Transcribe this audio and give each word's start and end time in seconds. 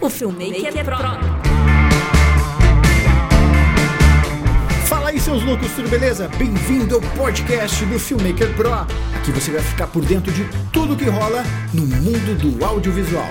o 0.00 0.08
Filmmaker 0.08 0.84
Pro. 0.84 0.96
Fala 4.86 5.10
aí, 5.10 5.20
seus 5.20 5.42
loucos, 5.42 5.70
tudo 5.72 5.88
beleza? 5.88 6.28
Bem-vindo 6.38 6.96
ao 6.96 7.00
podcast 7.00 7.84
do 7.86 7.98
Filmmaker 7.98 8.54
Pro. 8.54 8.72
Aqui 8.72 9.32
você 9.32 9.50
vai 9.50 9.60
ficar 9.60 9.86
por 9.88 10.04
dentro 10.04 10.32
de 10.32 10.44
tudo 10.72 10.96
que 10.96 11.06
rola 11.06 11.42
no 11.74 11.86
mundo 11.86 12.38
do 12.38 12.64
audiovisual. 12.64 13.28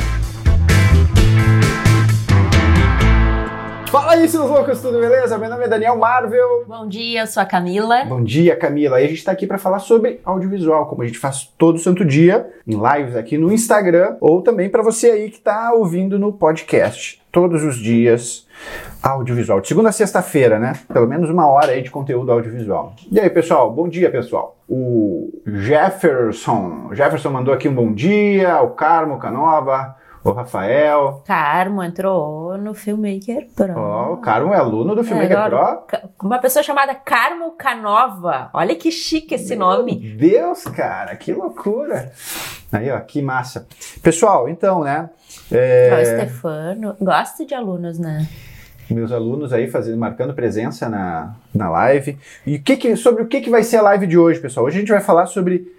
Fala 3.98 4.12
aí, 4.12 4.30
seus 4.30 4.48
loucos, 4.48 4.80
tudo 4.80 5.00
beleza? 5.00 5.40
Meu 5.40 5.50
nome 5.50 5.64
é 5.66 5.68
Daniel 5.68 5.98
Marvel. 5.98 6.66
Bom 6.68 6.88
dia, 6.88 7.22
eu 7.22 7.28
sou 7.28 7.42
a 7.42 7.48
Camila. 7.48 8.06
Bom 8.06 8.24
dia, 8.24 8.56
Camila. 8.56 9.02
E 9.02 9.06
a 9.06 9.08
gente 9.08 9.18
está 9.18 9.32
aqui 9.32 9.48
para 9.48 9.58
falar 9.58 9.80
sobre 9.80 10.22
audiovisual, 10.24 10.86
como 10.86 11.02
a 11.02 11.08
gente 11.08 11.18
faz 11.18 11.52
todo 11.58 11.80
santo 11.80 12.06
dia, 12.06 12.48
em 12.68 12.76
lives 12.76 13.16
aqui 13.16 13.40
no 13.40 13.52
Instagram, 13.52 14.16
ou 14.22 14.44
também 14.44 14.70
para 14.70 14.84
você 14.84 15.10
aí 15.10 15.32
que 15.32 15.38
está 15.38 15.74
ouvindo 15.74 16.20
no 16.20 16.32
podcast. 16.32 17.20
Todos 17.32 17.64
os 17.64 17.76
dias, 17.76 18.46
audiovisual. 19.02 19.62
De 19.62 19.68
segunda 19.68 19.90
a 19.90 19.92
sexta-feira, 19.92 20.60
né? 20.60 20.74
Pelo 20.94 21.08
menos 21.08 21.28
uma 21.32 21.48
hora 21.48 21.72
aí 21.72 21.82
de 21.82 21.90
conteúdo 21.90 22.32
audiovisual. 22.32 22.94
E 23.12 23.20
aí, 23.20 23.32
pessoal? 23.32 23.74
Bom 23.74 23.90
dia, 23.90 24.12
pessoal. 24.12 24.60
O 24.70 25.42
Jefferson. 25.44 26.90
Jefferson 26.94 27.32
mandou 27.32 27.52
aqui 27.52 27.68
um 27.68 27.74
bom 27.74 27.92
dia. 27.92 28.62
O 28.62 28.70
Carmo 28.70 29.18
Canova. 29.18 29.96
O 30.28 30.34
Rafael. 30.34 31.24
Carmo 31.26 31.82
entrou 31.82 32.58
no 32.58 32.74
Filmmaker 32.74 33.48
Pro. 33.56 33.74
Ó, 33.78 34.14
o 34.14 34.18
Carmo 34.18 34.54
é 34.54 34.58
aluno 34.58 34.94
do 34.94 35.02
Filmmaker 35.02 35.38
É, 35.38 35.50
Pro. 35.50 35.84
Uma 36.22 36.38
pessoa 36.38 36.62
chamada 36.62 36.94
Carmo 36.94 37.52
Canova. 37.52 38.50
Olha 38.54 38.76
que 38.76 38.92
chique 38.92 39.36
esse 39.36 39.56
nome. 39.56 39.98
Meu 39.98 40.18
Deus, 40.18 40.66
cara, 40.66 41.16
que 41.16 41.32
loucura. 41.32 42.12
Aí, 42.74 42.92
ó, 42.92 43.00
que 43.00 43.22
massa. 43.22 43.66
Pessoal, 44.04 44.50
então, 44.50 44.84
né? 44.84 45.10
é, 45.50 45.98
O 45.98 46.06
Stefano. 46.06 46.98
Gosto 47.00 47.46
de 47.46 47.56
alunos, 47.56 47.98
né? 47.98 48.28
meus 48.90 49.12
alunos 49.12 49.52
aí 49.54 49.70
fazendo, 49.70 49.98
marcando 49.98 50.34
presença 50.34 50.90
na, 50.90 51.36
na 51.54 51.70
live. 51.70 52.18
E 52.46 52.60
que 52.60 52.76
que, 52.76 52.96
sobre 52.98 53.24
o 53.24 53.28
que, 53.28 53.40
que 53.42 53.50
vai 53.50 53.64
ser 53.64 53.78
a 53.78 53.82
live 53.82 54.08
de 54.08 54.18
hoje, 54.18 54.40
pessoal? 54.42 54.66
Hoje 54.66 54.78
a 54.78 54.80
gente 54.82 54.92
vai 54.92 55.02
falar 55.02 55.26
sobre 55.26 55.74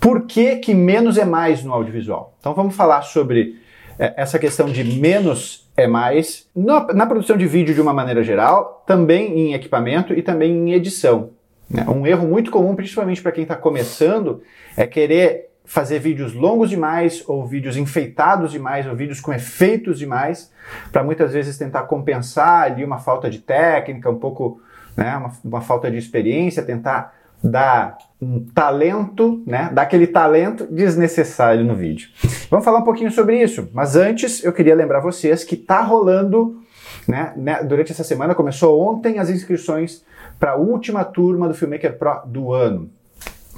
por 0.00 0.26
que, 0.26 0.56
que 0.56 0.74
menos 0.74 1.18
é 1.18 1.24
mais 1.24 1.64
no 1.64 1.72
audiovisual. 1.72 2.34
Então 2.38 2.54
vamos 2.54 2.74
falar 2.76 3.02
sobre 3.02 3.60
é, 3.98 4.14
essa 4.16 4.38
questão 4.38 4.66
de 4.66 4.84
menos 4.84 5.68
é 5.76 5.86
mais 5.86 6.48
na, 6.54 6.92
na 6.92 7.06
produção 7.06 7.36
de 7.36 7.46
vídeo 7.46 7.74
de 7.74 7.80
uma 7.80 7.92
maneira 7.92 8.22
geral, 8.22 8.82
também 8.86 9.38
em 9.38 9.54
equipamento 9.54 10.12
e 10.12 10.22
também 10.22 10.52
em 10.52 10.72
edição. 10.72 11.30
né? 11.68 11.84
Um 11.88 12.06
erro 12.06 12.26
muito 12.26 12.50
comum, 12.50 12.74
principalmente 12.74 13.22
para 13.22 13.32
quem 13.32 13.42
está 13.42 13.56
começando, 13.56 14.42
é 14.76 14.86
querer 14.86 15.48
fazer 15.64 15.98
vídeos 15.98 16.32
longos 16.32 16.70
demais, 16.70 17.22
ou 17.28 17.46
vídeos 17.46 17.76
enfeitados 17.76 18.52
demais, 18.52 18.86
ou 18.86 18.96
vídeos 18.96 19.20
com 19.20 19.32
efeitos 19.34 19.98
demais, 19.98 20.50
para 20.90 21.04
muitas 21.04 21.34
vezes 21.34 21.58
tentar 21.58 21.82
compensar 21.82 22.62
ali 22.62 22.82
uma 22.82 22.98
falta 22.98 23.28
de 23.28 23.38
técnica, 23.38 24.08
um 24.08 24.18
pouco, 24.18 24.62
né, 24.96 25.14
uma, 25.16 25.32
uma 25.44 25.60
falta 25.60 25.90
de 25.90 25.98
experiência, 25.98 26.62
tentar 26.62 27.14
dar 27.44 27.98
um 28.20 28.40
talento, 28.40 29.42
né, 29.46 29.70
dar 29.72 29.82
aquele 29.82 30.06
talento 30.06 30.66
desnecessário 30.66 31.64
no 31.64 31.76
vídeo. 31.76 32.08
Vamos 32.50 32.64
falar 32.64 32.78
um 32.78 32.84
pouquinho 32.84 33.12
sobre 33.12 33.40
isso, 33.40 33.68
mas 33.72 33.94
antes 33.94 34.42
eu 34.42 34.52
queria 34.52 34.74
lembrar 34.74 35.00
vocês 35.00 35.44
que 35.44 35.56
tá 35.56 35.80
rolando, 35.80 36.60
né, 37.06 37.32
né, 37.36 37.62
durante 37.62 37.92
essa 37.92 38.02
semana, 38.02 38.34
começou 38.34 38.80
ontem 38.80 39.18
as 39.18 39.30
inscrições 39.30 40.04
para 40.38 40.52
a 40.52 40.56
última 40.56 41.04
turma 41.04 41.48
do 41.48 41.54
Filmmaker 41.54 41.96
Pro 41.96 42.22
do 42.26 42.52
ano. 42.52 42.90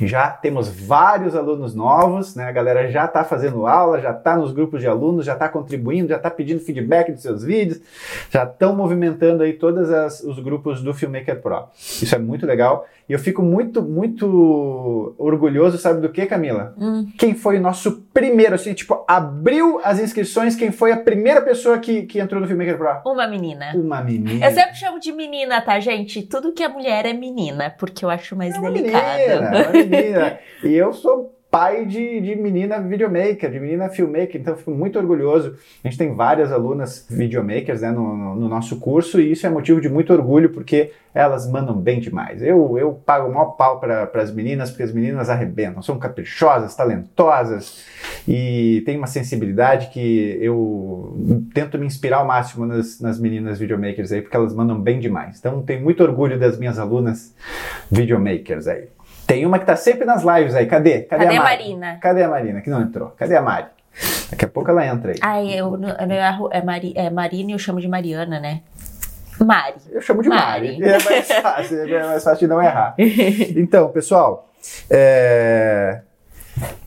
Já 0.00 0.30
temos 0.30 0.68
vários 0.68 1.34
alunos 1.36 1.74
novos, 1.74 2.34
né? 2.34 2.44
A 2.44 2.52
galera 2.52 2.90
já 2.90 3.04
está 3.04 3.22
fazendo 3.24 3.66
aula, 3.66 4.00
já 4.00 4.10
está 4.12 4.36
nos 4.36 4.52
grupos 4.52 4.80
de 4.80 4.86
alunos, 4.86 5.24
já 5.26 5.34
está 5.34 5.48
contribuindo, 5.48 6.08
já 6.08 6.16
está 6.16 6.30
pedindo 6.30 6.60
feedback 6.60 7.12
dos 7.12 7.22
seus 7.22 7.44
vídeos, 7.44 7.80
já 8.30 8.44
estão 8.44 8.74
movimentando 8.74 9.42
aí 9.42 9.52
todos 9.52 9.90
as- 9.90 10.20
os 10.22 10.39
grupos 10.39 10.83
do 10.83 10.94
Filmmaker 10.94 11.40
Pro. 11.40 11.64
Isso 11.74 12.14
é 12.14 12.18
muito 12.18 12.46
legal. 12.46 12.86
E 13.08 13.12
eu 13.12 13.18
fico 13.18 13.42
muito, 13.42 13.83
muito 13.83 15.14
orgulhoso, 15.18 15.77
sabe 15.78 16.00
do 16.00 16.08
que, 16.10 16.27
Camila? 16.27 16.74
Hum. 16.78 17.08
Quem 17.18 17.34
foi 17.34 17.58
o 17.58 17.60
nosso 17.60 18.02
primeiro, 18.14 18.55
assim, 18.55 18.72
tipo, 18.72 19.05
abriu 19.08 19.80
as 19.83 19.98
inscrições, 19.98 20.55
quem 20.55 20.70
foi 20.70 20.92
a 20.92 20.96
primeira 20.96 21.40
pessoa 21.42 21.78
que, 21.78 22.02
que 22.02 22.20
entrou 22.20 22.40
no 22.40 22.46
Filmmaker 22.46 22.78
Pro? 22.78 23.10
Uma 23.12 23.27
menina. 23.27 23.72
Uma 23.74 24.00
menina. 24.00 24.46
Eu 24.46 24.52
sempre 24.52 24.77
chamo 24.77 25.00
de 25.00 25.12
menina, 25.12 25.60
tá, 25.60 25.78
gente? 25.80 26.22
Tudo 26.22 26.52
que 26.52 26.62
é 26.62 26.68
mulher 26.68 27.05
é 27.05 27.12
menina, 27.12 27.74
porque 27.78 28.05
eu 28.05 28.10
acho 28.10 28.36
mais 28.36 28.55
É 28.55 28.60
menina, 28.60 28.98
uma 29.40 29.72
menina. 29.90 30.39
E 30.64 30.73
eu 30.74 30.92
sou 30.92 31.36
pai 31.51 31.84
de, 31.84 32.20
de 32.20 32.36
menina 32.36 32.80
videomaker, 32.80 33.51
de 33.51 33.58
menina 33.58 33.89
filmmaker, 33.89 34.40
então 34.40 34.56
fico 34.56 34.70
muito 34.70 34.96
orgulhoso. 35.01 35.56
A 35.83 35.89
gente 35.89 35.98
tem 35.98 36.14
várias 36.14 36.52
alunas 36.52 37.05
videomakers 37.11 37.80
né, 37.83 37.90
no, 37.90 38.17
no- 38.17 38.36
no 38.36 38.48
nosso 38.48 38.78
curso 38.78 39.20
e 39.20 39.33
isso 39.33 39.45
é 39.48 39.51
motivo 39.51 39.80
de 39.80 39.89
muito 39.89 40.12
orgulho 40.12 40.51
porque 40.51 40.92
elas 41.12 41.51
mandam 41.51 41.74
bem 41.77 41.98
demais. 41.98 42.40
Eu, 42.40 42.78
eu 42.78 42.92
pago 43.05 43.28
o 43.28 43.34
maior 43.34 43.56
pau 43.56 43.80
para 43.80 44.08
as 44.14 44.33
meninas 44.33 44.70
porque 44.70 44.84
as 44.84 44.92
meninas 44.92 45.28
arrebentam, 45.28 45.83
são 45.83 45.98
caprichosas, 45.98 46.77
talentosas 46.77 47.84
e 48.28 48.84
tem 48.86 48.96
uma 48.96 49.08
sensibilidade 49.08 49.89
que 49.90 50.39
eu 50.40 51.17
tento 51.52 51.77
me 51.78 51.84
inspirar 51.84 52.18
ao 52.18 52.27
máximo 52.27 52.64
nas, 52.64 53.01
nas 53.01 53.18
meninas 53.18 53.58
videomakers 53.58 54.12
aí 54.12 54.22
porque 54.22 54.36
elas 54.36 54.55
mandam 54.55 54.80
bem 54.80 55.01
demais. 55.01 55.40
Então 55.40 55.61
tenho 55.62 55.83
muito 55.83 56.01
orgulho 56.05 56.39
das 56.39 56.57
minhas 56.57 56.78
alunas 56.78 57.34
videomakers 57.90 58.68
aí. 58.68 58.84
Tem 59.30 59.46
uma 59.46 59.61
que 59.61 59.64
tá 59.64 59.77
sempre 59.77 60.05
nas 60.05 60.24
lives 60.24 60.57
aí. 60.57 60.67
Cadê? 60.67 61.02
Cadê 61.02 61.24
a 61.24 61.29
Mari? 61.29 61.39
Marina? 61.39 61.98
Cadê 62.01 62.23
a 62.24 62.29
Marina 62.29 62.61
que 62.61 62.68
não 62.68 62.83
entrou? 62.83 63.11
Cadê 63.11 63.36
a 63.36 63.41
Mari? 63.41 63.67
Daqui 64.29 64.45
a 64.45 64.48
pouco 64.48 64.68
ela 64.70 64.85
entra 64.85 65.13
aí. 65.13 65.18
Ai, 65.23 65.52
eu, 65.52 65.80
eu 65.80 66.51
é, 66.51 66.61
Mari, 66.61 66.92
é 66.96 67.08
Marina 67.11 67.51
e 67.51 67.55
eu 67.55 67.58
chamo 67.58 67.80
de 67.80 67.86
Mariana, 67.86 68.40
né? 68.40 68.63
Mari. 69.39 69.77
Eu 69.92 70.01
chamo 70.01 70.20
de 70.20 70.29
Mari. 70.29 70.80
Mari. 70.80 70.83
É 70.83 70.98
mais 71.05 71.29
fácil, 71.29 71.79
é 71.79 72.07
mais 72.08 72.24
fácil 72.24 72.40
de 72.40 72.46
não 72.48 72.61
errar. 72.61 72.96
Então, 72.98 73.89
pessoal, 73.90 74.48
é, 74.90 76.01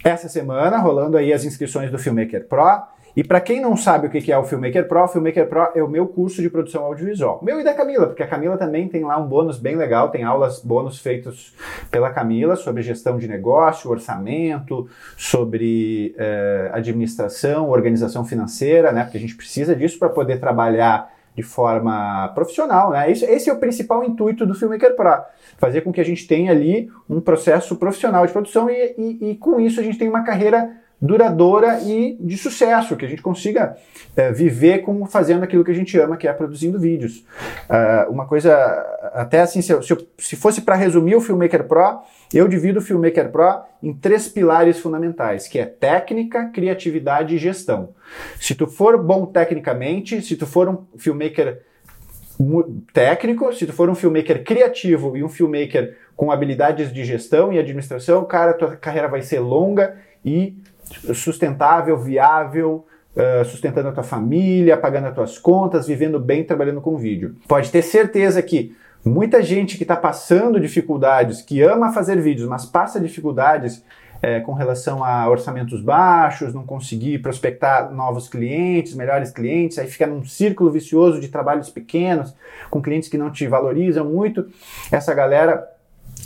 essa 0.03 0.27
semana 0.27 0.77
rolando 0.79 1.15
aí 1.15 1.31
as 1.31 1.45
inscrições 1.45 1.89
do 1.89 1.97
Filmmaker 1.97 2.45
Pro. 2.45 2.83
E 3.15 3.23
para 3.23 3.39
quem 3.39 3.61
não 3.61 3.77
sabe 3.77 4.07
o 4.07 4.09
que 4.09 4.31
é 4.31 4.37
o 4.37 4.43
Filmmaker 4.43 4.87
Pro, 4.87 5.03
o 5.03 5.07
Filmmaker 5.07 5.47
Pro 5.47 5.67
é 5.75 5.83
o 5.83 5.87
meu 5.87 6.07
curso 6.07 6.41
de 6.41 6.49
produção 6.49 6.83
audiovisual. 6.83 7.39
Meu 7.43 7.59
e 7.59 7.63
da 7.63 7.73
Camila, 7.73 8.07
porque 8.07 8.23
a 8.23 8.27
Camila 8.27 8.57
também 8.57 8.87
tem 8.87 9.03
lá 9.03 9.17
um 9.19 9.27
bônus 9.27 9.59
bem 9.59 9.75
legal, 9.75 10.09
tem 10.09 10.23
aulas 10.23 10.59
bônus 10.59 10.97
feitos 10.99 11.53
pela 11.91 12.09
Camila 12.09 12.55
sobre 12.55 12.81
gestão 12.81 13.19
de 13.19 13.27
negócio, 13.27 13.91
orçamento, 13.91 14.87
sobre 15.15 16.15
eh, 16.17 16.71
administração, 16.73 17.69
organização 17.69 18.25
financeira, 18.25 18.91
né? 18.91 19.03
Porque 19.03 19.17
a 19.17 19.21
gente 19.21 19.35
precisa 19.35 19.75
disso 19.75 19.99
para 19.99 20.09
poder 20.09 20.39
trabalhar 20.39 21.11
de 21.35 21.43
forma 21.43 22.29
profissional, 22.35 22.91
né? 22.91 23.11
Isso- 23.11 23.25
esse 23.25 23.47
é 23.49 23.53
o 23.53 23.59
principal 23.59 24.03
intuito 24.03 24.43
do 24.45 24.53
Filmmaker 24.55 24.95
Pro, 24.95 25.21
fazer 25.57 25.81
com 25.81 25.91
que 25.91 26.01
a 26.01 26.05
gente 26.05 26.27
tenha 26.27 26.51
ali 26.51 26.89
um 27.09 27.21
processo 27.21 27.75
profissional 27.75 28.25
de 28.25 28.31
produção 28.33 28.69
e, 28.69 28.95
e- 28.97 29.29
e 29.31 29.35
com 29.35 29.59
isso 29.59 29.79
a 29.79 29.83
gente 29.83 29.97
tenha 29.99 30.09
uma 30.09 30.23
carreira 30.23 30.69
duradoura 31.03 31.81
e 31.81 32.17
de 32.17 32.37
sucesso, 32.37 32.95
que 32.95 33.03
a 33.03 33.09
gente 33.09 33.21
consiga 33.21 33.75
eh, 34.15 34.31
viver 34.31 34.79
com 34.79 35.05
fazendo 35.05 35.43
aquilo 35.43 35.61
que 35.61 35.71
a 35.71 35.75
gente 35.75 35.99
ama, 35.99 36.15
que 36.15 36.29
é 36.29 36.31
produzindo 36.31 36.79
vídeos. 36.79 37.25
Ah, 37.69 38.07
uma 38.09 38.25
coisa, 38.25 38.55
até 39.13 39.41
assim, 39.41 39.61
se, 39.61 39.83
se 39.83 39.97
se 40.17 40.35
fosse 40.37 40.61
para 40.61 40.75
resumir 40.75 41.15
o 41.15 41.21
Filmmaker 41.21 41.65
Pro, 41.65 41.99
eu 42.33 42.47
divido 42.47 42.79
o 42.79 42.81
Filmmaker 42.81 43.29
Pro 43.29 43.63
em 43.83 43.93
três 43.93 44.29
pilares 44.29 44.79
fundamentais, 44.79 45.45
que 45.45 45.59
é 45.59 45.65
técnica, 45.65 46.45
criatividade 46.45 47.35
e 47.35 47.37
gestão. 47.37 47.89
Se 48.39 48.55
tu 48.55 48.65
for 48.65 48.97
bom 48.97 49.25
tecnicamente, 49.25 50.21
se 50.21 50.37
tu 50.37 50.47
for 50.47 50.69
um 50.69 50.85
filmmaker 50.97 51.63
técnico, 52.93 53.53
se 53.53 53.65
tu 53.65 53.73
for 53.73 53.89
um 53.89 53.95
filmmaker 53.95 54.41
criativo 54.45 55.17
e 55.17 55.23
um 55.23 55.29
filmmaker 55.29 55.97
com 56.15 56.31
habilidades 56.31 56.93
de 56.93 57.03
gestão 57.03 57.51
e 57.51 57.59
administração, 57.59 58.23
cara, 58.23 58.53
tua 58.53 58.77
carreira 58.77 59.09
vai 59.09 59.21
ser 59.21 59.39
longa 59.39 59.97
e 60.23 60.55
sustentável, 61.13 61.97
viável, 61.97 62.85
eh, 63.15 63.43
sustentando 63.43 63.89
a 63.89 63.91
tua 63.91 64.03
família, 64.03 64.75
pagando 64.75 65.07
as 65.07 65.15
tuas 65.15 65.37
contas, 65.37 65.87
vivendo 65.87 66.19
bem, 66.19 66.43
trabalhando 66.43 66.81
com 66.81 66.97
vídeo. 66.97 67.35
Pode 67.47 67.71
ter 67.71 67.81
certeza 67.81 68.41
que 68.41 68.75
muita 69.05 69.41
gente 69.41 69.77
que 69.77 69.83
está 69.83 69.95
passando 69.95 70.59
dificuldades, 70.59 71.41
que 71.41 71.61
ama 71.61 71.93
fazer 71.93 72.19
vídeos, 72.19 72.47
mas 72.47 72.65
passa 72.65 72.99
dificuldades 72.99 73.83
eh, 74.21 74.39
com 74.39 74.53
relação 74.53 75.03
a 75.03 75.29
orçamentos 75.29 75.81
baixos, 75.81 76.53
não 76.53 76.65
conseguir 76.65 77.19
prospectar 77.19 77.91
novos 77.91 78.29
clientes, 78.29 78.95
melhores 78.95 79.31
clientes, 79.31 79.77
aí 79.77 79.87
fica 79.87 80.07
num 80.07 80.23
círculo 80.23 80.71
vicioso 80.71 81.19
de 81.19 81.27
trabalhos 81.27 81.69
pequenos, 81.69 82.33
com 82.69 82.81
clientes 82.81 83.09
que 83.09 83.17
não 83.17 83.29
te 83.29 83.45
valorizam 83.47 84.05
muito. 84.05 84.47
Essa 84.89 85.13
galera 85.13 85.72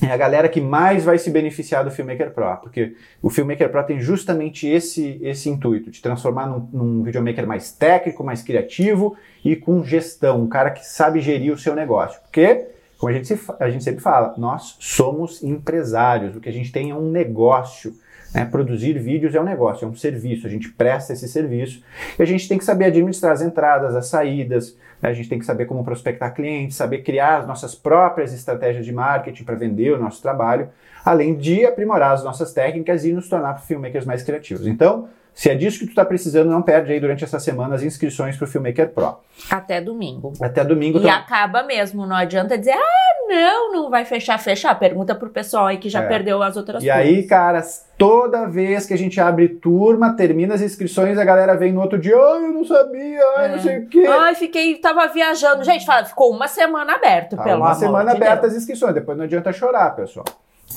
é 0.01 0.11
a 0.11 0.17
galera 0.17 0.47
que 0.47 0.61
mais 0.61 1.03
vai 1.03 1.17
se 1.17 1.29
beneficiar 1.29 1.83
do 1.83 1.91
Filmmaker 1.91 2.31
Pro, 2.31 2.57
porque 2.57 2.95
o 3.21 3.29
Filmmaker 3.29 3.69
Pro 3.69 3.83
tem 3.83 3.99
justamente 3.99 4.67
esse, 4.67 5.19
esse 5.21 5.49
intuito, 5.49 5.89
de 5.89 6.01
transformar 6.01 6.45
num, 6.47 6.69
num 6.71 7.03
videomaker 7.03 7.47
mais 7.47 7.71
técnico, 7.71 8.23
mais 8.23 8.44
criativo 8.44 9.15
e 9.44 9.55
com 9.55 9.83
gestão, 9.83 10.41
um 10.41 10.47
cara 10.47 10.71
que 10.71 10.85
sabe 10.85 11.19
gerir 11.21 11.53
o 11.53 11.57
seu 11.57 11.73
negócio. 11.73 12.19
Porque 12.21 12.67
como 12.97 13.11
a 13.11 13.13
gente, 13.13 13.27
se, 13.27 13.39
a 13.59 13.69
gente 13.69 13.83
sempre 13.83 14.01
fala, 14.01 14.33
nós 14.38 14.75
somos 14.79 15.44
empresários, 15.44 16.35
o 16.35 16.39
que 16.39 16.50
a 16.50 16.53
gente 16.53 16.71
tem 16.71 16.89
é 16.89 16.95
um 16.95 17.09
negócio. 17.09 17.93
Né? 18.38 18.45
Produzir 18.45 18.94
vídeos 19.00 19.34
é 19.34 19.42
um 19.42 19.44
negócio, 19.44 19.84
é 19.84 19.88
um 19.88 19.95
serviço, 19.95 20.45
a 20.45 20.50
gente 20.50 20.69
presta 20.69 21.12
esse 21.12 21.28
serviço 21.28 21.84
e 22.19 22.22
a 22.22 22.25
gente 22.25 22.48
tem 22.48 22.60
que 22.60 22.63
saber 22.63 22.86
administrar 22.86 23.31
as 23.31 23.42
entradas, 23.42 23.95
as 23.95 24.06
saídas, 24.10 24.78
né? 25.01 25.10
a 25.10 25.13
gente 25.13 25.28
tem 25.28 25.39
que 25.39 25.45
saber 25.45 25.66
como 25.66 25.84
prospectar 25.84 26.36
clientes, 26.36 26.78
saber 26.78 27.00
criar 27.00 27.38
as 27.38 27.48
nossas 27.48 27.74
próprias 27.74 28.31
estratégias 28.36 28.86
de 28.86 28.94
marketing 28.94 29.44
para 29.44 29.56
vender 29.56 29.92
o 29.92 30.00
nosso 30.00 30.22
trabalho, 30.22 30.69
além 31.04 31.36
de 31.36 31.66
aprimorar 31.66 32.12
as 32.12 32.24
nossas 32.24 32.54
técnicas 32.54 33.06
e 33.06 33.12
nos 33.12 33.28
tornar 33.28 33.56
filmmakers 33.56 34.06
mais 34.06 34.22
criativos. 34.22 34.68
Então, 34.68 35.10
se 35.39 35.51
é 35.51 35.54
disso 35.56 35.78
que 35.78 35.86
tu 35.86 35.89
está 35.89 36.04
precisando, 36.04 36.50
não 36.50 36.63
perde 36.63 36.92
aí 36.92 37.00
durante 37.00 37.24
essa 37.24 37.39
semana 37.39 37.75
as 37.75 37.84
inscrições 37.84 38.36
para 38.36 38.45
o 38.45 38.48
Filmmaker 38.48 38.89
Pro. 38.89 39.18
Até 39.51 39.80
domingo. 39.80 40.34
Até 40.42 40.66
domingo. 40.66 40.98
E 40.98 41.01
então- 41.01 41.13
acaba 41.13 41.62
mesmo, 41.62 42.07
não 42.07 42.16
adianta 42.16 42.57
dizer, 42.57 42.72
ah, 42.74 43.28
não, 43.30 43.72
não 43.72 43.89
vai 43.92 44.04
fechar, 44.04 44.39
fechar. 44.39 44.74
Pergunta 44.80 45.13
pro 45.13 45.30
pessoal 45.30 45.68
aí 45.68 45.78
que 45.78 45.89
já 45.89 46.01
É. 46.01 46.07
perdeu 46.07 46.42
as 46.42 46.57
outras 46.57 46.81
E 46.84 46.88
coisas. 46.88 47.06
aí, 47.06 47.28
cara, 47.28 47.62
toda 48.00 48.48
vez 48.48 48.88
que 48.88 48.95
a 48.95 48.98
gente 48.98 49.22
abre 49.22 49.48
turma, 49.48 50.16
termina 50.16 50.56
as 50.56 50.62
inscrições, 50.62 51.19
a 51.19 51.24
galera 51.24 51.56
vem 51.56 51.72
no 51.72 51.81
outro 51.81 52.00
dia, 52.00 52.16
ai, 52.18 52.45
eu 52.45 52.54
não 52.54 52.66
sabia, 52.66 53.22
ai, 53.38 53.50
não 53.50 53.56
É. 53.57 53.60
sei 53.60 53.78
o 53.78 53.88
quê. 53.88 54.06
Ai, 54.07 54.34
fiquei, 54.34 54.75
tava 54.78 55.06
viajando. 55.07 55.63
Gente, 55.63 55.86
fala, 55.86 56.04
ficou 56.04 56.31
uma 56.31 56.48
semana 56.48 56.95
aberto, 56.95 57.36
Tá, 57.36 57.44
pelo 57.44 57.57
uma 57.57 57.68
amor 57.68 57.80
semana 57.80 58.10
de 58.12 58.18
aberta 58.18 58.42
Deus. 58.42 58.54
as 58.54 58.57
inscrições, 58.60 58.95
depois 58.95 59.16
não 59.16 59.25
adianta 59.25 59.54
chorar, 59.54 59.95
pessoal. 59.95 60.25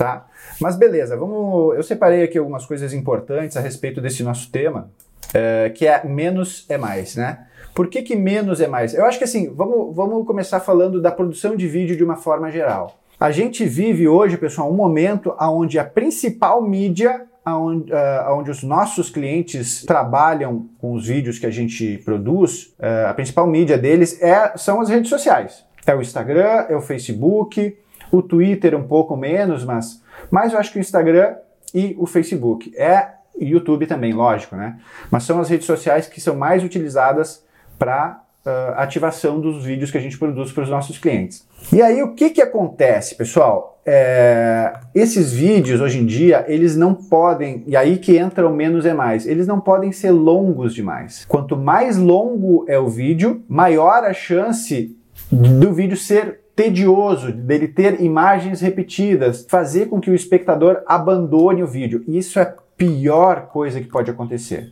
Tá? 0.00 0.26
Mas 0.58 0.76
beleza, 0.76 1.14
vamos. 1.14 1.76
Eu 1.76 1.82
separei 1.82 2.23
aqui 2.23 2.38
algumas 2.38 2.64
coisas 2.64 2.94
importantes 2.94 3.55
a 3.55 3.61
respeito 3.61 4.00
desse 4.00 4.23
nosso 4.23 4.50
tema, 4.50 4.91
é, 5.35 5.69
que 5.69 5.87
é 5.87 6.02
menos 6.06 6.64
é 6.70 6.79
mais, 6.79 7.17
né? 7.17 7.41
Por 7.75 7.87
que, 7.87 8.00
que 8.00 8.17
menos 8.17 8.62
é 8.62 8.67
mais? 8.67 8.94
Eu 8.94 9.05
acho 9.05 9.19
que 9.19 9.25
assim, 9.25 9.52
vamos, 9.55 9.94
vamos 9.94 10.26
começar 10.26 10.58
falando 10.58 11.02
da 11.02 11.12
produção 11.12 11.55
de 11.55 11.69
vídeo 11.69 11.94
de 11.94 12.02
uma 12.02 12.17
forma 12.17 12.50
geral. 12.50 12.99
A 13.20 13.31
gente 13.31 13.67
vive 13.67 14.08
hoje, 14.08 14.38
pessoal, 14.38 14.73
um 14.73 14.75
momento 14.75 15.37
onde 15.38 15.79
a 15.79 15.85
principal 15.85 16.62
mídia 16.62 17.26
onde, 17.47 17.93
onde 18.31 18.50
os 18.50 18.62
nossos 18.62 19.11
clientes 19.11 19.85
trabalham 19.85 20.67
com 20.79 20.94
os 20.94 21.06
vídeos 21.06 21.38
que 21.38 21.44
a 21.44 21.50
gente 21.50 21.99
produz, 22.06 22.75
eh, 22.79 23.06
a 23.06 23.12
principal 23.12 23.47
mídia 23.47 23.76
deles 23.76 24.23
é, 24.23 24.56
são 24.56 24.81
as 24.81 24.88
redes 24.88 25.11
sociais. 25.11 25.64
É 25.87 25.94
o 25.94 26.00
Instagram, 26.00 26.67
é 26.69 26.76
o 26.76 26.81
Facebook, 26.81 27.76
o 28.11 28.23
Twitter 28.23 28.75
um 28.75 28.87
pouco 28.87 29.17
menos, 29.17 29.65
mas 29.65 30.03
mais 30.31 30.53
eu 30.53 30.59
acho 30.59 30.73
que 30.73 30.79
o 30.79 30.81
Instagram 30.81 31.37
e 31.75 31.95
o 31.99 32.07
Facebook. 32.07 32.73
É 32.77 33.21
YouTube 33.41 33.87
também, 33.87 34.12
lógico, 34.12 34.57
né? 34.57 34.79
Mas 35.11 35.25
são 35.25 35.41
as 35.41 35.49
redes 35.49 35.67
sociais 35.67 36.07
que 36.07 36.21
são 36.21 36.37
mais 36.37 36.62
utilizadas 36.62 37.45
para 37.79 38.21
uh, 38.45 38.75
ativação 38.77 39.41
dos 39.41 39.65
vídeos 39.65 39.91
que 39.91 39.99
a 39.99 40.01
gente 40.01 40.19
produz 40.19 40.53
para 40.53 40.65
os 40.65 40.71
nossos 40.71 40.99
clientes. 40.99 41.47
E 41.73 41.81
aí 41.81 42.03
o 42.03 42.15
que 42.15 42.31
que 42.31 42.43
acontece, 42.43 43.15
pessoal? 43.15 43.81
É, 43.87 44.75
esses 44.95 45.33
vídeos 45.33 45.81
hoje 45.81 45.99
em 45.99 46.05
dia 46.05 46.45
eles 46.47 46.77
não 46.77 46.95
podem 46.95 47.65
e 47.67 47.75
aí 47.75 47.97
que 47.97 48.17
entra 48.17 48.47
o 48.47 48.55
menos 48.55 48.85
é 48.85 48.93
mais. 48.93 49.27
Eles 49.27 49.47
não 49.47 49.59
podem 49.59 49.91
ser 49.91 50.11
longos 50.11 50.75
demais. 50.75 51.25
Quanto 51.25 51.57
mais 51.57 51.97
longo 51.97 52.65
é 52.69 52.79
o 52.79 52.89
vídeo, 52.89 53.43
maior 53.49 54.05
a 54.05 54.12
chance 54.12 54.97
do 55.33 55.73
vídeo 55.73 55.97
ser 55.97 56.41
tedioso, 56.61 57.33
dele 57.33 57.67
ter 57.67 58.03
imagens 58.03 58.61
repetidas, 58.61 59.47
fazer 59.49 59.87
com 59.87 59.99
que 59.99 60.11
o 60.11 60.15
espectador 60.15 60.83
abandone 60.87 61.62
o 61.62 61.67
vídeo. 61.67 62.05
Isso 62.07 62.39
é 62.39 62.55
pior 62.77 63.47
coisa 63.47 63.81
que 63.81 63.89
pode 63.89 64.11
acontecer. 64.11 64.71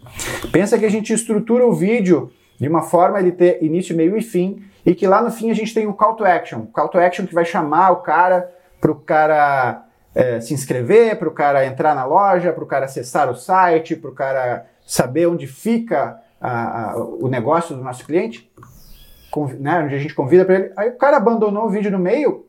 Pensa 0.52 0.78
que 0.78 0.84
a 0.84 0.90
gente 0.90 1.14
estrutura 1.14 1.66
o 1.66 1.72
vídeo 1.72 2.30
de 2.60 2.68
uma 2.68 2.82
forma 2.82 3.18
ele 3.18 3.32
ter 3.32 3.62
início, 3.62 3.96
meio 3.96 4.18
e 4.18 4.20
fim, 4.20 4.62
e 4.84 4.94
que 4.94 5.06
lá 5.06 5.22
no 5.22 5.30
fim 5.30 5.50
a 5.50 5.54
gente 5.54 5.72
tem 5.72 5.86
um 5.86 5.92
call 5.94 6.14
to 6.14 6.26
action, 6.26 6.66
call 6.66 6.90
to 6.90 6.98
action 6.98 7.26
que 7.26 7.34
vai 7.34 7.46
chamar 7.46 7.92
o 7.92 7.96
cara 8.02 8.50
para 8.78 8.92
o 8.92 8.96
cara 8.96 9.86
é, 10.14 10.42
se 10.42 10.52
inscrever, 10.52 11.18
para 11.18 11.28
o 11.28 11.32
cara 11.32 11.64
entrar 11.64 11.94
na 11.94 12.04
loja, 12.04 12.52
para 12.52 12.64
o 12.64 12.66
cara 12.66 12.84
acessar 12.84 13.30
o 13.30 13.34
site, 13.34 13.96
para 13.96 14.10
o 14.10 14.14
cara 14.14 14.66
saber 14.86 15.26
onde 15.26 15.46
fica 15.46 16.20
a, 16.38 16.90
a, 16.90 16.96
o 16.98 17.28
negócio 17.28 17.74
do 17.74 17.82
nosso 17.82 18.04
cliente, 18.04 18.50
né, 19.58 19.82
onde 19.84 19.94
a 19.94 19.98
gente 19.98 20.14
convida 20.14 20.44
para 20.44 20.54
ele. 20.54 20.72
Aí 20.76 20.90
o 20.90 20.96
cara 20.96 21.16
abandonou 21.16 21.64
o 21.64 21.70
vídeo 21.70 21.90
no 21.90 21.98
meio, 21.98 22.46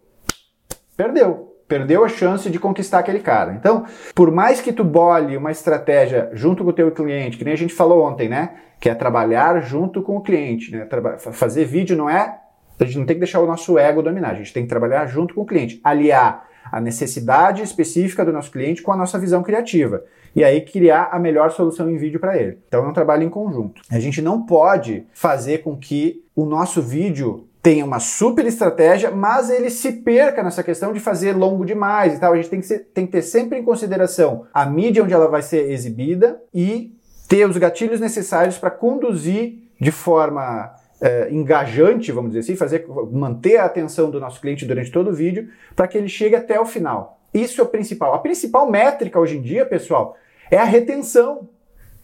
perdeu. 0.95 1.47
Perdeu 1.67 2.03
a 2.03 2.09
chance 2.09 2.49
de 2.49 2.57
conquistar 2.57 2.97
aquele 2.97 3.19
cara. 3.19 3.53
Então, 3.53 3.85
por 4.15 4.31
mais 4.31 4.59
que 4.59 4.73
tu 4.73 4.83
bole 4.83 5.37
uma 5.37 5.51
estratégia 5.51 6.27
junto 6.33 6.63
com 6.63 6.71
o 6.71 6.73
teu 6.73 6.89
cliente, 6.89 7.37
que 7.37 7.45
nem 7.45 7.53
a 7.53 7.57
gente 7.57 7.75
falou 7.75 8.03
ontem, 8.03 8.27
né? 8.27 8.55
Que 8.79 8.89
é 8.89 8.95
trabalhar 8.95 9.61
junto 9.61 10.01
com 10.01 10.17
o 10.17 10.21
cliente, 10.21 10.71
né? 10.71 10.87
Fazer 11.19 11.65
vídeo 11.65 11.95
não 11.95 12.09
é. 12.09 12.39
A 12.79 12.85
gente 12.85 12.97
não 12.97 13.05
tem 13.05 13.17
que 13.17 13.19
deixar 13.19 13.39
o 13.39 13.45
nosso 13.45 13.77
ego 13.77 14.01
dominar, 14.01 14.31
a 14.31 14.35
gente 14.35 14.51
tem 14.51 14.63
que 14.63 14.69
trabalhar 14.69 15.05
junto 15.05 15.35
com 15.35 15.41
o 15.41 15.45
cliente, 15.45 15.79
aliar 15.83 16.48
a 16.71 16.79
necessidade 16.79 17.61
específica 17.61 18.25
do 18.25 18.33
nosso 18.33 18.51
cliente 18.51 18.81
com 18.81 18.91
a 18.91 18.97
nossa 18.97 19.17
visão 19.19 19.43
criativa. 19.43 20.03
E 20.35 20.43
aí 20.43 20.61
criar 20.61 21.09
a 21.11 21.19
melhor 21.19 21.51
solução 21.51 21.89
em 21.89 21.97
vídeo 21.97 22.19
para 22.19 22.37
ele. 22.37 22.59
Então 22.67 22.85
é 22.85 22.87
um 22.87 22.93
trabalho 22.93 23.23
em 23.23 23.29
conjunto. 23.29 23.81
A 23.89 23.99
gente 23.99 24.21
não 24.21 24.45
pode 24.45 25.05
fazer 25.13 25.59
com 25.59 25.75
que 25.75 26.23
o 26.35 26.45
nosso 26.45 26.81
vídeo 26.81 27.47
tenha 27.61 27.83
uma 27.83 27.99
super 27.99 28.45
estratégia, 28.45 29.11
mas 29.11 29.49
ele 29.49 29.69
se 29.69 29.91
perca 29.91 30.41
nessa 30.41 30.63
questão 30.63 30.93
de 30.93 30.99
fazer 30.99 31.33
longo 31.33 31.65
demais 31.65 32.13
e 32.13 32.19
tal. 32.19 32.33
A 32.33 32.35
gente 32.37 32.49
tem 32.49 32.61
que, 32.61 32.67
ser, 32.67 32.79
tem 32.93 33.05
que 33.05 33.11
ter 33.11 33.21
sempre 33.21 33.57
em 33.57 33.63
consideração 33.63 34.45
a 34.53 34.65
mídia 34.65 35.03
onde 35.03 35.13
ela 35.13 35.27
vai 35.27 35.41
ser 35.41 35.69
exibida 35.71 36.41
e 36.53 36.95
ter 37.27 37.47
os 37.47 37.57
gatilhos 37.57 37.99
necessários 37.99 38.57
para 38.57 38.71
conduzir 38.71 39.69
de 39.79 39.91
forma 39.91 40.73
é, 41.01 41.29
engajante, 41.31 42.11
vamos 42.11 42.31
dizer 42.31 42.39
assim, 42.39 42.55
fazer, 42.55 42.85
manter 43.11 43.57
a 43.57 43.65
atenção 43.65 44.09
do 44.11 44.19
nosso 44.19 44.41
cliente 44.41 44.65
durante 44.65 44.91
todo 44.91 45.09
o 45.09 45.13
vídeo 45.13 45.49
para 45.75 45.87
que 45.87 45.97
ele 45.97 46.09
chegue 46.09 46.35
até 46.35 46.59
o 46.59 46.65
final. 46.65 47.19
Isso 47.33 47.61
é 47.61 47.63
o 47.63 47.67
principal. 47.67 48.13
A 48.13 48.19
principal 48.19 48.69
métrica 48.69 49.19
hoje 49.19 49.37
em 49.37 49.41
dia, 49.41 49.65
pessoal, 49.65 50.17
é 50.49 50.57
a 50.57 50.63
retenção. 50.63 51.47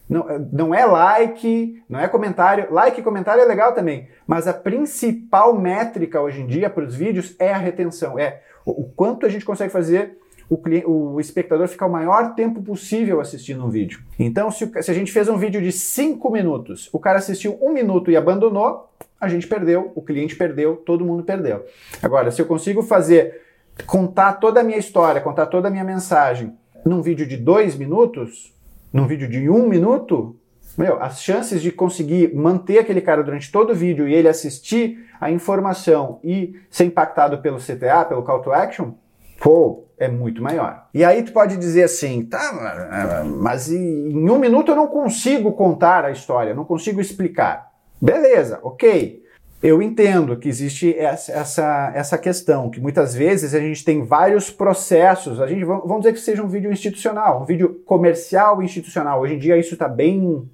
Não, 0.08 0.24
não 0.52 0.74
é 0.74 0.84
like, 0.84 1.82
não 1.88 1.98
é 1.98 2.06
comentário. 2.06 2.72
Like 2.72 3.00
e 3.00 3.02
comentário 3.02 3.42
é 3.42 3.44
legal 3.44 3.72
também, 3.72 4.08
mas 4.26 4.46
a 4.46 4.54
principal 4.54 5.58
métrica 5.58 6.20
hoje 6.20 6.42
em 6.42 6.46
dia 6.46 6.70
para 6.70 6.84
os 6.84 6.94
vídeos 6.94 7.34
é 7.38 7.52
a 7.52 7.58
retenção. 7.58 8.18
É 8.18 8.42
o 8.64 8.84
quanto 8.84 9.26
a 9.26 9.28
gente 9.28 9.44
consegue 9.44 9.72
fazer 9.72 10.18
o, 10.48 10.56
cliente, 10.56 10.86
o, 10.86 11.20
espectador 11.20 11.66
ficar 11.68 11.86
o 11.86 11.92
maior 11.92 12.34
tempo 12.34 12.62
possível 12.62 13.20
assistindo 13.20 13.64
um 13.64 13.68
vídeo. 13.68 14.00
Então, 14.18 14.50
se, 14.50 14.70
se 14.82 14.90
a 14.90 14.94
gente 14.94 15.12
fez 15.12 15.28
um 15.28 15.36
vídeo 15.36 15.60
de 15.60 15.72
5 15.72 16.30
minutos, 16.30 16.88
o 16.92 16.98
cara 16.98 17.18
assistiu 17.18 17.58
um 17.60 17.72
minuto 17.72 18.10
e 18.10 18.16
abandonou, 18.16 18.90
a 19.20 19.28
gente 19.28 19.46
perdeu, 19.46 19.92
o 19.94 20.02
cliente 20.02 20.36
perdeu, 20.36 20.76
todo 20.76 21.04
mundo 21.04 21.22
perdeu. 21.22 21.64
Agora, 22.02 22.30
se 22.30 22.40
eu 22.40 22.46
consigo 22.46 22.82
fazer, 22.82 23.42
contar 23.86 24.34
toda 24.34 24.60
a 24.60 24.64
minha 24.64 24.78
história, 24.78 25.20
contar 25.20 25.46
toda 25.46 25.68
a 25.68 25.70
minha 25.70 25.84
mensagem 25.84 26.54
num 26.84 27.02
vídeo 27.02 27.26
de 27.26 27.36
2 27.36 27.76
minutos, 27.76 28.54
num 28.92 29.06
vídeo 29.06 29.28
de 29.28 29.50
um 29.50 29.68
minuto, 29.68 30.36
meu, 30.78 31.02
as 31.02 31.22
chances 31.22 31.62
de 31.62 31.72
conseguir 31.72 32.34
manter 32.34 32.78
aquele 32.78 33.00
cara 33.00 33.22
durante 33.22 33.50
todo 33.50 33.70
o 33.70 33.74
vídeo 33.74 34.06
e 34.06 34.14
ele 34.14 34.28
assistir 34.28 35.06
a 35.18 35.30
informação 35.30 36.20
e 36.22 36.54
ser 36.70 36.84
impactado 36.84 37.38
pelo 37.38 37.56
CTA, 37.56 38.04
pelo 38.04 38.22
call 38.22 38.42
to 38.42 38.52
action, 38.52 38.92
pô, 39.40 39.85
é 39.98 40.08
muito 40.08 40.42
maior. 40.42 40.88
E 40.92 41.04
aí 41.04 41.22
tu 41.22 41.32
pode 41.32 41.56
dizer 41.56 41.84
assim, 41.84 42.22
tá, 42.24 43.22
mas 43.24 43.70
em 43.70 44.28
um 44.30 44.38
minuto 44.38 44.72
eu 44.72 44.76
não 44.76 44.86
consigo 44.86 45.52
contar 45.52 46.04
a 46.04 46.10
história, 46.10 46.54
não 46.54 46.64
consigo 46.64 47.00
explicar. 47.00 47.70
Beleza, 48.00 48.60
ok. 48.62 49.24
Eu 49.62 49.80
entendo 49.80 50.36
que 50.36 50.48
existe 50.48 50.96
essa, 50.96 51.32
essa, 51.32 51.92
essa 51.94 52.18
questão, 52.18 52.68
que 52.70 52.78
muitas 52.78 53.14
vezes 53.14 53.54
a 53.54 53.58
gente 53.58 53.82
tem 53.84 54.04
vários 54.04 54.50
processos, 54.50 55.40
a 55.40 55.46
gente 55.46 55.64
vamos 55.64 56.00
dizer 56.00 56.12
que 56.12 56.20
seja 56.20 56.42
um 56.42 56.48
vídeo 56.48 56.70
institucional, 56.70 57.42
um 57.42 57.44
vídeo 57.46 57.82
comercial 57.86 58.62
institucional. 58.62 59.20
Hoje 59.20 59.34
em 59.34 59.38
dia 59.38 59.56
isso 59.56 59.72
está 59.72 59.88
bem 59.88 60.48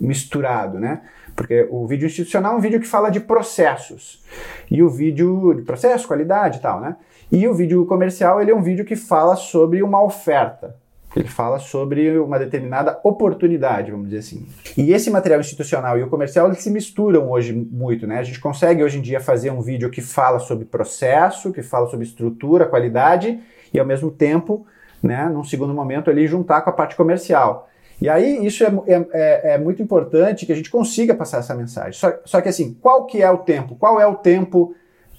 misturado, 0.00 0.80
né? 0.80 1.02
Porque 1.36 1.66
o 1.70 1.86
vídeo 1.86 2.06
institucional 2.06 2.54
é 2.54 2.56
um 2.56 2.60
vídeo 2.60 2.80
que 2.80 2.86
fala 2.86 3.08
de 3.08 3.20
processos. 3.20 4.24
E 4.70 4.82
o 4.82 4.88
vídeo 4.88 5.54
de 5.54 5.62
processo, 5.62 6.06
qualidade 6.06 6.58
e 6.58 6.60
tal, 6.60 6.80
né? 6.80 6.96
E 7.34 7.48
o 7.48 7.52
vídeo 7.52 7.84
comercial, 7.84 8.40
ele 8.40 8.52
é 8.52 8.54
um 8.54 8.62
vídeo 8.62 8.84
que 8.84 8.94
fala 8.94 9.34
sobre 9.34 9.82
uma 9.82 10.00
oferta. 10.00 10.76
Ele 11.16 11.26
fala 11.26 11.58
sobre 11.58 12.16
uma 12.16 12.38
determinada 12.38 13.00
oportunidade, 13.02 13.90
vamos 13.90 14.06
dizer 14.06 14.18
assim. 14.18 14.46
E 14.76 14.92
esse 14.92 15.10
material 15.10 15.40
institucional 15.40 15.98
e 15.98 16.02
o 16.04 16.08
comercial 16.08 16.46
eles 16.46 16.60
se 16.60 16.70
misturam 16.70 17.28
hoje 17.28 17.52
muito, 17.52 18.06
né? 18.06 18.20
A 18.20 18.22
gente 18.22 18.38
consegue 18.38 18.84
hoje 18.84 18.98
em 18.98 19.02
dia 19.02 19.18
fazer 19.18 19.50
um 19.50 19.60
vídeo 19.60 19.90
que 19.90 20.00
fala 20.00 20.38
sobre 20.38 20.64
processo, 20.64 21.52
que 21.52 21.60
fala 21.60 21.88
sobre 21.88 22.06
estrutura, 22.06 22.66
qualidade 22.66 23.40
e 23.72 23.80
ao 23.80 23.86
mesmo 23.86 24.12
tempo, 24.12 24.64
né, 25.02 25.28
num 25.28 25.42
segundo 25.42 25.74
momento 25.74 26.10
ali 26.10 26.28
juntar 26.28 26.60
com 26.62 26.70
a 26.70 26.72
parte 26.72 26.94
comercial. 26.94 27.68
E 28.00 28.08
aí 28.08 28.46
isso 28.46 28.62
é, 28.62 28.70
é, 28.86 29.54
é, 29.54 29.58
muito 29.58 29.82
importante 29.82 30.46
que 30.46 30.52
a 30.52 30.56
gente 30.56 30.70
consiga 30.70 31.16
passar 31.16 31.38
essa 31.38 31.54
mensagem. 31.54 31.94
Só, 31.94 32.12
só 32.24 32.40
que 32.40 32.48
assim, 32.48 32.76
qual 32.80 33.06
que 33.06 33.20
é 33.20 33.30
o 33.30 33.38
tempo? 33.38 33.74
Qual 33.74 34.00
é 34.00 34.06
o 34.06 34.14
tempo 34.14 34.74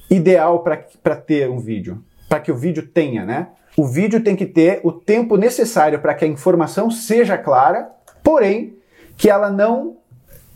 ideal 0.09 0.59
para 0.59 1.15
ter 1.15 1.49
um 1.49 1.59
vídeo? 1.59 2.03
Para 2.29 2.39
que 2.39 2.51
o 2.51 2.55
vídeo 2.55 2.87
tenha, 2.87 3.25
né? 3.25 3.47
O 3.77 3.85
vídeo 3.85 4.23
tem 4.23 4.35
que 4.35 4.45
ter 4.45 4.79
o 4.83 4.91
tempo 4.91 5.35
necessário 5.35 5.99
para 5.99 6.13
que 6.13 6.23
a 6.23 6.27
informação 6.27 6.89
seja 6.89 7.37
clara, 7.37 7.89
porém 8.23 8.77
que 9.17 9.29
ela 9.29 9.49
não 9.49 9.97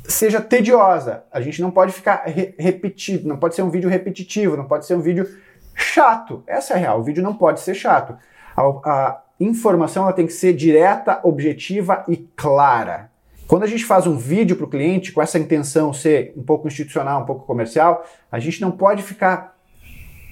seja 0.03 0.41
tediosa. 0.41 1.23
A 1.31 1.41
gente 1.41 1.61
não 1.61 1.69
pode 1.69 1.91
ficar 1.91 2.23
re 2.25 2.53
repetido, 2.57 3.27
não 3.27 3.37
pode 3.37 3.55
ser 3.55 3.61
um 3.61 3.69
vídeo 3.69 3.89
repetitivo, 3.89 4.57
não 4.57 4.65
pode 4.65 4.85
ser 4.85 4.95
um 4.95 5.01
vídeo 5.01 5.27
chato. 5.75 6.43
Essa 6.47 6.73
é 6.73 6.77
a 6.77 6.79
real. 6.79 6.99
O 6.99 7.03
vídeo 7.03 7.23
não 7.23 7.35
pode 7.35 7.59
ser 7.59 7.75
chato. 7.75 8.17
A, 8.55 8.61
a 8.61 9.21
informação 9.39 10.03
ela 10.03 10.13
tem 10.13 10.25
que 10.25 10.33
ser 10.33 10.53
direta, 10.53 11.19
objetiva 11.23 12.03
e 12.07 12.17
clara. 12.35 13.08
Quando 13.49 13.63
a 13.63 13.67
gente 13.67 13.83
faz 13.83 14.05
um 14.05 14.15
vídeo 14.15 14.55
para 14.55 14.67
o 14.67 14.69
cliente 14.69 15.11
com 15.11 15.23
essa 15.23 15.39
intenção 15.39 15.91
ser 15.91 16.31
um 16.37 16.43
pouco 16.43 16.67
institucional, 16.67 17.23
um 17.23 17.25
pouco 17.25 17.47
comercial, 17.47 18.05
a 18.31 18.37
gente 18.37 18.61
não 18.61 18.69
pode 18.69 19.01
ficar 19.01 19.57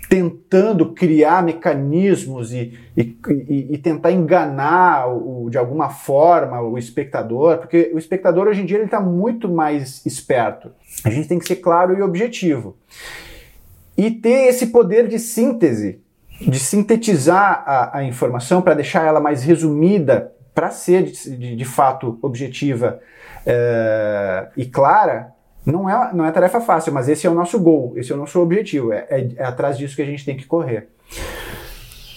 tentando 0.08 0.94
criar 0.94 1.42
mecanismos 1.42 2.54
e, 2.54 2.78
e, 2.96 3.18
e, 3.72 3.78
tentar 3.80 4.12
enganar 4.12 5.08
o, 5.08 5.50
de 5.50 5.58
alguma 5.58 5.90
forma 5.90 6.62
o 6.62 6.78
espectador, 6.78 7.58
porque 7.58 7.90
o 7.92 7.98
espectador 7.98 8.48
hoje 8.48 8.62
em 8.62 8.66
dia 8.68 8.78
ele 8.78 8.86
está 8.86 9.02
muito 9.02 9.50
mais 9.50 10.06
esperto. 10.06 10.72
A 11.04 11.10
gente 11.10 11.28
tem 11.28 11.40
que 11.40 11.48
ser 11.48 11.56
claro 11.56 11.98
e 11.98 12.04
objetivo. 12.04 12.78
E 13.98 14.12
ter 14.12 14.48
esse 14.48 14.68
poder 14.68 15.08
de 15.08 15.18
síntese, 15.18 16.04
de 16.40 16.60
sintetizar 16.60 17.64
a, 17.66 17.98
a 17.98 18.04
informação 18.04 18.62
para 18.62 18.76
deixar 18.76 19.08
ela 19.08 19.20
mais 19.20 19.42
resumida, 19.42 20.37
para 20.58 20.72
ser 20.72 21.04
de, 21.04 21.56
de, 21.56 21.66
fato 21.66 22.18
objetiva 22.20 23.00
é, 23.46 24.48
e 24.58 24.66
clara, 24.66 25.32
não 25.64 25.88
é, 25.88 26.12
não 26.12 26.26
é 26.26 26.32
tarefa 26.32 26.60
fácil, 26.60 26.92
mas 26.92 27.08
esse 27.08 27.28
é 27.28 27.30
o 27.30 27.34
nosso 27.36 27.60
gol, 27.60 27.94
esse 27.96 28.12
é 28.12 28.16
o 28.16 28.18
nosso 28.18 28.40
objetivo, 28.40 28.92
é, 28.92 29.06
é, 29.08 29.30
é 29.36 29.44
atrás 29.44 29.78
disso 29.78 29.96
que 29.96 30.02
a 30.02 30.06
gente 30.06 30.26
tem 30.26 30.36
que 30.36 30.48
correr. 30.48 30.90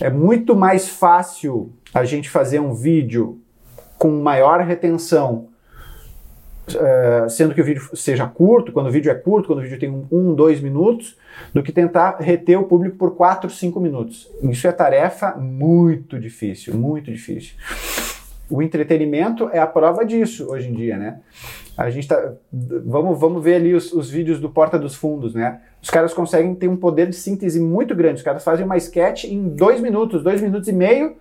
É 0.00 0.08
muito 0.08 0.56
mais 0.56 0.88
fácil 0.88 1.70
a 1.92 2.02
gente 2.06 2.30
fazer 2.30 2.60
um 2.60 2.72
vídeo 2.72 3.42
com 3.98 4.10
maior 4.22 4.60
retenção, 4.60 5.48
uh, 6.70 7.28
sendo 7.28 7.54
que 7.54 7.60
o 7.60 7.64
vídeo 7.64 7.94
seja 7.94 8.26
curto, 8.26 8.72
quando 8.72 8.86
o 8.86 8.90
vídeo 8.90 9.12
é 9.12 9.14
curto, 9.14 9.48
quando 9.48 9.58
o 9.58 9.62
vídeo 9.62 9.78
tem 9.78 9.90
um, 9.90 10.06
um, 10.10 10.34
dois 10.34 10.62
minutos, 10.62 11.18
do 11.52 11.62
que 11.62 11.72
tentar 11.72 12.16
reter 12.20 12.58
o 12.58 12.64
público 12.64 12.96
por 12.96 13.14
quatro, 13.14 13.50
cinco 13.50 13.78
minutos. 13.78 14.30
Isso 14.42 14.66
é 14.66 14.72
tarefa 14.72 15.36
muito 15.36 16.18
difícil, 16.18 16.74
muito 16.74 17.12
difícil. 17.12 17.52
O 18.50 18.60
entretenimento 18.60 19.48
é 19.52 19.60
a 19.60 19.66
prova 19.66 20.04
disso 20.04 20.50
hoje 20.50 20.68
em 20.68 20.72
dia, 20.72 20.96
né? 20.96 21.20
A 21.76 21.88
gente 21.88 22.08
tá. 22.08 22.32
Vamos, 22.52 23.18
vamos 23.18 23.42
ver 23.42 23.54
ali 23.54 23.72
os, 23.72 23.92
os, 23.92 24.10
vídeos 24.10 24.40
do 24.40 24.50
Porta 24.50 24.76
dos 24.76 24.96
Fundos, 24.96 25.34
né? 25.34 25.60
Os 25.80 25.88
caras 25.88 26.12
conseguem 26.12 26.54
ter 26.54 26.66
um 26.66 26.76
poder 26.76 27.08
de 27.08 27.14
síntese 27.14 27.60
muito 27.60 27.94
grande. 27.94 28.16
Os 28.16 28.22
caras 28.22 28.42
fazem 28.42 28.66
uma 28.66 28.76
sketch 28.76 29.24
em 29.24 29.48
dois 29.50 29.80
minutos, 29.80 30.22
dois 30.22 30.40
minutos 30.40 30.68
e 30.68 30.72
meio. 30.72 31.16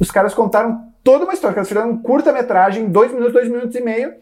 Os 0.00 0.10
caras 0.10 0.34
contaram 0.34 0.92
toda 1.04 1.24
uma 1.24 1.32
história. 1.32 1.52
Os 1.52 1.54
caras 1.54 1.68
fizeram 1.68 1.90
um 1.90 2.02
curta-metragem 2.02 2.84
em 2.84 2.88
dois 2.88 3.12
minutos, 3.12 3.32
dois 3.32 3.48
minutos 3.48 3.76
e 3.76 3.80
meio. 3.80 4.14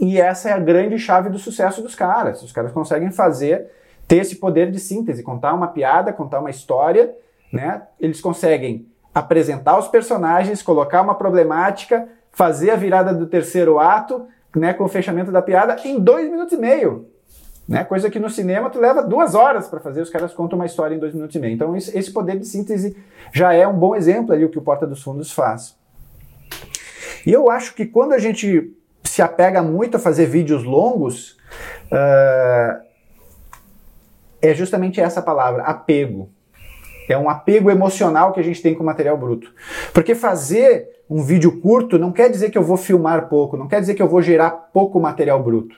E 0.00 0.18
essa 0.18 0.48
é 0.48 0.52
a 0.52 0.58
grande 0.58 0.98
chave 0.98 1.28
do 1.28 1.38
sucesso 1.38 1.82
dos 1.82 1.94
caras. 1.94 2.42
Os 2.42 2.50
caras 2.50 2.72
conseguem 2.72 3.10
fazer, 3.10 3.66
ter 4.06 4.16
esse 4.16 4.36
poder 4.36 4.70
de 4.70 4.80
síntese, 4.80 5.22
contar 5.22 5.52
uma 5.52 5.68
piada, 5.68 6.12
contar 6.14 6.40
uma 6.40 6.50
história, 6.50 7.14
né? 7.52 7.82
Eles 8.00 8.20
conseguem 8.20 8.86
apresentar 9.18 9.78
os 9.78 9.88
personagens, 9.88 10.62
colocar 10.62 11.02
uma 11.02 11.14
problemática, 11.14 12.08
fazer 12.30 12.70
a 12.70 12.76
virada 12.76 13.12
do 13.12 13.26
terceiro 13.26 13.78
ato 13.78 14.26
né, 14.54 14.72
com 14.72 14.84
o 14.84 14.88
fechamento 14.88 15.32
da 15.32 15.42
piada 15.42 15.76
em 15.84 15.98
dois 15.98 16.30
minutos 16.30 16.52
e 16.52 16.56
meio. 16.56 17.08
Né? 17.68 17.84
Coisa 17.84 18.08
que 18.08 18.18
no 18.18 18.30
cinema 18.30 18.70
tu 18.70 18.78
leva 18.78 19.02
duas 19.02 19.34
horas 19.34 19.68
para 19.68 19.80
fazer, 19.80 20.00
os 20.00 20.08
caras 20.08 20.32
contam 20.32 20.58
uma 20.58 20.66
história 20.66 20.94
em 20.94 20.98
dois 20.98 21.12
minutos 21.12 21.34
e 21.34 21.38
meio. 21.38 21.54
Então 21.54 21.76
esse 21.76 22.12
poder 22.12 22.38
de 22.38 22.46
síntese 22.46 22.96
já 23.32 23.52
é 23.52 23.66
um 23.66 23.76
bom 23.76 23.94
exemplo 23.94 24.32
ali 24.32 24.44
o 24.44 24.48
que 24.48 24.58
o 24.58 24.62
Porta 24.62 24.86
dos 24.86 25.02
Fundos 25.02 25.32
faz. 25.32 25.76
E 27.26 27.32
eu 27.32 27.50
acho 27.50 27.74
que 27.74 27.84
quando 27.84 28.12
a 28.12 28.18
gente 28.18 28.72
se 29.02 29.20
apega 29.20 29.62
muito 29.62 29.96
a 29.96 30.00
fazer 30.00 30.26
vídeos 30.26 30.62
longos, 30.62 31.32
uh, 31.92 32.80
é 34.40 34.54
justamente 34.54 35.00
essa 35.00 35.20
palavra, 35.20 35.64
apego. 35.64 36.30
É 37.08 37.16
um 37.16 37.28
apego 37.28 37.70
emocional 37.70 38.32
que 38.32 38.40
a 38.40 38.42
gente 38.42 38.60
tem 38.60 38.74
com 38.74 38.82
o 38.82 38.86
material 38.86 39.16
bruto. 39.16 39.52
Porque 39.92 40.14
fazer 40.14 40.88
um 41.08 41.22
vídeo 41.22 41.60
curto 41.60 41.98
não 41.98 42.12
quer 42.12 42.30
dizer 42.30 42.50
que 42.50 42.58
eu 42.58 42.62
vou 42.62 42.76
filmar 42.76 43.28
pouco, 43.28 43.56
não 43.56 43.66
quer 43.66 43.80
dizer 43.80 43.94
que 43.94 44.02
eu 44.02 44.08
vou 44.08 44.20
gerar 44.20 44.50
pouco 44.50 45.00
material 45.00 45.42
bruto. 45.42 45.76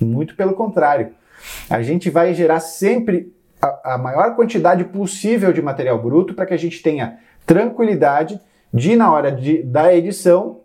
Muito 0.00 0.34
pelo 0.34 0.54
contrário. 0.54 1.10
A 1.68 1.82
gente 1.82 2.10
vai 2.10 2.34
gerar 2.34 2.60
sempre 2.60 3.32
a, 3.60 3.94
a 3.94 3.98
maior 3.98 4.34
quantidade 4.34 4.84
possível 4.84 5.52
de 5.52 5.62
material 5.62 6.00
bruto 6.00 6.34
para 6.34 6.46
que 6.46 6.54
a 6.54 6.58
gente 6.58 6.82
tenha 6.82 7.18
tranquilidade 7.46 8.40
de, 8.72 8.96
na 8.96 9.12
hora 9.12 9.32
de, 9.32 9.62
da 9.62 9.94
edição, 9.94 10.60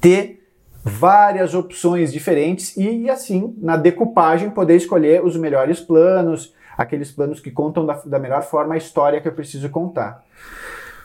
ter 0.00 0.36
várias 0.84 1.54
opções 1.54 2.12
diferentes 2.12 2.76
e, 2.76 3.10
assim, 3.10 3.56
na 3.58 3.76
decupagem, 3.76 4.50
poder 4.50 4.76
escolher 4.76 5.24
os 5.24 5.36
melhores 5.36 5.80
planos, 5.80 6.54
aqueles 6.76 7.10
planos 7.10 7.40
que 7.40 7.50
contam 7.50 7.86
da, 7.86 7.94
da 8.04 8.18
melhor 8.18 8.42
forma 8.42 8.74
a 8.74 8.78
história 8.78 9.20
que 9.20 9.28
eu 9.28 9.32
preciso 9.32 9.68
contar. 9.70 10.24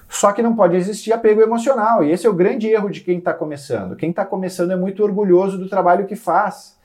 Só 0.09 0.33
que 0.33 0.41
não 0.41 0.55
pode 0.55 0.75
existir 0.75 1.13
apego 1.13 1.41
emocional, 1.41 2.03
e 2.03 2.11
esse 2.11 2.27
é 2.27 2.29
o 2.29 2.33
grande 2.33 2.67
erro 2.67 2.89
de 2.89 2.99
quem 2.99 3.19
está 3.19 3.33
começando. 3.33 3.95
Quem 3.95 4.09
está 4.09 4.25
começando 4.25 4.71
é 4.71 4.75
muito 4.75 5.01
orgulhoso 5.01 5.57
do 5.57 5.69
trabalho 5.69 6.05
que 6.05 6.17
faz, 6.17 6.77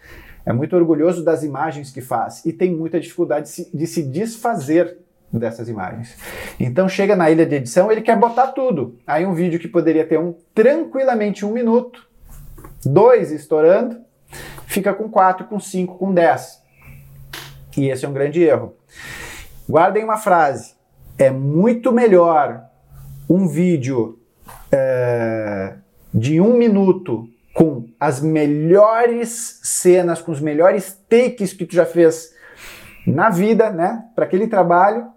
é 0.44 0.52
muito 0.52 0.76
orgulhoso 0.76 1.24
das 1.24 1.42
imagens 1.42 1.90
que 1.90 2.00
faz, 2.00 2.46
e 2.46 2.52
tem 2.52 2.72
muita 2.72 3.00
dificuldade 3.00 3.46
de 3.46 3.50
se, 3.50 3.76
de 3.76 3.86
se 3.86 4.02
desfazer 4.04 4.98
dessas 5.32 5.68
imagens. 5.68 6.16
Então 6.58 6.88
chega 6.88 7.16
na 7.16 7.28
ilha 7.28 7.44
de 7.44 7.56
edição, 7.56 7.90
ele 7.90 8.00
quer 8.00 8.16
botar 8.16 8.48
tudo. 8.48 8.96
Aí 9.04 9.26
um 9.26 9.34
vídeo 9.34 9.58
que 9.58 9.66
poderia 9.66 10.06
ter 10.06 10.20
um 10.20 10.34
tranquilamente 10.54 11.44
um 11.44 11.50
minuto, 11.50 12.08
dois 12.84 13.32
estourando, 13.32 13.98
fica 14.66 14.94
com 14.94 15.08
quatro, 15.08 15.46
com 15.46 15.58
cinco, 15.58 15.98
com 15.98 16.14
dez. 16.14 16.55
E 17.76 17.88
esse 17.88 18.04
é 18.04 18.08
um 18.08 18.12
grande 18.12 18.42
erro. 18.42 18.74
Guardem 19.68 20.04
uma 20.04 20.16
frase. 20.16 20.74
É 21.18 21.30
muito 21.30 21.92
melhor 21.92 22.64
um 23.28 23.46
vídeo 23.46 24.18
é, 24.70 25.74
de 26.12 26.40
um 26.40 26.56
minuto 26.56 27.28
com 27.54 27.88
as 27.98 28.20
melhores 28.20 29.60
cenas, 29.62 30.20
com 30.20 30.30
os 30.30 30.40
melhores 30.40 31.02
takes 31.08 31.52
que 31.52 31.64
tu 31.64 31.74
já 31.74 31.86
fez 31.86 32.34
na 33.06 33.30
vida, 33.30 33.70
né, 33.70 34.04
para 34.14 34.24
aquele 34.24 34.46
trabalho, 34.46 35.08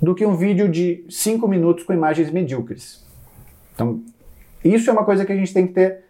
do 0.00 0.14
que 0.14 0.24
um 0.24 0.36
vídeo 0.36 0.68
de 0.68 1.04
cinco 1.08 1.46
minutos 1.46 1.84
com 1.84 1.92
imagens 1.92 2.30
medíocres. 2.30 3.04
Então, 3.74 4.02
isso 4.64 4.88
é 4.88 4.92
uma 4.92 5.04
coisa 5.04 5.24
que 5.24 5.32
a 5.32 5.36
gente 5.36 5.52
tem 5.52 5.66
que 5.66 5.74
ter 5.74 6.04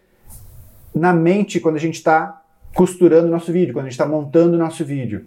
na 0.94 1.12
mente 1.12 1.58
quando 1.58 1.76
a 1.76 1.80
gente 1.80 1.96
está 1.96 2.43
costurando 2.74 3.28
nosso 3.28 3.52
vídeo, 3.52 3.72
quando 3.72 3.86
a 3.86 3.88
gente 3.88 3.98
está 3.98 4.06
montando 4.06 4.56
o 4.56 4.58
nosso 4.58 4.84
vídeo. 4.84 5.26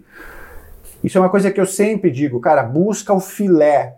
Isso 1.02 1.16
é 1.16 1.20
uma 1.20 1.30
coisa 1.30 1.50
que 1.50 1.60
eu 1.60 1.66
sempre 1.66 2.10
digo, 2.10 2.40
cara, 2.40 2.62
busca 2.62 3.12
o 3.12 3.20
filé. 3.20 3.96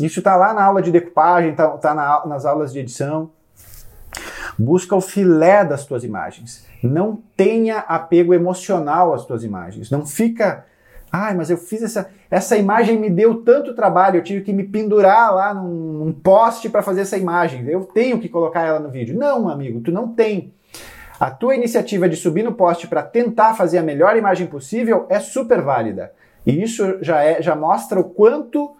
Isso 0.00 0.20
está 0.20 0.36
lá 0.36 0.54
na 0.54 0.64
aula 0.64 0.80
de 0.80 0.90
decupagem, 0.90 1.50
está 1.50 1.68
tá 1.68 1.94
na, 1.94 2.26
nas 2.26 2.44
aulas 2.44 2.72
de 2.72 2.78
edição. 2.78 3.30
Busca 4.58 4.94
o 4.94 5.00
filé 5.00 5.64
das 5.64 5.84
tuas 5.84 6.04
imagens. 6.04 6.64
Não 6.82 7.18
tenha 7.36 7.78
apego 7.78 8.32
emocional 8.32 9.12
às 9.12 9.24
tuas 9.24 9.42
imagens. 9.42 9.90
Não 9.90 10.06
fica, 10.06 10.64
ai, 11.10 11.34
mas 11.34 11.50
eu 11.50 11.56
fiz 11.56 11.82
essa, 11.82 12.10
essa 12.30 12.56
imagem 12.56 12.98
me 12.98 13.10
deu 13.10 13.42
tanto 13.42 13.74
trabalho, 13.74 14.18
eu 14.18 14.22
tive 14.22 14.42
que 14.42 14.52
me 14.52 14.64
pendurar 14.64 15.34
lá 15.34 15.54
num, 15.54 16.04
num 16.04 16.12
poste 16.12 16.68
para 16.68 16.82
fazer 16.82 17.00
essa 17.00 17.16
imagem. 17.16 17.66
Eu 17.66 17.84
tenho 17.84 18.20
que 18.20 18.28
colocar 18.28 18.62
ela 18.62 18.78
no 18.78 18.90
vídeo. 18.90 19.18
Não, 19.18 19.48
amigo, 19.48 19.80
tu 19.80 19.90
não 19.90 20.08
tem. 20.08 20.52
A 21.18 21.30
tua 21.30 21.54
iniciativa 21.54 22.08
de 22.08 22.16
subir 22.16 22.42
no 22.42 22.54
poste 22.54 22.88
para 22.88 23.02
tentar 23.02 23.54
fazer 23.54 23.78
a 23.78 23.82
melhor 23.82 24.16
imagem 24.16 24.46
possível 24.46 25.06
é 25.08 25.20
super 25.20 25.62
válida. 25.62 26.12
E 26.44 26.62
isso 26.62 26.98
já, 27.00 27.22
é, 27.22 27.40
já 27.40 27.54
mostra 27.54 28.00
o 28.00 28.04
quanto 28.04 28.76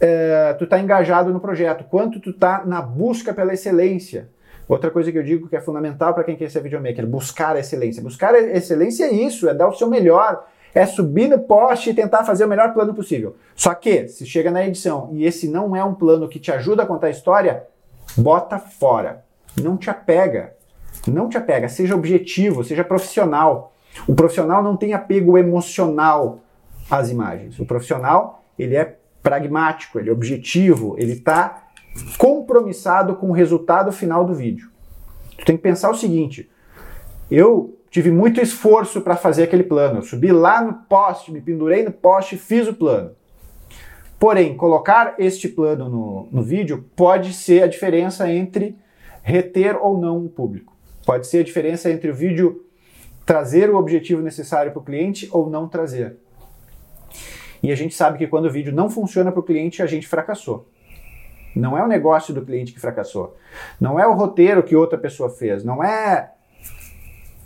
é, 0.00 0.54
tu 0.54 0.64
está 0.64 0.78
engajado 0.78 1.32
no 1.32 1.40
projeto, 1.40 1.84
quanto 1.84 2.20
tu 2.20 2.30
está 2.30 2.64
na 2.64 2.80
busca 2.80 3.34
pela 3.34 3.52
excelência. 3.52 4.28
Outra 4.68 4.90
coisa 4.90 5.12
que 5.12 5.18
eu 5.18 5.22
digo 5.22 5.48
que 5.48 5.56
é 5.56 5.60
fundamental 5.60 6.14
para 6.14 6.24
quem 6.24 6.36
quer 6.36 6.50
ser 6.50 6.60
videomaker, 6.60 7.06
buscar 7.06 7.56
a 7.56 7.60
excelência. 7.60 8.02
Buscar 8.02 8.34
a 8.34 8.40
excelência 8.40 9.04
é 9.04 9.12
isso, 9.12 9.48
é 9.48 9.52
dar 9.52 9.68
o 9.68 9.74
seu 9.74 9.88
melhor, 9.88 10.46
é 10.74 10.86
subir 10.86 11.28
no 11.28 11.40
poste 11.40 11.90
e 11.90 11.94
tentar 11.94 12.24
fazer 12.24 12.44
o 12.44 12.48
melhor 12.48 12.72
plano 12.72 12.94
possível. 12.94 13.36
Só 13.54 13.74
que, 13.74 14.08
se 14.08 14.24
chega 14.24 14.50
na 14.50 14.66
edição 14.66 15.10
e 15.12 15.26
esse 15.26 15.48
não 15.48 15.76
é 15.76 15.84
um 15.84 15.94
plano 15.94 16.28
que 16.28 16.40
te 16.40 16.50
ajuda 16.50 16.82
a 16.82 16.86
contar 16.86 17.08
a 17.08 17.10
história, 17.10 17.64
bota 18.16 18.58
fora. 18.58 19.24
Não 19.60 19.76
te 19.76 19.90
apega. 19.90 20.54
Não 21.06 21.28
te 21.28 21.36
apega, 21.36 21.68
seja 21.68 21.94
objetivo, 21.94 22.64
seja 22.64 22.84
profissional. 22.84 23.74
O 24.06 24.14
profissional 24.14 24.62
não 24.62 24.76
tem 24.76 24.94
apego 24.94 25.36
emocional 25.36 26.40
às 26.90 27.10
imagens. 27.10 27.58
O 27.58 27.66
profissional, 27.66 28.44
ele 28.58 28.76
é 28.76 28.96
pragmático, 29.22 29.98
ele 29.98 30.10
é 30.10 30.12
objetivo, 30.12 30.96
ele 30.98 31.12
está 31.12 31.68
compromissado 32.18 33.16
com 33.16 33.30
o 33.30 33.32
resultado 33.32 33.92
final 33.92 34.24
do 34.24 34.34
vídeo. 34.34 34.70
Tu 35.38 35.44
tem 35.44 35.56
que 35.56 35.62
pensar 35.62 35.90
o 35.90 35.96
seguinte: 35.96 36.50
eu 37.30 37.78
tive 37.90 38.10
muito 38.10 38.40
esforço 38.40 39.00
para 39.00 39.16
fazer 39.16 39.44
aquele 39.44 39.62
plano. 39.62 39.98
Eu 39.98 40.02
subi 40.02 40.32
lá 40.32 40.60
no 40.62 40.74
poste, 40.74 41.32
me 41.32 41.40
pendurei 41.40 41.84
no 41.84 41.92
poste, 41.92 42.36
fiz 42.36 42.66
o 42.66 42.74
plano. 42.74 43.12
Porém, 44.18 44.56
colocar 44.56 45.14
este 45.18 45.48
plano 45.48 45.88
no, 45.88 46.28
no 46.30 46.42
vídeo 46.42 46.84
pode 46.96 47.32
ser 47.32 47.62
a 47.62 47.66
diferença 47.66 48.30
entre 48.30 48.76
reter 49.22 49.76
ou 49.76 49.98
não 49.98 50.24
o 50.24 50.28
público. 50.28 50.73
Pode 51.04 51.26
ser 51.26 51.38
a 51.38 51.44
diferença 51.44 51.90
entre 51.90 52.10
o 52.10 52.14
vídeo 52.14 52.64
trazer 53.26 53.70
o 53.70 53.76
objetivo 53.76 54.22
necessário 54.22 54.72
para 54.72 54.80
o 54.80 54.84
cliente 54.84 55.28
ou 55.32 55.48
não 55.48 55.68
trazer. 55.68 56.16
E 57.62 57.72
a 57.72 57.74
gente 57.74 57.94
sabe 57.94 58.18
que 58.18 58.26
quando 58.26 58.46
o 58.46 58.50
vídeo 58.50 58.74
não 58.74 58.90
funciona 58.90 59.32
para 59.32 59.40
o 59.40 59.42
cliente, 59.42 59.82
a 59.82 59.86
gente 59.86 60.06
fracassou. 60.06 60.68
Não 61.56 61.78
é 61.78 61.82
o 61.82 61.86
negócio 61.86 62.34
do 62.34 62.44
cliente 62.44 62.72
que 62.72 62.80
fracassou. 62.80 63.36
Não 63.80 63.98
é 63.98 64.06
o 64.06 64.12
roteiro 64.12 64.62
que 64.62 64.74
outra 64.74 64.98
pessoa 64.98 65.30
fez. 65.30 65.64
Não 65.64 65.82
é 65.82 66.32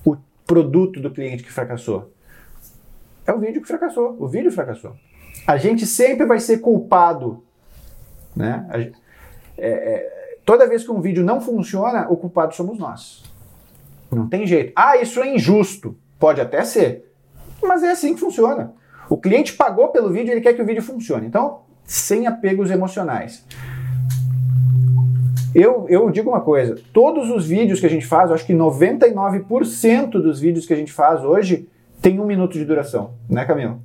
o 0.04 0.16
produto 0.46 1.00
do 1.00 1.10
cliente 1.10 1.42
que 1.42 1.52
fracassou. 1.52 2.10
É 3.26 3.32
o 3.32 3.38
vídeo 3.38 3.60
que 3.60 3.68
fracassou. 3.68 4.16
O 4.18 4.26
vídeo 4.26 4.50
fracassou. 4.50 4.96
A 5.46 5.56
gente 5.56 5.86
sempre 5.86 6.26
vai 6.26 6.40
ser 6.40 6.58
culpado. 6.58 7.44
Né? 8.34 8.92
É, 9.56 9.70
é, 9.70 10.38
toda 10.44 10.66
vez 10.66 10.82
que 10.82 10.90
um 10.90 11.00
vídeo 11.00 11.22
não 11.22 11.40
funciona, 11.40 12.08
o 12.10 12.16
culpado 12.16 12.54
somos 12.54 12.78
nós. 12.78 13.27
Não 14.10 14.28
tem 14.28 14.46
jeito. 14.46 14.72
Ah, 14.74 14.96
isso 14.96 15.20
é 15.20 15.34
injusto. 15.34 15.96
Pode 16.18 16.40
até 16.40 16.64
ser. 16.64 17.12
Mas 17.62 17.82
é 17.82 17.90
assim 17.90 18.14
que 18.14 18.20
funciona. 18.20 18.72
O 19.08 19.16
cliente 19.16 19.54
pagou 19.54 19.88
pelo 19.88 20.10
vídeo, 20.10 20.32
ele 20.32 20.40
quer 20.40 20.52
que 20.52 20.62
o 20.62 20.66
vídeo 20.66 20.82
funcione. 20.82 21.26
Então, 21.26 21.60
sem 21.84 22.26
apegos 22.26 22.70
emocionais. 22.70 23.44
Eu, 25.54 25.86
eu 25.88 26.10
digo 26.10 26.30
uma 26.30 26.40
coisa: 26.40 26.78
todos 26.92 27.30
os 27.30 27.46
vídeos 27.46 27.80
que 27.80 27.86
a 27.86 27.90
gente 27.90 28.06
faz, 28.06 28.30
acho 28.30 28.46
que 28.46 28.52
99% 28.52 30.10
dos 30.10 30.40
vídeos 30.40 30.66
que 30.66 30.72
a 30.72 30.76
gente 30.76 30.92
faz 30.92 31.24
hoje 31.24 31.68
tem 32.00 32.20
um 32.20 32.26
minuto 32.26 32.52
de 32.52 32.64
duração, 32.64 33.14
né, 33.28 33.44
Camila? 33.44 33.78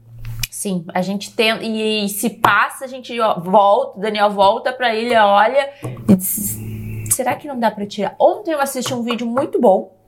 Sim, 0.52 0.86
a 0.94 1.02
gente 1.02 1.36
tem. 1.36 2.04
E 2.06 2.10
se 2.10 2.30
passa, 2.30 2.86
a 2.86 2.88
gente 2.88 3.18
volta, 3.44 4.00
Daniel 4.00 4.30
volta 4.30 4.72
para 4.72 4.94
ele, 4.94 5.16
olha 5.16 5.70
e 6.08 7.12
será 7.12 7.36
que 7.36 7.48
não 7.48 7.60
dá 7.60 7.72
para 7.72 7.86
tirar? 7.86 8.16
Ontem 8.20 8.52
eu 8.52 8.60
assisti 8.60 8.94
um 8.94 9.02
vídeo 9.02 9.26
muito 9.26 9.60
bom. 9.60 10.03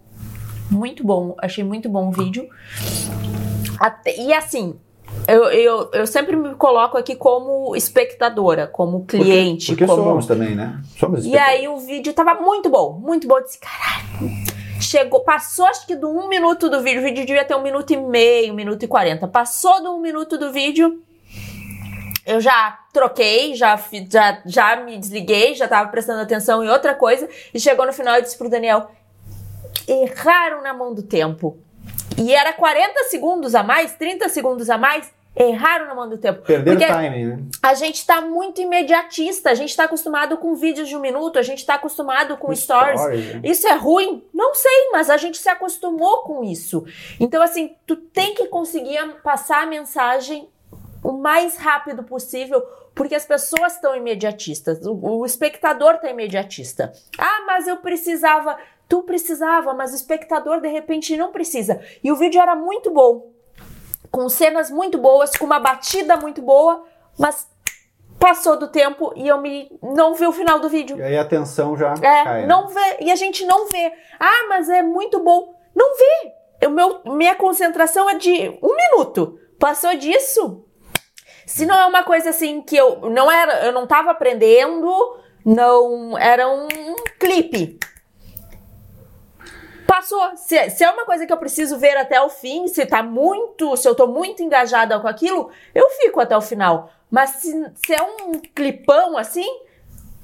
Muito 0.69 1.05
bom, 1.05 1.35
achei 1.39 1.63
muito 1.63 1.87
bom 1.89 2.09
o 2.09 2.11
vídeo. 2.11 2.49
Até, 3.79 4.17
e 4.19 4.33
assim, 4.33 4.75
eu, 5.27 5.45
eu, 5.45 5.89
eu 5.93 6.07
sempre 6.07 6.35
me 6.35 6.55
coloco 6.55 6.97
aqui 6.97 7.15
como 7.15 7.75
espectadora, 7.75 8.67
como 8.67 9.05
cliente. 9.05 9.67
Porque, 9.67 9.85
porque 9.85 9.99
como... 9.99 10.09
somos 10.09 10.25
também, 10.25 10.55
né? 10.55 10.81
Somos 10.99 11.25
E 11.25 11.37
aí 11.37 11.67
o 11.67 11.77
vídeo 11.77 12.13
tava 12.13 12.35
muito 12.35 12.69
bom, 12.69 12.93
muito 12.93 13.27
bom. 13.27 13.37
Eu 13.37 13.43
disse, 13.43 13.59
caralho. 13.59 14.55
Chegou, 14.79 15.21
passou 15.21 15.65
acho 15.65 15.87
que 15.87 15.95
do 15.95 16.09
um 16.09 16.27
minuto 16.27 16.69
do 16.69 16.81
vídeo. 16.81 16.99
O 16.99 17.03
vídeo 17.03 17.25
devia 17.25 17.45
ter 17.45 17.55
um 17.55 17.63
minuto 17.63 17.91
e 17.91 17.97
meio, 17.97 18.53
um 18.53 18.55
minuto 18.55 18.83
e 18.83 18.87
quarenta. 18.87 19.27
Passou 19.27 19.81
do 19.81 19.95
um 19.95 19.99
minuto 19.99 20.37
do 20.37 20.51
vídeo. 20.51 21.01
Eu 22.25 22.41
já 22.41 22.79
troquei, 22.91 23.55
já, 23.55 23.79
já, 24.09 24.41
já 24.45 24.75
me 24.77 24.97
desliguei, 24.97 25.55
já 25.55 25.67
tava 25.67 25.89
prestando 25.89 26.21
atenção 26.21 26.63
em 26.63 26.69
outra 26.69 26.93
coisa. 26.93 27.29
E 27.53 27.59
chegou 27.59 27.85
no 27.85 27.93
final 27.93 28.17
e 28.17 28.21
disse 28.21 28.37
pro 28.37 28.49
Daniel: 28.49 28.89
erraram 29.87 30.61
na 30.61 30.73
mão 30.73 30.93
do 30.93 31.03
tempo. 31.03 31.57
E 32.17 32.33
era 32.33 32.53
40 32.53 33.03
segundos 33.05 33.55
a 33.55 33.63
mais, 33.63 33.95
30 33.95 34.29
segundos 34.29 34.69
a 34.69 34.77
mais, 34.77 35.13
erraram 35.35 35.85
na 35.85 35.95
mão 35.95 36.07
do 36.07 36.17
tempo. 36.17 36.41
Perderam 36.43 36.77
o 36.77 36.87
timing, 36.87 37.25
né? 37.25 37.39
A 37.61 37.73
gente 37.73 37.95
está 37.95 38.21
muito 38.21 38.61
imediatista, 38.61 39.49
a 39.49 39.53
gente 39.53 39.69
está 39.69 39.83
acostumado 39.83 40.37
com 40.37 40.55
vídeos 40.55 40.87
de 40.87 40.95
um 40.95 41.01
minuto, 41.01 41.37
a 41.37 41.41
gente 41.41 41.59
está 41.59 41.75
acostumado 41.75 42.37
com, 42.37 42.47
com 42.47 42.55
stories. 42.55 43.01
Story. 43.01 43.41
Isso 43.43 43.67
é 43.67 43.73
ruim? 43.73 44.23
Não 44.33 44.53
sei, 44.55 44.89
mas 44.93 45.09
a 45.09 45.17
gente 45.17 45.37
se 45.37 45.49
acostumou 45.49 46.19
com 46.19 46.43
isso. 46.43 46.85
Então, 47.19 47.41
assim, 47.41 47.75
tu 47.85 47.97
tem 47.97 48.33
que 48.33 48.47
conseguir 48.47 48.99
passar 49.21 49.63
a 49.63 49.65
mensagem 49.65 50.47
o 51.03 51.11
mais 51.11 51.57
rápido 51.57 52.01
possível, 52.03 52.61
porque 52.95 53.13
as 53.13 53.25
pessoas 53.25 53.75
estão 53.75 53.95
imediatistas, 53.95 54.83
o, 54.85 55.19
o 55.19 55.25
espectador 55.25 55.95
está 55.95 56.09
imediatista. 56.09 56.93
Ah, 57.17 57.43
mas 57.45 57.67
eu 57.67 57.77
precisava 57.77 58.57
Tu 58.87 59.01
precisava, 59.03 59.73
mas 59.73 59.91
o 59.91 59.95
espectador 59.95 60.61
de 60.61 60.67
repente 60.67 61.17
não 61.17 61.31
precisa. 61.31 61.81
E 62.03 62.11
o 62.11 62.15
vídeo 62.15 62.39
era 62.39 62.55
muito 62.55 62.91
bom, 62.91 63.31
com 64.11 64.29
cenas 64.29 64.69
muito 64.69 64.97
boas, 64.97 65.35
com 65.35 65.45
uma 65.45 65.59
batida 65.59 66.15
muito 66.17 66.41
boa, 66.41 66.83
mas 67.17 67.47
passou 68.19 68.57
do 68.57 68.67
tempo 68.67 69.11
e 69.15 69.27
eu 69.27 69.39
me 69.41 69.69
não 69.81 70.13
vi 70.13 70.25
o 70.27 70.31
final 70.31 70.59
do 70.59 70.69
vídeo. 70.69 70.97
E 70.97 71.03
aí 71.03 71.17
a 71.17 71.25
tensão 71.25 71.75
já 71.75 71.93
é, 71.93 72.23
cai. 72.23 72.41
Né? 72.41 72.47
Não 72.47 72.67
vê, 72.67 72.97
e 73.01 73.11
a 73.11 73.15
gente 73.15 73.45
não 73.45 73.67
vê. 73.67 73.91
Ah, 74.19 74.45
mas 74.49 74.69
é 74.69 74.83
muito 74.83 75.19
bom. 75.19 75.55
Não 75.75 75.95
vê. 75.97 76.67
O 76.67 76.69
meu, 76.69 77.01
minha 77.05 77.35
concentração 77.35 78.09
é 78.09 78.15
de 78.15 78.57
um 78.61 78.75
minuto. 78.75 79.39
Passou 79.59 79.95
disso. 79.95 80.63
Se 81.45 81.65
não 81.65 81.75
é 81.75 81.85
uma 81.85 82.03
coisa 82.03 82.29
assim 82.29 82.61
que 82.61 82.75
eu 82.75 83.09
não 83.09 83.31
era, 83.31 83.65
eu 83.65 83.71
não 83.71 83.83
estava 83.83 84.11
aprendendo, 84.11 84.89
não 85.45 86.17
era 86.17 86.47
um 86.47 86.67
clipe 87.19 87.79
passou. 89.95 90.35
Se, 90.35 90.69
se, 90.69 90.83
é 90.83 90.91
uma 90.91 91.05
coisa 91.05 91.25
que 91.25 91.31
eu 91.31 91.37
preciso 91.37 91.77
ver 91.77 91.95
até 91.95 92.21
o 92.21 92.29
fim, 92.29 92.67
se 92.67 92.85
tá 92.85 93.01
muito, 93.01 93.77
se 93.77 93.87
eu 93.87 93.95
tô 93.95 94.07
muito 94.07 94.43
engajada 94.43 94.99
com 94.99 95.07
aquilo, 95.07 95.49
eu 95.73 95.89
fico 95.91 96.19
até 96.19 96.35
o 96.35 96.41
final. 96.41 96.91
Mas 97.09 97.29
se, 97.31 97.71
se 97.75 97.93
é 97.93 98.01
um 98.01 98.33
clipão 98.53 99.17
assim, 99.17 99.47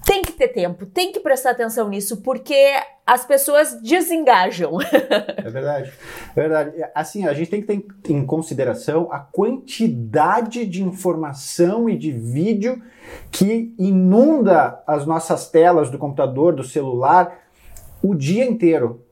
tem 0.05 0.21
que 0.21 0.33
ter 0.33 0.49
tempo, 0.49 0.85
tem 0.85 1.11
que 1.11 1.21
prestar 1.21 1.51
atenção 1.51 1.87
nisso, 1.87 2.21
porque 2.21 2.73
as 3.05 3.23
pessoas 3.25 3.79
desengajam. 3.81 4.77
É 5.37 5.49
verdade. 5.49 5.91
É 6.35 6.41
verdade. 6.41 6.71
Assim, 6.93 7.27
a 7.27 7.33
gente 7.33 7.49
tem 7.49 7.61
que 7.61 7.67
ter 7.67 8.13
em 8.13 8.25
consideração 8.25 9.11
a 9.11 9.19
quantidade 9.19 10.65
de 10.65 10.83
informação 10.83 11.89
e 11.89 11.97
de 11.97 12.11
vídeo 12.11 12.81
que 13.31 13.73
inunda 13.77 14.81
as 14.85 15.05
nossas 15.05 15.49
telas 15.49 15.89
do 15.89 15.97
computador, 15.97 16.53
do 16.53 16.63
celular, 16.63 17.39
o 18.03 18.13
dia 18.13 18.45
inteiro. 18.45 19.03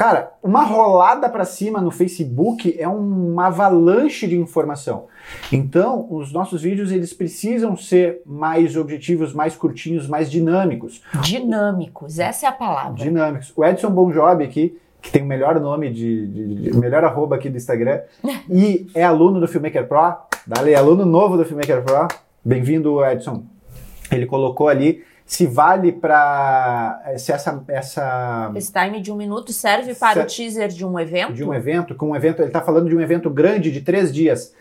Cara, 0.00 0.32
uma 0.42 0.62
rolada 0.62 1.28
para 1.28 1.44
cima 1.44 1.78
no 1.78 1.90
Facebook 1.90 2.74
é 2.78 2.88
uma 2.88 3.48
avalanche 3.48 4.26
de 4.26 4.34
informação. 4.34 5.08
Então, 5.52 6.06
os 6.08 6.32
nossos 6.32 6.62
vídeos 6.62 6.90
eles 6.90 7.12
precisam 7.12 7.76
ser 7.76 8.22
mais 8.24 8.78
objetivos, 8.78 9.34
mais 9.34 9.56
curtinhos, 9.56 10.08
mais 10.08 10.30
dinâmicos. 10.30 11.02
Dinâmicos, 11.20 12.18
essa 12.18 12.46
é 12.46 12.48
a 12.48 12.52
palavra. 12.52 12.94
Dinâmicos. 12.94 13.52
O 13.54 13.62
Edson 13.62 13.90
Bonjob 13.90 14.42
aqui, 14.42 14.78
que 15.02 15.12
tem 15.12 15.20
o 15.20 15.26
melhor 15.26 15.60
nome 15.60 15.92
de, 15.92 16.26
de, 16.28 16.54
de 16.54 16.76
melhor 16.78 17.04
arroba 17.04 17.36
aqui 17.36 17.50
do 17.50 17.58
Instagram, 17.58 18.00
e 18.48 18.86
é 18.94 19.04
aluno 19.04 19.38
do 19.38 19.46
Filmmaker 19.46 19.86
Pro. 19.86 20.16
Dale, 20.46 20.74
aluno 20.74 21.04
novo 21.04 21.36
do 21.36 21.44
Filmmaker 21.44 21.82
Pro. 21.82 22.08
Bem-vindo, 22.42 23.04
Edson. 23.04 23.44
Ele 24.10 24.24
colocou 24.24 24.66
ali 24.66 25.04
se 25.30 25.46
vale 25.46 25.92
para 25.92 27.00
eh, 27.06 27.16
se 27.16 27.30
essa 27.30 27.62
essa 27.68 28.50
esse 28.56 28.72
time 28.72 29.00
de 29.00 29.12
um 29.12 29.16
minuto 29.16 29.52
serve 29.52 29.94
para 29.94 30.24
o 30.24 30.26
teaser 30.26 30.66
de 30.66 30.84
um 30.84 30.98
evento? 30.98 31.32
De 31.32 31.44
um 31.44 31.54
evento 31.54 31.94
com 31.94 32.10
um 32.10 32.16
evento 32.16 32.40
ele 32.42 32.48
está 32.48 32.60
falando 32.60 32.88
de 32.88 32.96
um 32.96 33.00
evento 33.00 33.30
grande 33.30 33.70
de 33.70 33.80
três 33.80 34.12
dias. 34.12 34.52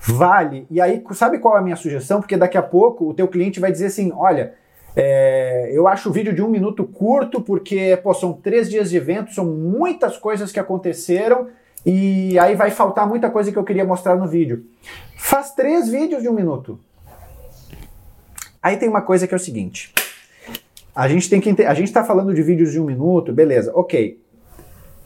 Vale. 0.00 0.66
E 0.70 0.80
aí 0.80 1.04
sabe 1.12 1.38
qual 1.38 1.54
é 1.54 1.58
a 1.58 1.62
minha 1.62 1.76
sugestão? 1.76 2.20
Porque 2.20 2.34
daqui 2.34 2.56
a 2.56 2.62
pouco 2.62 3.10
o 3.10 3.12
teu 3.12 3.28
cliente 3.28 3.60
vai 3.60 3.70
dizer 3.70 3.88
assim 3.88 4.10
olha 4.16 4.54
é, 4.96 5.68
eu 5.70 5.86
acho 5.86 6.08
o 6.08 6.12
vídeo 6.12 6.34
de 6.34 6.40
um 6.40 6.48
minuto 6.48 6.82
curto 6.84 7.42
porque 7.42 8.00
pô, 8.02 8.14
são 8.14 8.32
três 8.32 8.70
dias 8.70 8.88
de 8.88 8.96
evento 8.96 9.34
são 9.34 9.44
muitas 9.44 10.16
coisas 10.16 10.50
que 10.50 10.58
aconteceram 10.58 11.48
e 11.84 12.38
aí 12.38 12.54
vai 12.54 12.70
faltar 12.70 13.06
muita 13.06 13.28
coisa 13.28 13.52
que 13.52 13.58
eu 13.58 13.64
queria 13.64 13.84
mostrar 13.84 14.16
no 14.16 14.26
vídeo. 14.26 14.64
Faz 15.14 15.52
três 15.52 15.90
vídeos 15.90 16.22
de 16.22 16.28
um 16.30 16.32
minuto. 16.32 16.80
Aí 18.62 18.78
tem 18.78 18.88
uma 18.88 19.02
coisa 19.02 19.28
que 19.28 19.34
é 19.34 19.36
o 19.36 19.38
seguinte: 19.38 19.92
a 20.96 21.06
gente 21.08 21.28
tem 21.28 21.42
que 21.42 21.62
a 21.62 21.74
gente 21.74 21.88
está 21.88 22.02
falando 22.02 22.32
de 22.32 22.42
vídeos 22.42 22.72
de 22.72 22.80
um 22.80 22.84
minuto, 22.84 23.30
beleza? 23.30 23.70
Ok. 23.74 24.18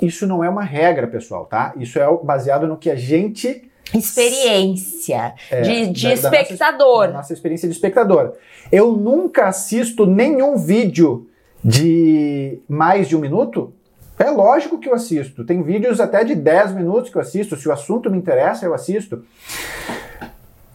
Isso 0.00 0.24
não 0.24 0.42
é 0.42 0.48
uma 0.48 0.62
regra, 0.62 1.08
pessoal, 1.08 1.46
tá? 1.46 1.74
Isso 1.76 1.98
é 1.98 2.06
baseado 2.22 2.66
no 2.68 2.76
que 2.76 2.88
a 2.88 2.94
gente 2.94 3.68
experiência 3.92 5.34
é, 5.50 5.62
de, 5.62 5.88
de 5.88 6.06
da, 6.06 6.14
espectador. 6.14 7.00
Da 7.00 7.06
nossa, 7.06 7.16
nossa, 7.18 7.32
experiência 7.32 7.68
de 7.68 7.74
espectador. 7.74 8.34
Eu 8.70 8.92
nunca 8.92 9.48
assisto 9.48 10.06
nenhum 10.06 10.56
vídeo 10.56 11.28
de 11.62 12.60
mais 12.68 13.08
de 13.08 13.16
um 13.16 13.20
minuto. 13.20 13.74
É 14.16 14.30
lógico 14.30 14.78
que 14.78 14.88
eu 14.88 14.94
assisto. 14.94 15.44
Tem 15.44 15.60
vídeos 15.60 16.00
até 16.00 16.22
de 16.22 16.36
10 16.36 16.72
minutos 16.72 17.10
que 17.10 17.16
eu 17.16 17.22
assisto. 17.22 17.56
Se 17.56 17.68
o 17.68 17.72
assunto 17.72 18.08
me 18.08 18.16
interessa, 18.16 18.64
eu 18.64 18.72
assisto. 18.72 19.24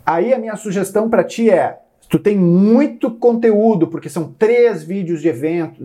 Aí 0.05 0.33
a 0.33 0.37
minha 0.37 0.57
sugestão 0.57 1.09
para 1.09 1.23
ti 1.23 1.49
é 1.49 1.79
tu 2.09 2.19
tem 2.19 2.37
muito 2.37 3.11
conteúdo, 3.11 3.87
porque 3.87 4.09
são 4.09 4.31
três 4.31 4.83
vídeos 4.83 5.21
de 5.21 5.27
evento, 5.27 5.81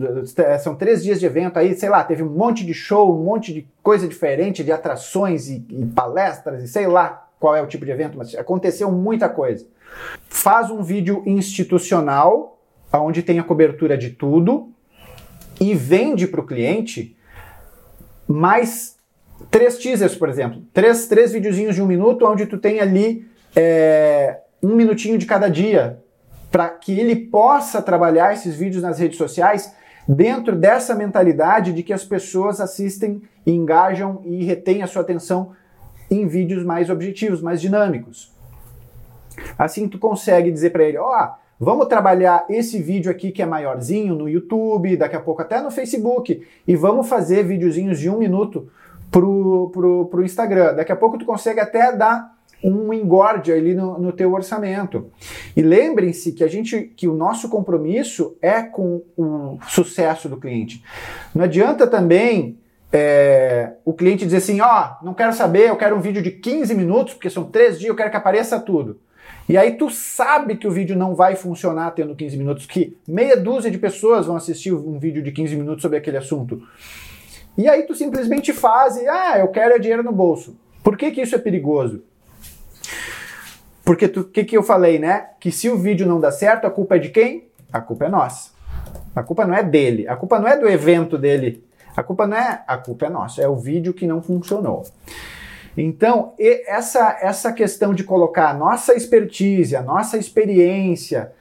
são 0.59 0.75
três 0.75 1.03
dias 1.03 1.19
de 1.19 1.25
evento, 1.25 1.57
aí, 1.57 1.75
sei 1.75 1.89
lá, 1.89 2.03
teve 2.03 2.21
um 2.23 2.29
monte 2.29 2.65
de 2.65 2.73
show, 2.73 3.13
um 3.13 3.23
monte 3.23 3.53
de 3.53 3.67
coisa 3.81 4.07
diferente, 4.07 4.63
de 4.63 4.71
atrações 4.71 5.49
e, 5.49 5.65
e 5.69 5.85
palestras, 5.85 6.63
e 6.63 6.67
sei 6.67 6.87
lá 6.87 7.27
qual 7.39 7.55
é 7.55 7.61
o 7.61 7.67
tipo 7.67 7.85
de 7.85 7.91
evento, 7.91 8.17
mas 8.17 8.35
aconteceu 8.35 8.91
muita 8.91 9.27
coisa. 9.27 9.65
Faz 10.29 10.69
um 10.69 10.83
vídeo 10.83 11.23
institucional, 11.25 12.59
onde 12.93 13.23
tem 13.23 13.39
a 13.39 13.43
cobertura 13.43 13.97
de 13.97 14.11
tudo, 14.11 14.69
e 15.59 15.73
vende 15.73 16.27
para 16.27 16.41
o 16.41 16.45
cliente 16.45 17.17
mais 18.27 18.95
três 19.49 19.77
teasers, 19.77 20.15
por 20.15 20.29
exemplo. 20.29 20.61
Três, 20.71 21.07
três 21.07 21.31
videozinhos 21.31 21.75
de 21.75 21.81
um 21.81 21.87
minuto, 21.87 22.25
onde 22.25 22.45
tu 22.45 22.57
tem 22.57 22.79
ali 22.79 23.27
é, 23.55 24.39
um 24.61 24.75
minutinho 24.75 25.17
de 25.17 25.25
cada 25.25 25.49
dia 25.49 25.99
para 26.51 26.69
que 26.69 26.99
ele 26.99 27.15
possa 27.15 27.81
trabalhar 27.81 28.33
esses 28.33 28.55
vídeos 28.55 28.83
nas 28.83 28.99
redes 28.99 29.17
sociais 29.17 29.73
dentro 30.07 30.55
dessa 30.55 30.93
mentalidade 30.93 31.71
de 31.71 31.81
que 31.81 31.93
as 31.93 32.03
pessoas 32.03 32.59
assistem, 32.59 33.21
engajam 33.47 34.21
e 34.25 34.43
retêm 34.43 34.83
a 34.83 34.87
sua 34.87 35.01
atenção 35.01 35.53
em 36.09 36.27
vídeos 36.27 36.65
mais 36.65 36.89
objetivos, 36.89 37.41
mais 37.41 37.61
dinâmicos. 37.61 38.33
Assim 39.57 39.87
tu 39.87 39.97
consegue 39.97 40.51
dizer 40.51 40.71
para 40.71 40.83
ele, 40.83 40.97
ó, 40.97 41.09
oh, 41.09 41.29
vamos 41.57 41.87
trabalhar 41.87 42.45
esse 42.49 42.81
vídeo 42.81 43.09
aqui 43.09 43.31
que 43.31 43.41
é 43.41 43.45
maiorzinho 43.45 44.13
no 44.13 44.27
YouTube, 44.27 44.97
daqui 44.97 45.15
a 45.15 45.21
pouco 45.21 45.41
até 45.41 45.61
no 45.61 45.71
Facebook, 45.71 46.45
e 46.67 46.75
vamos 46.75 47.07
fazer 47.07 47.43
videozinhos 47.43 47.97
de 47.97 48.09
um 48.09 48.17
minuto 48.17 48.67
pro, 49.09 49.69
pro, 49.71 50.05
pro 50.07 50.23
Instagram. 50.25 50.75
Daqui 50.75 50.91
a 50.91 50.95
pouco 50.97 51.17
tu 51.17 51.25
consegue 51.25 51.61
até 51.61 51.95
dar 51.95 52.35
um 52.63 52.93
engorde 52.93 53.51
ali 53.51 53.73
no, 53.73 53.99
no 53.99 54.11
teu 54.11 54.31
orçamento. 54.33 55.11
E 55.55 55.61
lembrem-se 55.61 56.31
que 56.31 56.43
a 56.43 56.47
gente, 56.47 56.81
que 56.95 57.07
o 57.07 57.13
nosso 57.13 57.49
compromisso 57.49 58.35
é 58.41 58.61
com 58.61 59.01
o 59.17 59.57
sucesso 59.67 60.29
do 60.29 60.37
cliente. 60.37 60.83
Não 61.33 61.43
adianta 61.43 61.87
também 61.87 62.57
é, 62.91 63.73
o 63.85 63.93
cliente 63.93 64.25
dizer 64.25 64.37
assim, 64.37 64.61
ó, 64.61 64.67
oh, 64.67 65.05
não 65.05 65.13
quero 65.13 65.33
saber, 65.33 65.69
eu 65.69 65.77
quero 65.77 65.95
um 65.95 66.01
vídeo 66.01 66.21
de 66.21 66.31
15 66.31 66.75
minutos, 66.75 67.13
porque 67.13 67.29
são 67.29 67.45
três 67.45 67.79
dias, 67.79 67.89
eu 67.89 67.95
quero 67.95 68.11
que 68.11 68.17
apareça 68.17 68.59
tudo. 68.59 68.99
E 69.47 69.57
aí 69.57 69.73
tu 69.73 69.89
sabe 69.89 70.55
que 70.55 70.67
o 70.67 70.71
vídeo 70.71 70.95
não 70.95 71.15
vai 71.15 71.35
funcionar 71.35 71.91
tendo 71.91 72.15
15 72.15 72.37
minutos, 72.37 72.65
que 72.65 72.97
meia 73.07 73.35
dúzia 73.35 73.71
de 73.71 73.77
pessoas 73.77 74.25
vão 74.25 74.35
assistir 74.35 74.73
um 74.73 74.99
vídeo 74.99 75.23
de 75.23 75.31
15 75.31 75.55
minutos 75.55 75.81
sobre 75.81 75.97
aquele 75.97 76.17
assunto. 76.17 76.61
E 77.57 77.67
aí 77.67 77.83
tu 77.83 77.93
simplesmente 77.93 78.53
faz 78.53 78.95
e, 78.97 79.07
ah, 79.07 79.39
eu 79.39 79.47
quero 79.49 79.75
é 79.75 79.79
dinheiro 79.79 80.03
no 80.03 80.11
bolso. 80.11 80.57
Por 80.83 80.97
que, 80.97 81.11
que 81.11 81.21
isso 81.21 81.35
é 81.35 81.37
perigoso? 81.37 82.03
Porque 83.91 84.05
o 84.05 84.23
que, 84.23 84.45
que 84.45 84.55
eu 84.55 84.63
falei, 84.63 84.97
né? 84.97 85.31
Que 85.37 85.51
se 85.51 85.69
o 85.69 85.77
vídeo 85.77 86.07
não 86.07 86.17
dá 86.17 86.31
certo, 86.31 86.65
a 86.65 86.71
culpa 86.71 86.95
é 86.95 86.99
de 86.99 87.09
quem? 87.09 87.49
A 87.73 87.81
culpa 87.81 88.05
é 88.05 88.07
nossa. 88.07 88.51
A 89.13 89.21
culpa 89.21 89.45
não 89.45 89.53
é 89.53 89.61
dele. 89.61 90.07
A 90.07 90.15
culpa 90.15 90.39
não 90.39 90.47
é 90.47 90.57
do 90.57 90.65
evento 90.65 91.17
dele. 91.17 91.61
A 91.93 92.01
culpa 92.01 92.25
não 92.25 92.37
é. 92.37 92.63
A 92.65 92.77
culpa 92.77 93.07
é 93.07 93.09
nossa. 93.09 93.41
É 93.41 93.49
o 93.49 93.57
vídeo 93.57 93.93
que 93.93 94.07
não 94.07 94.21
funcionou. 94.21 94.85
Então, 95.75 96.33
essa, 96.39 97.17
essa 97.21 97.51
questão 97.51 97.93
de 97.93 98.05
colocar 98.05 98.51
a 98.51 98.53
nossa 98.53 98.93
expertise, 98.93 99.75
a 99.75 99.81
nossa 99.81 100.17
experiência 100.17 101.33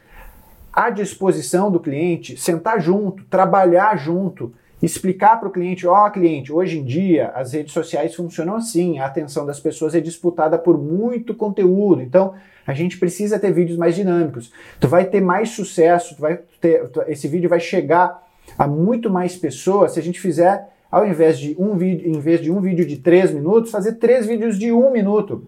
à 0.73 0.91
disposição 0.91 1.71
do 1.71 1.79
cliente, 1.79 2.37
sentar 2.37 2.81
junto, 2.81 3.23
trabalhar 3.27 3.97
junto, 3.97 4.53
explicar 4.83 5.38
para 5.38 5.49
o 5.49 5.53
cliente, 5.53 5.87
ó 5.87 6.07
oh, 6.07 6.11
cliente, 6.11 6.53
hoje 6.53 6.79
em 6.79 6.85
dia 6.85 7.29
as 7.35 7.53
redes 7.53 7.73
sociais 7.73 8.14
funcionam 8.14 8.57
assim, 8.57 8.99
a 8.99 9.07
atenção 9.07 9.45
das 9.45 9.61
pessoas 9.61 9.95
é 9.95 10.01
disputada 10.01 10.59
por 10.59 10.79
muito 10.79 11.35
conteúdo, 11.35 12.01
então 12.01 12.35
a 12.66 12.73
gente 12.73 12.99
precisa 12.99 13.38
ter 13.38 13.53
vídeos 13.53 13.77
mais 13.77 13.95
dinâmicos. 13.95 14.53
Tu 14.79 14.88
vai 14.88 15.05
ter 15.05 15.21
mais 15.21 15.51
sucesso, 15.51 16.14
tu 16.14 16.21
vai 16.21 16.38
ter, 16.61 16.88
esse 17.09 17.27
vídeo 17.27 17.49
vai 17.49 17.61
chegar 17.61 18.27
a 18.59 18.66
muito 18.66 19.11
mais 19.11 19.37
pessoas 19.37 19.93
se 19.93 20.01
a 20.01 20.03
gente 20.03 20.21
fizer, 20.21 20.69
ao 20.90 21.07
invés 21.07 21.38
de 21.38 21.57
um 21.59 21.77
vídeo, 21.77 22.09
em 22.09 22.19
vez 22.21 22.40
de 22.40 22.51
um 22.51 22.61
vídeo 22.61 22.87
de 22.87 22.97
três 22.97 23.33
minutos, 23.33 23.71
fazer 23.71 23.95
três 23.95 24.27
vídeos 24.27 24.59
de 24.59 24.73
um 24.73 24.90
minuto. 24.90 25.45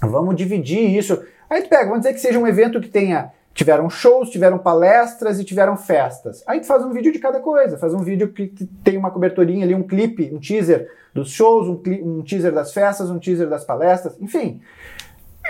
Vamos 0.00 0.36
dividir 0.36 0.96
isso. 0.96 1.20
Aí 1.48 1.62
tu 1.62 1.68
pega, 1.68 1.86
vamos 1.86 2.00
dizer 2.00 2.14
que 2.14 2.20
seja 2.20 2.38
um 2.38 2.46
evento 2.46 2.80
que 2.80 2.88
tenha 2.88 3.32
Tiveram 3.52 3.90
shows, 3.90 4.30
tiveram 4.30 4.58
palestras 4.58 5.38
e 5.40 5.44
tiveram 5.44 5.76
festas. 5.76 6.42
Aí 6.46 6.60
tu 6.60 6.66
faz 6.66 6.84
um 6.84 6.92
vídeo 6.92 7.12
de 7.12 7.18
cada 7.18 7.40
coisa, 7.40 7.76
faz 7.76 7.92
um 7.92 7.98
vídeo 7.98 8.32
que 8.32 8.46
tem 8.84 8.96
uma 8.96 9.10
coberturinha 9.10 9.64
ali, 9.64 9.74
um 9.74 9.82
clipe, 9.82 10.30
um 10.32 10.38
teaser 10.38 10.88
dos 11.12 11.30
shows, 11.30 11.68
um, 11.68 11.80
um 12.02 12.22
teaser 12.22 12.52
das 12.52 12.72
festas, 12.72 13.10
um 13.10 13.18
teaser 13.18 13.48
das 13.48 13.64
palestras, 13.64 14.16
enfim. 14.20 14.60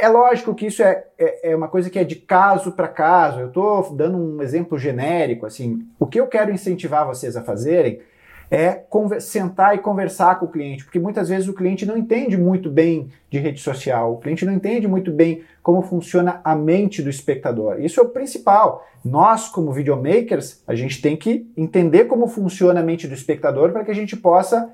É 0.01 0.09
lógico 0.09 0.55
que 0.55 0.67
isso 0.67 0.83
é, 0.83 1.05
é, 1.19 1.51
é 1.51 1.57
uma 1.57 1.69
coisa 1.69 1.91
que 1.91 1.99
é 1.99 2.05
de 2.05 2.17
caso 2.17 2.73
para 2.73 2.89
caso. 2.89 3.41
Eu 3.41 3.49
estou 3.49 3.95
dando 3.95 4.17
um 4.17 4.43
exemplo 4.43 4.79
genérico, 4.79 5.45
assim. 5.45 5.87
O 5.99 6.07
que 6.07 6.19
eu 6.19 6.27
quero 6.27 6.51
incentivar 6.51 7.07
vocês 7.07 7.37
a 7.37 7.43
fazerem 7.43 8.01
é 8.51 8.85
sentar 9.21 9.77
e 9.77 9.79
conversar 9.79 10.41
com 10.41 10.47
o 10.47 10.51
cliente, 10.51 10.85
porque 10.85 10.99
muitas 10.99 11.29
vezes 11.29 11.49
o 11.49 11.55
cliente 11.55 11.87
não 11.87 11.97
entende 11.97 12.37
muito 12.37 12.69
bem 12.69 13.09
de 13.31 13.39
rede 13.39 13.61
social, 13.61 14.15
o 14.15 14.19
cliente 14.19 14.45
não 14.45 14.53
entende 14.53 14.89
muito 14.89 15.13
bem 15.13 15.43
como 15.63 15.83
funciona 15.83 16.41
a 16.43 16.57
mente 16.57 17.01
do 17.01 17.09
espectador. 17.09 17.81
Isso 17.81 18.01
é 18.01 18.03
o 18.03 18.09
principal. 18.09 18.85
Nós, 19.05 19.49
como 19.49 19.73
videomakers, 19.73 20.63
a 20.67 20.75
gente 20.75 21.01
tem 21.01 21.17
que 21.17 21.49
entender 21.57 22.07
como 22.07 22.27
funciona 22.27 22.81
a 22.81 22.83
mente 22.83 23.07
do 23.07 23.15
espectador 23.15 23.71
para 23.71 23.85
que 23.85 23.91
a 23.91 23.95
gente 23.95 24.17
possa 24.17 24.69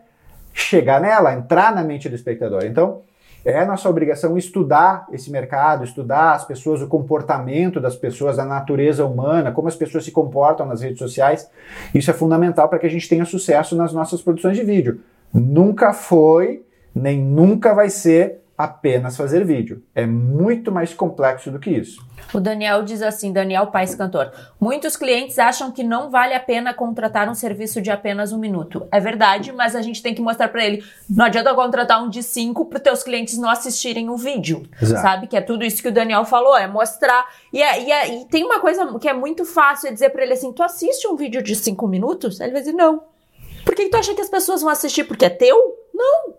chegar 0.55 1.01
nela, 1.01 1.35
entrar 1.35 1.75
na 1.75 1.85
mente 1.85 2.09
do 2.09 2.15
espectador. 2.15 2.65
Então, 2.65 3.03
é 3.47 3.65
nossa 3.65 3.89
obrigação 3.89 4.37
estudar 4.37 5.07
esse 5.13 5.31
mercado, 5.31 5.85
estudar 5.85 6.33
as 6.33 6.45
pessoas, 6.45 6.83
o 6.83 6.89
comportamento 6.89 7.81
das 7.81 7.95
pessoas, 7.95 8.41
a 8.41 8.45
natureza 8.45 9.07
humana, 9.07 9.53
como 9.53 9.69
as 9.69 9.77
pessoas 9.77 10.05
se 10.05 10.11
comportam 10.11 10.67
nas 10.67 10.83
redes 10.83 10.99
sociais. 10.99 11.49
Isso 11.95 12.11
é 12.11 12.15
fundamental 12.15 12.69
para 12.69 12.81
que 12.81 12.87
a 12.87 12.91
gente 12.91 13.09
tenha 13.09 13.25
sucesso 13.25 13.77
nas 13.77 13.93
nossas 13.93 14.21
produções 14.21 14.57
de 14.57 14.65
vídeo. 14.65 15.01
Nunca 15.33 15.93
foi, 15.93 16.65
nem 16.93 17.21
nunca 17.21 17.73
vai 17.73 17.89
ser 17.89 18.41
apenas 18.57 19.17
fazer 19.17 19.45
vídeo. 19.45 19.83
É 19.95 20.07
muito 20.07 20.73
mais 20.73 20.95
complexo 20.95 21.51
do 21.51 21.59
que 21.59 21.71
isso. 21.71 22.05
O 22.33 22.41
Daniel 22.41 22.83
diz 22.83 23.03
assim, 23.03 23.33
Daniel 23.33 23.69
Paes 23.69 23.95
Cantor. 23.95 24.33
Muitos 24.59 24.97
clientes 24.97 25.39
acham 25.39 25.71
que 25.71 25.85
não 25.85 26.11
vale 26.11 26.35
a 26.35 26.41
pena 26.41 26.75
contratar 26.75 27.29
um 27.29 27.35
serviço 27.35 27.81
de 27.81 27.91
apenas 27.91 28.33
um 28.33 28.39
minuto. 28.39 28.87
É 28.91 28.99
verdade, 28.99 29.53
mas 29.53 29.77
a 29.77 29.83
gente 29.83 30.03
tem 30.03 30.15
que 30.15 30.23
mostrar 30.23 30.49
para 30.49 30.65
ele. 30.65 30.83
Não 31.09 31.27
adianta 31.27 31.55
contratar 31.55 32.03
um 32.03 32.09
de 32.09 32.23
cinco 32.23 32.65
para 32.65 32.81
teus 32.81 33.03
clientes 33.03 33.39
não 33.39 33.49
assistirem 33.49 34.09
o 34.09 34.17
vídeo. 34.17 34.63
Exato. 34.81 35.03
Sabe? 35.03 35.27
Que 35.27 35.37
é 35.37 35.41
tudo 35.41 35.65
isso 35.65 35.83
que 35.83 35.89
o 35.89 35.93
Daniel 35.93 36.25
falou, 36.25 36.57
é 36.57 36.67
mostrar. 36.67 37.27
E, 37.53 37.63
é, 37.63 37.83
e, 37.83 37.93
é, 37.93 38.21
e 38.21 38.25
tem 38.27 38.45
uma 38.45 38.61
coisa 38.61 38.99
que 38.99 39.09
é 39.09 39.13
muito 39.13 39.45
fácil, 39.45 39.89
é 39.89 39.93
dizer 39.93 40.11
para 40.11 40.23
ele 40.23 40.33
assim, 40.33 40.53
tu 40.53 40.63
assiste 40.63 41.07
um 41.07 41.17
vídeo 41.17 41.43
de 41.43 41.55
cinco 41.55 41.87
minutos? 41.87 42.41
Ele 42.41 42.53
vai 42.53 42.61
dizer, 42.61 42.73
não. 42.73 43.03
Por 43.65 43.75
que, 43.75 43.85
que 43.85 43.91
tu 43.91 43.97
acha 43.97 44.15
que 44.15 44.21
as 44.21 44.29
pessoas 44.29 44.63
vão 44.63 44.71
assistir? 44.71 45.05
Porque 45.05 45.25
é 45.25 45.31
teu? 45.31 45.57
Não. 45.93 46.35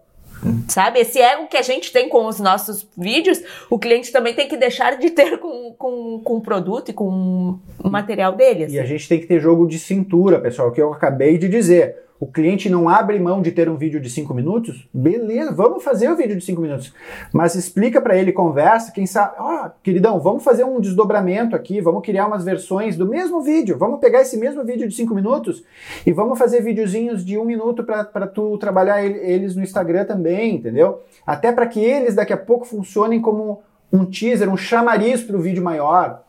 Sabe? 0.67 0.99
Esse 0.99 1.19
ego 1.19 1.47
que 1.47 1.57
a 1.57 1.61
gente 1.61 1.91
tem 1.91 2.09
com 2.09 2.25
os 2.25 2.39
nossos 2.39 2.87
vídeos, 2.97 3.41
o 3.69 3.79
cliente 3.79 4.11
também 4.11 4.33
tem 4.33 4.47
que 4.47 4.57
deixar 4.57 4.97
de 4.97 5.09
ter 5.09 5.37
com, 5.39 5.73
com, 5.77 6.21
com 6.23 6.35
o 6.35 6.41
produto 6.41 6.89
e 6.89 6.93
com 6.93 7.59
o 7.83 7.89
material 7.89 8.33
dele. 8.33 8.65
Assim. 8.65 8.75
E 8.75 8.79
a 8.79 8.85
gente 8.85 9.07
tem 9.07 9.19
que 9.19 9.25
ter 9.25 9.39
jogo 9.39 9.67
de 9.67 9.79
cintura, 9.79 10.39
pessoal, 10.39 10.71
que 10.71 10.81
eu 10.81 10.93
acabei 10.93 11.37
de 11.37 11.47
dizer 11.47 12.06
o 12.19 12.25
cliente 12.25 12.69
não 12.69 12.89
abre 12.89 13.19
mão 13.19 13.41
de 13.41 13.51
ter 13.51 13.69
um 13.69 13.75
vídeo 13.75 13.99
de 13.99 14.09
5 14.09 14.33
minutos, 14.33 14.87
beleza, 14.93 15.51
vamos 15.51 15.83
fazer 15.83 16.09
o 16.09 16.15
vídeo 16.15 16.35
de 16.35 16.43
5 16.43 16.59
minutos. 16.59 16.93
Mas 17.31 17.53
explica 17.55 18.01
para 18.01 18.17
ele, 18.17 18.31
conversa, 18.31 18.91
quem 18.91 19.05
sabe, 19.05 19.35
ó, 19.37 19.65
oh, 19.65 19.69
queridão, 19.83 20.19
vamos 20.19 20.43
fazer 20.43 20.63
um 20.63 20.79
desdobramento 20.79 21.55
aqui, 21.55 21.79
vamos 21.79 22.03
criar 22.03 22.27
umas 22.27 22.43
versões 22.43 22.95
do 22.95 23.07
mesmo 23.07 23.41
vídeo, 23.41 23.77
vamos 23.77 23.99
pegar 23.99 24.21
esse 24.21 24.37
mesmo 24.37 24.63
vídeo 24.63 24.87
de 24.87 24.95
5 24.95 25.13
minutos 25.13 25.63
e 26.05 26.11
vamos 26.11 26.39
fazer 26.39 26.61
videozinhos 26.61 27.23
de 27.23 27.37
1 27.37 27.41
um 27.41 27.45
minuto 27.45 27.83
para 27.83 28.27
tu 28.27 28.57
trabalhar 28.57 29.03
eles 29.05 29.55
no 29.55 29.61
Instagram 29.61 30.05
também, 30.05 30.55
entendeu? 30.55 31.01
Até 31.25 31.51
para 31.51 31.67
que 31.67 31.79
eles 31.79 32.15
daqui 32.15 32.33
a 32.33 32.37
pouco 32.37 32.65
funcionem 32.65 33.21
como 33.21 33.61
um 33.91 34.05
teaser, 34.05 34.49
um 34.49 34.57
chamariz 34.57 35.23
para 35.23 35.37
o 35.37 35.41
vídeo 35.41 35.63
maior. 35.63 36.23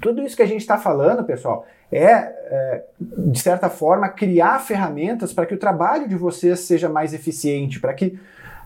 Tudo 0.00 0.22
isso 0.22 0.36
que 0.36 0.42
a 0.42 0.46
gente 0.46 0.60
está 0.60 0.78
falando, 0.78 1.24
pessoal, 1.24 1.66
é, 1.92 2.04
é, 2.04 2.84
de 2.98 3.38
certa 3.40 3.68
forma, 3.68 4.08
criar 4.08 4.60
ferramentas 4.60 5.32
para 5.32 5.46
que 5.46 5.54
o 5.54 5.58
trabalho 5.58 6.08
de 6.08 6.14
vocês 6.14 6.60
seja 6.60 6.88
mais 6.88 7.12
eficiente, 7.12 7.80
para 7.80 7.92
que 7.94 8.18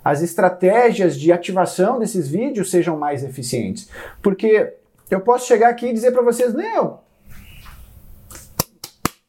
as 0.05 0.21
estratégias 0.23 1.19
de 1.19 1.33
ativação 1.33 1.99
desses 1.99 2.29
vídeos 2.29 2.71
sejam 2.71 2.99
mais 2.99 3.25
eficientes. 3.25 3.89
Porque 4.21 4.75
eu 5.11 5.21
posso 5.21 5.47
chegar 5.47 5.71
aqui 5.71 5.87
e 5.87 5.93
dizer 5.93 6.13
para 6.13 6.23
vocês, 6.23 6.53
não, 6.53 7.01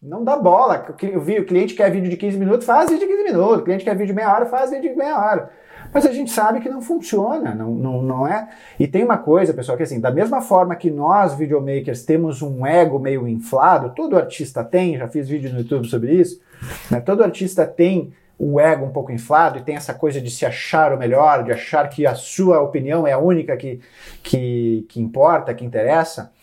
não 0.01 0.23
dá 0.23 0.35
bola. 0.35 0.85
O 1.15 1.45
cliente 1.45 1.73
quer 1.73 1.89
vídeo 1.89 2.09
de 2.09 2.17
15 2.17 2.37
minutos, 2.37 2.65
faz 2.65 2.89
vídeo 2.89 3.07
de 3.07 3.13
15 3.13 3.23
minutos. 3.23 3.59
O 3.59 3.63
cliente 3.63 3.85
quer 3.85 3.93
vídeo 3.93 4.07
de 4.07 4.13
meia 4.13 4.33
hora, 4.33 4.45
faz 4.45 4.71
vídeo 4.71 4.91
de 4.91 4.97
meia 4.97 5.17
hora. 5.17 5.49
Mas 5.95 6.05
a 6.05 6.11
gente 6.11 6.29
sabe 6.29 6.59
que 6.59 6.67
não 6.67 6.81
funciona, 6.81 7.55
não, 7.55 7.71
não, 7.71 8.01
não 8.01 8.27
é. 8.27 8.49
E 8.77 8.85
tem 8.85 9.01
uma 9.01 9.17
coisa, 9.17 9.53
pessoal, 9.53 9.77
que 9.77 9.83
assim, 9.83 10.01
da 10.01 10.11
mesma 10.11 10.41
forma 10.41 10.75
que 10.75 10.91
nós, 10.91 11.33
videomakers, 11.35 12.03
temos 12.03 12.41
um 12.41 12.67
ego 12.67 12.99
meio 12.99 13.25
inflado, 13.25 13.93
todo 13.95 14.17
artista 14.17 14.61
tem, 14.61 14.97
já 14.97 15.07
fiz 15.07 15.29
vídeo 15.29 15.53
no 15.53 15.59
YouTube 15.59 15.87
sobre 15.87 16.13
isso, 16.13 16.41
né? 16.91 16.99
todo 16.99 17.23
artista 17.23 17.65
tem 17.65 18.11
o 18.37 18.59
ego 18.59 18.83
um 18.83 18.91
pouco 18.91 19.09
inflado 19.09 19.57
e 19.57 19.61
tem 19.61 19.77
essa 19.77 19.93
coisa 19.93 20.19
de 20.19 20.29
se 20.29 20.45
achar 20.45 20.91
o 20.91 20.97
melhor, 20.97 21.45
de 21.45 21.53
achar 21.53 21.87
que 21.87 22.05
a 22.05 22.13
sua 22.13 22.59
opinião 22.61 23.07
é 23.07 23.13
a 23.13 23.17
única 23.17 23.55
que, 23.55 23.79
que, 24.21 24.85
que 24.89 24.99
importa, 24.99 25.53
que 25.53 25.63
interessa. 25.63 26.33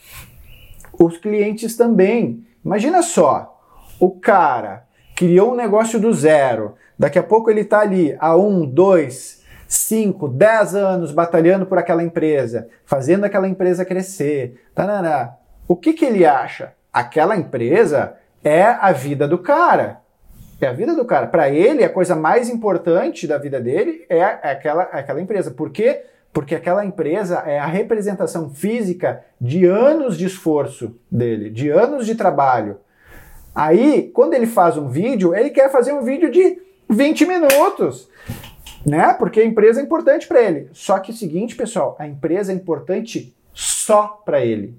Os 0.98 1.18
clientes 1.18 1.76
também. 1.76 2.42
Imagina 2.64 3.02
só, 3.02 3.62
o 4.00 4.12
cara 4.12 4.86
criou 5.14 5.52
um 5.52 5.56
negócio 5.56 6.00
do 6.00 6.10
zero, 6.10 6.74
daqui 6.98 7.18
a 7.18 7.22
pouco 7.22 7.50
ele 7.50 7.60
está 7.60 7.80
ali 7.80 8.16
a 8.18 8.34
um, 8.34 8.64
dois, 8.64 9.41
5, 9.72 10.28
10 10.28 10.74
anos 10.74 11.12
batalhando 11.12 11.64
por 11.64 11.78
aquela 11.78 12.02
empresa, 12.02 12.68
fazendo 12.84 13.24
aquela 13.24 13.48
empresa 13.48 13.86
crescer, 13.86 14.62
tarará. 14.74 15.38
o 15.66 15.74
que, 15.74 15.94
que 15.94 16.04
ele 16.04 16.26
acha? 16.26 16.74
Aquela 16.92 17.38
empresa 17.38 18.14
é 18.44 18.62
a 18.64 18.92
vida 18.92 19.26
do 19.26 19.38
cara. 19.38 20.00
É 20.60 20.66
a 20.66 20.72
vida 20.74 20.94
do 20.94 21.06
cara. 21.06 21.26
Para 21.26 21.48
ele, 21.48 21.82
a 21.82 21.88
coisa 21.88 22.14
mais 22.14 22.50
importante 22.50 23.26
da 23.26 23.38
vida 23.38 23.58
dele 23.58 24.04
é 24.10 24.22
aquela, 24.22 24.82
aquela 24.82 25.22
empresa. 25.22 25.50
Por 25.50 25.70
quê? 25.70 26.02
Porque 26.34 26.54
aquela 26.54 26.84
empresa 26.84 27.42
é 27.46 27.58
a 27.58 27.66
representação 27.66 28.50
física 28.50 29.24
de 29.40 29.64
anos 29.64 30.18
de 30.18 30.26
esforço 30.26 30.94
dele, 31.10 31.48
de 31.48 31.70
anos 31.70 32.04
de 32.04 32.14
trabalho. 32.14 32.76
Aí, 33.54 34.10
quando 34.14 34.34
ele 34.34 34.46
faz 34.46 34.76
um 34.76 34.88
vídeo, 34.88 35.34
ele 35.34 35.48
quer 35.48 35.70
fazer 35.70 35.94
um 35.94 36.02
vídeo 36.02 36.30
de 36.30 36.60
20 36.90 37.24
minutos. 37.24 38.08
Né? 38.84 39.14
Porque 39.14 39.40
a 39.40 39.44
empresa 39.44 39.80
é 39.80 39.84
importante 39.84 40.26
para 40.26 40.40
ele. 40.40 40.68
Só 40.72 40.98
que 40.98 41.10
o 41.10 41.14
seguinte, 41.14 41.54
pessoal, 41.54 41.96
a 41.98 42.06
empresa 42.06 42.52
é 42.52 42.54
importante 42.54 43.34
só 43.52 44.22
para 44.24 44.44
ele. 44.44 44.76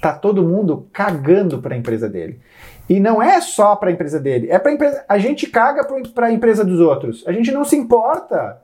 Tá 0.00 0.12
todo 0.12 0.42
mundo 0.42 0.88
cagando 0.92 1.60
para 1.60 1.74
a 1.74 1.78
empresa 1.78 2.08
dele. 2.08 2.40
E 2.88 2.98
não 2.98 3.22
é 3.22 3.40
só 3.40 3.76
para 3.76 3.88
a 3.88 3.92
empresa 3.92 4.18
dele, 4.18 4.50
é 4.50 4.58
para 4.58 4.72
empresa. 4.72 5.04
A 5.08 5.16
gente 5.16 5.46
caga 5.46 5.86
para 6.14 6.26
a 6.26 6.32
empresa 6.32 6.64
dos 6.64 6.80
outros. 6.80 7.24
A 7.26 7.32
gente 7.32 7.52
não 7.52 7.64
se 7.64 7.76
importa. 7.76 8.60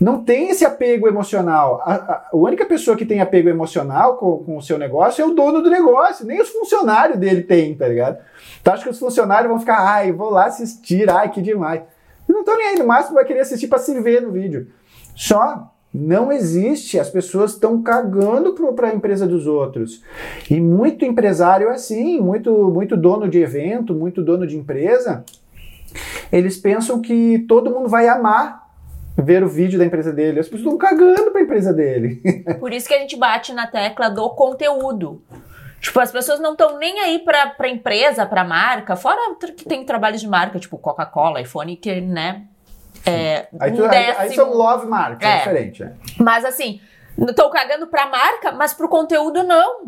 Não 0.00 0.22
tem 0.22 0.50
esse 0.50 0.64
apego 0.64 1.08
emocional. 1.08 1.80
A, 1.84 1.94
a, 1.94 2.28
a 2.32 2.36
única 2.36 2.66
pessoa 2.66 2.96
que 2.96 3.06
tem 3.06 3.20
apego 3.20 3.48
emocional 3.48 4.16
com, 4.16 4.38
com, 4.38 4.56
o 4.58 4.62
seu 4.62 4.76
negócio 4.76 5.22
é 5.22 5.24
o 5.26 5.34
dono 5.34 5.62
do 5.62 5.70
negócio. 5.70 6.26
Nem 6.26 6.42
os 6.42 6.50
funcionários 6.50 7.18
dele 7.18 7.42
têm, 7.42 7.74
tá 7.74 7.88
ligado? 7.88 8.18
Tu 8.62 8.70
acha 8.70 8.82
que 8.82 8.90
os 8.90 8.98
funcionários 8.98 9.48
vão 9.48 9.60
ficar, 9.60 9.78
ai, 9.78 10.12
vou 10.12 10.30
lá 10.30 10.46
assistir, 10.46 11.08
ai, 11.08 11.30
que 11.30 11.40
demais. 11.40 11.82
Não 12.28 12.40
estão 12.40 12.56
nem 12.56 12.68
aí, 12.68 12.78
no 12.78 12.86
máximo 12.86 13.14
vai 13.14 13.24
querer 13.24 13.40
assistir 13.40 13.68
para 13.68 13.78
se 13.78 13.98
ver 14.00 14.22
no 14.22 14.32
vídeo. 14.32 14.68
Só 15.14 15.70
não 15.92 16.32
existe, 16.32 16.98
as 16.98 17.08
pessoas 17.08 17.52
estão 17.52 17.80
cagando 17.80 18.52
para 18.74 18.88
a 18.88 18.94
empresa 18.94 19.26
dos 19.26 19.46
outros. 19.46 20.02
E 20.50 20.60
muito 20.60 21.04
empresário 21.04 21.68
é 21.68 21.72
assim, 21.72 22.20
muito, 22.20 22.52
muito 22.70 22.96
dono 22.96 23.28
de 23.28 23.38
evento, 23.38 23.94
muito 23.94 24.22
dono 24.22 24.44
de 24.44 24.56
empresa, 24.56 25.24
eles 26.32 26.56
pensam 26.56 27.00
que 27.00 27.44
todo 27.46 27.70
mundo 27.70 27.88
vai 27.88 28.08
amar 28.08 28.64
ver 29.16 29.44
o 29.44 29.48
vídeo 29.48 29.78
da 29.78 29.84
empresa 29.84 30.12
dele. 30.12 30.40
As 30.40 30.46
pessoas 30.46 30.62
estão 30.62 30.76
cagando 30.76 31.30
para 31.30 31.40
a 31.40 31.44
empresa 31.44 31.72
dele. 31.72 32.20
Por 32.58 32.72
isso 32.72 32.88
que 32.88 32.94
a 32.94 32.98
gente 32.98 33.16
bate 33.16 33.52
na 33.52 33.66
tecla 33.66 34.08
do 34.08 34.28
conteúdo. 34.30 35.22
Tipo, 35.84 36.00
as 36.00 36.10
pessoas 36.10 36.40
não 36.40 36.52
estão 36.52 36.78
nem 36.78 36.98
aí 37.00 37.18
pra, 37.18 37.48
pra 37.48 37.68
empresa, 37.68 38.24
pra 38.24 38.42
marca, 38.42 38.96
fora 38.96 39.20
que 39.54 39.66
tem 39.66 39.84
trabalhos 39.84 40.18
de 40.18 40.26
marca, 40.26 40.58
tipo 40.58 40.78
Coca-Cola, 40.78 41.42
iPhone, 41.42 41.76
que, 41.76 42.00
né? 42.00 42.44
É, 43.04 43.48
aí, 43.60 43.70
tu, 43.70 43.82
um 43.82 43.90
aí, 43.90 44.14
aí, 44.16 44.34
são 44.34 44.50
love 44.50 44.86
marca, 44.86 45.28
é, 45.28 45.30
é 45.30 45.36
diferente. 45.36 45.82
É. 45.82 45.92
Mas 46.18 46.42
assim, 46.46 46.80
estão 47.18 47.50
cagando 47.50 47.86
pra 47.86 48.06
marca, 48.06 48.50
mas 48.52 48.72
pro 48.72 48.88
conteúdo 48.88 49.42
não. 49.42 49.82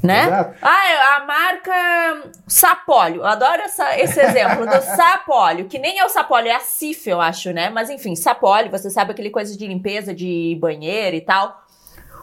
Né? 0.00 0.26
Exato. 0.26 0.58
Ah, 0.62 1.16
a 1.16 1.26
marca 1.26 2.30
Sapólio. 2.46 3.22
Eu 3.22 3.26
adoro 3.26 3.62
essa, 3.62 3.98
esse 3.98 4.20
exemplo 4.20 4.64
do 4.64 4.78
Sapólio, 4.94 5.66
que 5.66 5.80
nem 5.80 5.98
é 5.98 6.04
o 6.04 6.08
Sapólio, 6.08 6.48
é 6.48 6.54
a 6.54 6.60
Cif, 6.60 7.10
eu 7.10 7.20
acho, 7.20 7.50
né? 7.50 7.68
Mas 7.68 7.90
enfim, 7.90 8.14
Sapólio, 8.14 8.70
você 8.70 8.88
sabe 8.90 9.10
aquele 9.10 9.30
coisa 9.30 9.58
de 9.58 9.66
limpeza 9.66 10.14
de 10.14 10.56
banheiro 10.60 11.16
e 11.16 11.20
tal. 11.20 11.65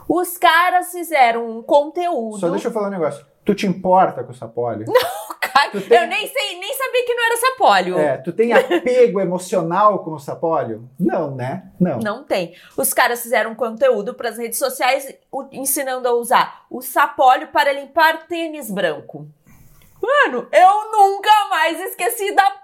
Os 0.07 0.37
caras 0.37 0.91
fizeram 0.91 1.49
um 1.49 1.61
conteúdo. 1.61 2.39
Só 2.39 2.49
deixa 2.49 2.67
eu 2.67 2.71
falar 2.71 2.87
um 2.87 2.91
negócio. 2.91 3.25
Tu 3.45 3.53
te 3.53 3.67
importa 3.67 4.23
com 4.23 4.31
o 4.31 4.35
sapólio? 4.35 4.85
Não, 4.87 4.93
cara, 5.41 5.71
tem... 5.71 5.97
eu 5.97 6.07
nem 6.07 6.27
sei, 6.27 6.59
nem 6.59 6.73
sabia 6.73 7.05
que 7.05 7.13
não 7.13 7.25
era 7.25 7.37
sapólio. 7.37 7.99
É, 7.99 8.17
tu 8.17 8.31
tem 8.31 8.53
apego 8.53 9.19
emocional 9.19 9.99
com 9.99 10.13
o 10.13 10.19
sapólio? 10.19 10.89
Não, 10.97 11.35
né? 11.35 11.71
Não. 11.79 11.99
Não 11.99 12.23
tem. 12.23 12.55
Os 12.77 12.93
caras 12.93 13.21
fizeram 13.21 13.51
um 13.51 13.55
conteúdo 13.55 14.13
para 14.13 14.29
as 14.29 14.37
redes 14.37 14.57
sociais 14.57 15.13
ensinando 15.51 16.07
a 16.07 16.13
usar 16.13 16.65
o 16.69 16.81
sapólio 16.81 17.49
para 17.49 17.73
limpar 17.73 18.27
tênis 18.27 18.71
branco. 18.71 19.27
Mano, 20.01 20.47
eu 20.51 20.91
nunca 20.91 21.49
mais 21.49 21.79
esqueci 21.79 22.33
da 22.33 22.62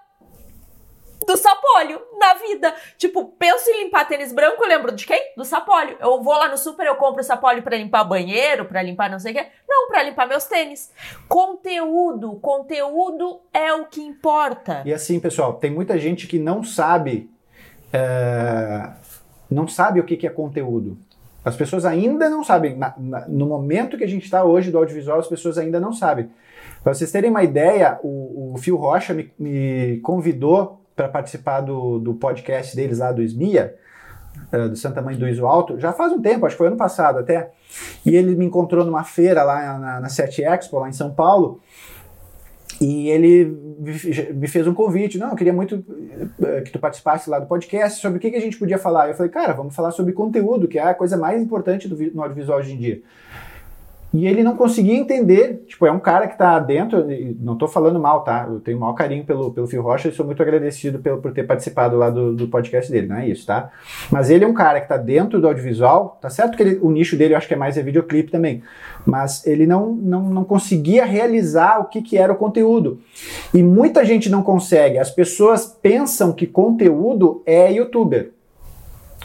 do 1.26 1.38
sapólio 1.38 2.02
na 2.18 2.34
vida. 2.36 2.74
Tipo, 2.98 3.26
penso 3.38 3.70
em 3.70 3.86
limpar 3.86 4.08
tênis 4.08 4.34
branco, 4.34 4.64
eu 4.64 4.68
lembro 4.68 4.92
de 4.94 5.06
quem? 5.06 5.34
Do 5.36 5.44
sapólio. 5.44 5.98
Eu 6.00 6.22
vou 6.22 6.34
lá 6.34 6.50
no 6.50 6.58
super, 6.58 6.86
eu 6.86 6.96
compro 6.96 7.24
sapólio 7.24 7.62
para 7.62 7.78
limpar 7.78 8.04
banheiro, 8.04 8.66
para 8.66 8.82
limpar 8.82 9.10
não 9.10 9.20
sei 9.20 9.34
o 9.34 9.36
quê. 9.36 9.48
Não, 9.68 9.88
para 9.88 10.04
limpar 10.04 10.28
meus 10.28 10.46
tênis. 10.46 10.92
Conteúdo, 11.28 12.36
conteúdo 12.42 13.42
é 13.54 13.74
o 13.74 13.86
que 13.86 14.02
importa. 14.02 14.82
E 14.86 14.94
assim, 14.94 15.20
pessoal, 15.20 15.54
tem 15.54 15.72
muita 15.72 15.98
gente 15.98 16.28
que 16.28 16.40
não 16.40 16.64
sabe, 16.64 17.30
é, 17.92 18.90
não 19.50 19.68
sabe 19.68 20.00
o 20.00 20.04
que, 20.04 20.18
que 20.18 20.28
é 20.28 20.30
conteúdo. 20.30 20.98
As 21.44 21.56
pessoas 21.56 21.86
ainda 21.86 22.30
não 22.30 22.44
sabem. 22.44 22.76
Na, 22.76 22.94
na, 22.98 23.28
no 23.28 23.46
momento 23.46 23.98
que 23.98 24.04
a 24.04 24.08
gente 24.08 24.26
está 24.26 24.44
hoje 24.44 24.72
do 24.72 24.78
audiovisual, 24.78 25.20
as 25.20 25.28
pessoas 25.28 25.58
ainda 25.58 25.80
não 25.80 25.94
sabem. 25.94 26.30
Para 26.84 26.94
vocês 26.94 27.12
terem 27.12 27.30
uma 27.30 27.44
ideia, 27.44 28.00
o, 28.04 28.54
o 28.54 28.58
Fio 28.58 28.78
Rocha 28.78 29.14
me, 29.14 29.32
me 29.38 30.00
convidou 30.02 30.79
para 31.00 31.08
participar 31.08 31.62
do, 31.62 31.98
do 31.98 32.14
podcast 32.14 32.76
deles 32.76 33.00
lá 33.00 33.14
do 33.14 33.22
SMIA, 33.22 33.74
uh, 34.52 34.68
do 34.68 34.76
Santa 34.76 35.02
Mãe 35.02 35.16
do 35.16 35.30
Iso 35.30 35.46
Alto, 35.46 35.80
já 35.80 35.94
faz 35.94 36.12
um 36.12 36.22
tempo, 36.22 36.46
acho 36.46 36.56
que 36.56 36.58
foi 36.58 36.68
ano 36.68 36.76
passado 36.76 37.20
até. 37.20 37.52
E 38.06 38.14
ele 38.18 38.36
me 38.36 38.44
encontrou 38.44 38.84
numa 38.84 39.06
feira 39.06 39.42
lá 39.44 39.80
na, 39.80 40.00
na 40.02 40.10
7 40.10 40.44
Expo, 40.44 40.78
lá 40.78 40.90
em 40.90 40.92
São 40.92 41.12
Paulo, 41.12 41.62
e 42.82 43.10
ele 43.10 43.46
me 44.34 44.48
fez 44.50 44.68
um 44.68 44.74
convite. 44.74 45.18
Não, 45.18 45.30
eu 45.30 45.36
queria 45.38 45.54
muito 45.54 45.86
eh, 46.42 46.62
que 46.62 46.72
tu 46.72 46.80
participasse 46.80 47.30
lá 47.30 47.40
do 47.40 47.46
podcast 47.46 48.02
sobre 48.02 48.18
o 48.18 48.22
que, 48.22 48.32
que 48.32 48.38
a 48.38 48.42
gente 48.42 48.58
podia 48.58 48.78
falar. 48.78 49.08
Eu 49.08 49.16
falei, 49.16 49.32
cara, 49.32 49.54
vamos 49.54 49.74
falar 49.74 49.92
sobre 49.92 50.12
conteúdo, 50.12 50.68
que 50.68 50.78
é 50.78 50.84
a 50.84 50.94
coisa 50.94 51.16
mais 51.16 51.42
importante 51.42 51.88
do, 51.88 51.96
no 52.14 52.22
audiovisual 52.22 52.60
hoje 52.60 52.74
em 52.74 52.78
dia. 52.78 53.02
E 54.12 54.26
ele 54.26 54.42
não 54.42 54.56
conseguia 54.56 54.96
entender, 54.96 55.64
tipo, 55.68 55.86
é 55.86 55.92
um 55.92 56.00
cara 56.00 56.26
que 56.26 56.34
está 56.34 56.58
dentro, 56.58 57.06
não 57.40 57.54
estou 57.54 57.68
falando 57.68 58.00
mal, 58.00 58.24
tá? 58.24 58.48
Eu 58.50 58.60
tenho 58.60 58.78
o 58.78 58.80
maior 58.80 58.94
carinho 58.94 59.24
pelo, 59.24 59.52
pelo 59.52 59.68
Phil 59.68 59.84
Rocha 59.84 60.10
e 60.10 60.12
sou 60.12 60.26
muito 60.26 60.42
agradecido 60.42 60.98
pelo, 60.98 61.22
por 61.22 61.32
ter 61.32 61.44
participado 61.44 61.96
lá 61.96 62.10
do, 62.10 62.34
do 62.34 62.48
podcast 62.48 62.92
dele, 62.92 63.08
não 63.08 63.18
é 63.18 63.30
isso, 63.30 63.46
tá? 63.46 63.70
Mas 64.10 64.32
ele 64.32 64.44
é 64.44 64.48
um 64.48 64.54
cara 64.54 64.80
que 64.80 64.86
está 64.86 64.98
dentro 64.98 65.40
do 65.40 65.48
audiovisual, 65.48 66.18
tá 66.20 66.28
certo 66.28 66.58
que 66.58 66.64
ele, 66.64 66.80
o 66.82 66.90
nicho 66.90 67.16
dele 67.16 67.36
eu 67.36 67.38
acho 67.38 67.48
que 67.48 67.54
é 67.54 67.58
mais 67.58 67.78
é 67.78 67.84
videoclipe 67.84 68.32
também, 68.32 68.64
mas 69.06 69.46
ele 69.46 69.68
não, 69.68 69.94
não, 69.94 70.24
não 70.24 70.44
conseguia 70.44 71.06
realizar 71.06 71.80
o 71.80 71.86
que, 71.86 72.02
que 72.02 72.18
era 72.18 72.34
o 72.34 72.38
conteúdo. 72.38 73.00
E 73.54 73.62
muita 73.62 74.04
gente 74.04 74.28
não 74.28 74.42
consegue, 74.42 74.98
as 74.98 75.12
pessoas 75.12 75.68
pensam 75.68 76.34
que 76.34 76.48
conteúdo 76.48 77.44
é 77.46 77.72
youtuber. 77.72 78.32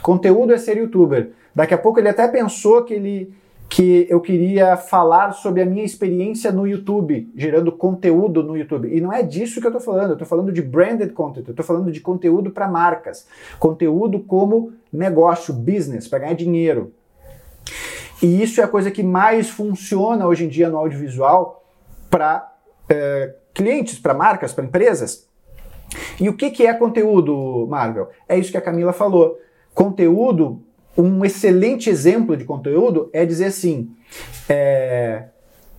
Conteúdo 0.02 0.52
é 0.52 0.58
ser 0.58 0.76
youtuber. 0.76 1.30
Daqui 1.54 1.72
a 1.72 1.78
pouco 1.78 1.98
ele 1.98 2.10
até 2.10 2.28
pensou 2.28 2.82
que 2.82 2.92
ele 2.92 3.32
que 3.68 4.06
eu 4.08 4.20
queria 4.20 4.76
falar 4.76 5.32
sobre 5.32 5.62
a 5.62 5.66
minha 5.66 5.84
experiência 5.84 6.52
no 6.52 6.66
YouTube, 6.66 7.30
gerando 7.34 7.72
conteúdo 7.72 8.42
no 8.42 8.56
YouTube. 8.56 8.94
E 8.94 9.00
não 9.00 9.12
é 9.12 9.22
disso 9.22 9.60
que 9.60 9.66
eu 9.66 9.70
estou 9.70 9.80
falando, 9.80 10.10
eu 10.10 10.12
estou 10.12 10.28
falando 10.28 10.52
de 10.52 10.62
branded 10.62 11.12
content, 11.12 11.46
eu 11.46 11.52
estou 11.52 11.64
falando 11.64 11.90
de 11.90 12.00
conteúdo 12.00 12.50
para 12.50 12.68
marcas, 12.68 13.26
conteúdo 13.58 14.20
como 14.20 14.72
negócio, 14.92 15.52
business, 15.52 16.06
para 16.06 16.20
ganhar 16.20 16.34
dinheiro. 16.34 16.92
E 18.22 18.42
isso 18.42 18.60
é 18.60 18.64
a 18.64 18.68
coisa 18.68 18.90
que 18.90 19.02
mais 19.02 19.50
funciona 19.50 20.26
hoje 20.26 20.44
em 20.44 20.48
dia 20.48 20.68
no 20.68 20.78
audiovisual 20.78 21.64
para 22.08 22.52
é, 22.88 23.34
clientes, 23.52 23.98
para 23.98 24.14
marcas, 24.14 24.52
para 24.52 24.64
empresas. 24.64 25.28
E 26.20 26.28
o 26.28 26.36
que, 26.36 26.50
que 26.50 26.66
é 26.66 26.74
conteúdo, 26.74 27.66
Marvel? 27.68 28.08
É 28.28 28.38
isso 28.38 28.50
que 28.50 28.56
a 28.56 28.62
Camila 28.62 28.92
falou. 28.92 29.38
Conteúdo 29.74 30.62
um 30.96 31.24
excelente 31.24 31.90
exemplo 31.90 32.36
de 32.36 32.44
conteúdo 32.44 33.10
é 33.12 33.24
dizer 33.24 33.46
assim: 33.46 33.90
é, 34.48 35.24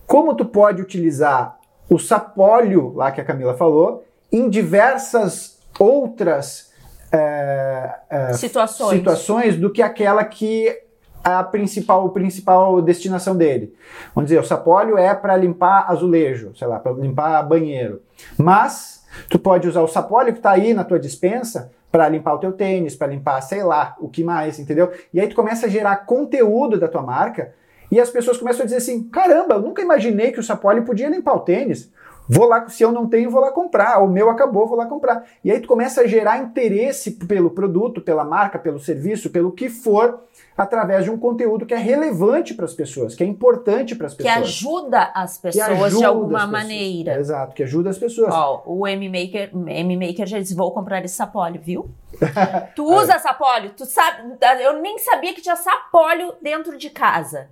como 0.06 0.34
tu 0.34 0.44
pode 0.44 0.82
utilizar 0.82 1.58
o 1.88 1.98
sapólio, 1.98 2.92
lá 2.94 3.10
que 3.10 3.20
a 3.20 3.24
Camila 3.24 3.54
falou, 3.54 4.04
em 4.30 4.48
diversas 4.48 5.58
outras 5.78 6.72
é, 7.12 7.94
é, 8.10 8.32
situações. 8.32 8.98
situações 8.98 9.56
do 9.56 9.70
que 9.70 9.82
aquela 9.82 10.24
que 10.24 10.82
a 11.22 11.42
principal, 11.42 12.06
a 12.06 12.10
principal 12.10 12.80
destinação 12.80 13.36
dele. 13.36 13.74
Vamos 14.14 14.28
dizer, 14.28 14.40
o 14.40 14.44
sapólio 14.44 14.96
é 14.96 15.12
para 15.14 15.36
limpar 15.36 15.90
azulejo, 15.90 16.52
sei 16.56 16.68
lá, 16.68 16.78
para 16.78 16.92
limpar 16.92 17.42
banheiro. 17.42 18.00
Mas 18.38 18.95
tu 19.28 19.38
pode 19.38 19.68
usar 19.68 19.82
o 19.82 19.88
sapólio 19.88 20.32
que 20.32 20.38
está 20.38 20.52
aí 20.52 20.74
na 20.74 20.84
tua 20.84 20.98
dispensa 20.98 21.70
para 21.90 22.08
limpar 22.08 22.34
o 22.34 22.38
teu 22.38 22.52
tênis, 22.52 22.94
para 22.94 23.08
limpar, 23.08 23.40
sei 23.40 23.62
lá, 23.62 23.96
o 24.00 24.08
que 24.08 24.22
mais, 24.22 24.58
entendeu? 24.58 24.90
E 25.12 25.20
aí 25.20 25.28
tu 25.28 25.34
começa 25.34 25.66
a 25.66 25.68
gerar 25.68 26.04
conteúdo 26.04 26.78
da 26.78 26.88
tua 26.88 27.02
marca 27.02 27.54
e 27.90 28.00
as 28.00 28.10
pessoas 28.10 28.38
começam 28.38 28.62
a 28.62 28.64
dizer 28.64 28.78
assim: 28.78 29.04
caramba, 29.04 29.54
eu 29.54 29.62
nunca 29.62 29.82
imaginei 29.82 30.32
que 30.32 30.40
o 30.40 30.42
Sapoli 30.42 30.82
podia 30.82 31.08
limpar 31.08 31.34
o 31.34 31.40
tênis. 31.40 31.90
Vou 32.28 32.46
lá, 32.46 32.68
se 32.68 32.82
eu 32.82 32.90
não 32.90 33.08
tenho, 33.08 33.30
vou 33.30 33.40
lá 33.40 33.52
comprar. 33.52 34.02
O 34.02 34.08
meu 34.08 34.28
acabou, 34.28 34.66
vou 34.66 34.76
lá 34.76 34.86
comprar. 34.86 35.24
E 35.44 35.50
aí 35.50 35.60
tu 35.60 35.68
começa 35.68 36.00
a 36.00 36.06
gerar 36.06 36.38
interesse 36.38 37.12
pelo 37.12 37.50
produto, 37.50 38.00
pela 38.00 38.24
marca, 38.24 38.58
pelo 38.58 38.80
serviço, 38.80 39.30
pelo 39.30 39.52
que 39.52 39.68
for, 39.68 40.24
através 40.56 41.04
de 41.04 41.10
um 41.10 41.18
conteúdo 41.18 41.66
que 41.66 41.74
é 41.74 41.76
relevante 41.76 42.54
para 42.54 42.64
as 42.64 42.72
pessoas, 42.72 43.14
que 43.14 43.22
é 43.22 43.26
importante 43.26 43.94
para 43.94 44.06
as 44.06 44.14
pessoas. 44.14 44.34
Que 44.34 44.40
ajuda 44.40 45.12
as 45.14 45.36
pessoas 45.36 45.68
ajuda 45.68 45.98
de 45.98 46.04
alguma 46.04 46.46
maneira. 46.46 47.18
Exato, 47.18 47.54
que 47.54 47.62
ajuda 47.62 47.90
as 47.90 47.98
pessoas. 47.98 48.32
Ó, 48.32 48.62
o 48.64 48.86
M-Maker, 48.86 49.50
M-Maker 49.54 50.26
já 50.26 50.38
disse, 50.38 50.54
vou 50.54 50.72
comprar 50.72 51.04
esse 51.04 51.14
sapólio, 51.14 51.60
viu? 51.62 51.90
tu 52.74 52.84
usa 52.84 53.18
sapólio? 53.18 53.70
Tu 53.76 53.84
sabe, 53.84 54.36
eu 54.62 54.80
nem 54.80 54.98
sabia 54.98 55.34
que 55.34 55.42
tinha 55.42 55.56
sapólio 55.56 56.34
dentro 56.40 56.78
de 56.78 56.88
casa. 56.88 57.48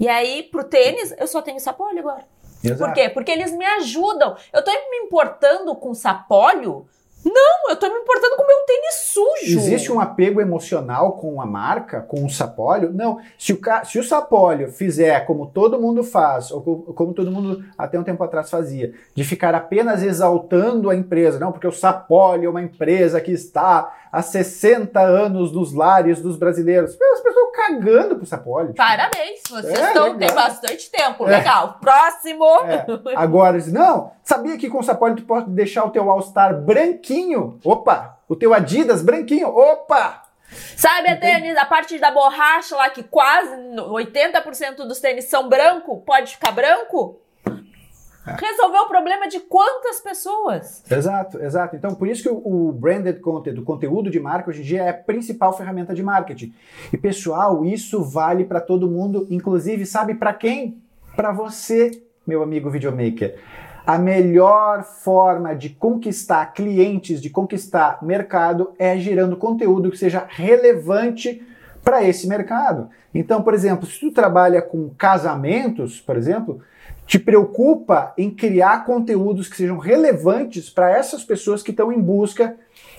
E 0.00 0.08
aí, 0.08 0.42
pro 0.44 0.64
tênis, 0.64 1.14
eu 1.18 1.26
só 1.26 1.42
tenho 1.42 1.60
sapólio 1.60 2.00
agora. 2.00 2.24
Exato. 2.64 2.78
Por 2.78 2.92
quê? 2.94 3.08
Porque 3.08 3.30
eles 3.30 3.52
me 3.52 3.64
ajudam. 3.64 4.36
Eu 4.52 4.62
tô 4.62 4.70
me 4.70 4.98
importando 5.06 5.74
com 5.74 5.94
sapólio 5.94 6.86
Não, 7.26 7.70
eu 7.70 7.76
tô 7.76 7.88
me 7.88 7.98
importando 7.98 8.36
com 8.36 8.44
o 8.44 8.46
meu 8.46 8.56
tênis 8.66 8.94
sujo. 9.06 9.58
Existe 9.58 9.90
um 9.90 9.98
apego 9.98 10.40
emocional 10.40 11.12
com 11.12 11.40
a 11.40 11.46
marca, 11.46 12.00
com 12.00 12.24
o 12.24 12.30
sapólio? 12.30 12.92
Não. 12.92 13.18
Se 13.36 13.52
o, 13.52 13.60
se 13.84 13.98
o 13.98 14.04
sapólio 14.04 14.70
fizer 14.70 15.26
como 15.26 15.46
todo 15.46 15.80
mundo 15.80 16.04
faz, 16.04 16.52
ou 16.52 16.62
como 16.62 17.12
todo 17.12 17.32
mundo 17.32 17.64
até 17.76 17.98
um 17.98 18.04
tempo 18.04 18.22
atrás 18.22 18.48
fazia, 18.48 18.94
de 19.12 19.24
ficar 19.24 19.56
apenas 19.56 20.04
exaltando 20.04 20.88
a 20.88 20.94
empresa, 20.94 21.40
não, 21.40 21.50
porque 21.50 21.66
o 21.66 21.72
sapólio 21.72 22.46
é 22.46 22.50
uma 22.50 22.62
empresa 22.62 23.20
que 23.20 23.32
está 23.32 23.92
há 24.16 24.22
60 24.22 24.98
anos 24.98 25.52
nos 25.52 25.74
lares 25.74 26.22
dos 26.22 26.38
brasileiros. 26.38 26.90
As 26.90 27.20
pessoas 27.20 27.50
cagando 27.54 28.16
pro 28.16 28.24
sapólio. 28.24 28.68
Tipo. 28.68 28.78
Parabéns, 28.78 29.42
vocês 29.48 29.78
é, 29.78 29.88
estão, 29.88 30.16
tem 30.16 30.32
bastante 30.32 30.90
tempo. 30.90 31.28
É. 31.28 31.36
Legal. 31.36 31.78
Próximo. 31.80 32.44
É. 32.66 32.86
Agora, 33.14 33.58
não, 33.68 34.12
sabia 34.24 34.56
que 34.56 34.70
com 34.70 34.78
o 34.78 34.82
sapólio 34.82 35.16
tu 35.16 35.24
pode 35.24 35.50
deixar 35.50 35.84
o 35.84 35.90
teu 35.90 36.10
All-Star 36.10 36.58
branquinho? 36.58 37.60
Opa! 37.62 38.18
O 38.26 38.34
teu 38.34 38.54
Adidas 38.54 39.02
branquinho? 39.02 39.48
Opa! 39.48 40.22
Sabe 40.76 41.10
a 41.10 41.16
tênis, 41.16 41.56
a 41.56 41.66
parte 41.66 41.98
da 41.98 42.10
borracha 42.10 42.74
lá 42.76 42.88
que 42.88 43.02
quase 43.02 43.50
80% 43.50 44.76
dos 44.86 45.00
tênis 45.00 45.26
são 45.26 45.48
branco, 45.48 46.00
pode 46.06 46.32
ficar 46.32 46.52
branco? 46.52 47.20
É. 48.26 48.36
Resolveu 48.38 48.82
o 48.82 48.88
problema 48.88 49.28
de 49.28 49.38
quantas 49.38 50.00
pessoas? 50.00 50.82
Exato, 50.90 51.40
exato. 51.40 51.76
Então, 51.76 51.94
por 51.94 52.08
isso 52.08 52.22
que 52.22 52.28
o, 52.28 52.72
branded 52.72 53.20
content, 53.20 53.56
o 53.56 53.62
conteúdo 53.62 54.10
de 54.10 54.18
marca, 54.18 54.50
hoje 54.50 54.62
em 54.62 54.64
dia 54.64 54.82
é 54.82 54.88
a 54.90 54.94
principal 54.94 55.56
ferramenta 55.56 55.94
de 55.94 56.02
marketing. 56.02 56.52
E, 56.92 56.96
pessoal, 56.96 57.64
isso 57.64 58.02
vale 58.02 58.44
para 58.44 58.60
todo 58.60 58.90
mundo, 58.90 59.26
inclusive, 59.30 59.86
sabe 59.86 60.14
para 60.14 60.34
quem? 60.34 60.82
Para 61.14 61.30
você, 61.30 62.02
meu 62.26 62.42
amigo 62.42 62.68
videomaker. 62.68 63.38
A 63.86 63.98
melhor 63.98 64.82
forma 64.82 65.54
de 65.54 65.70
conquistar 65.70 66.46
clientes, 66.46 67.22
de 67.22 67.30
conquistar 67.30 68.02
mercado, 68.02 68.74
é 68.76 68.98
gerando 68.98 69.36
conteúdo 69.36 69.92
que 69.92 69.96
seja 69.96 70.26
relevante 70.28 71.40
para 71.84 72.02
esse 72.02 72.26
mercado. 72.26 72.90
Então, 73.14 73.42
por 73.42 73.54
exemplo, 73.54 73.86
se 73.86 74.00
tu 74.00 74.10
trabalha 74.10 74.60
com 74.60 74.90
casamentos, 74.90 76.00
por 76.00 76.16
exemplo, 76.16 76.60
te 77.06 77.18
preocupa 77.18 78.12
em 78.18 78.30
criar 78.30 78.84
conteúdos 78.84 79.48
que 79.48 79.56
sejam 79.56 79.78
relevantes 79.78 80.68
para 80.68 80.90
essas 80.90 81.22
pessoas 81.22 81.62
que 81.62 81.70
estão 81.70 81.92
em 81.92 82.00
busca 82.00 82.56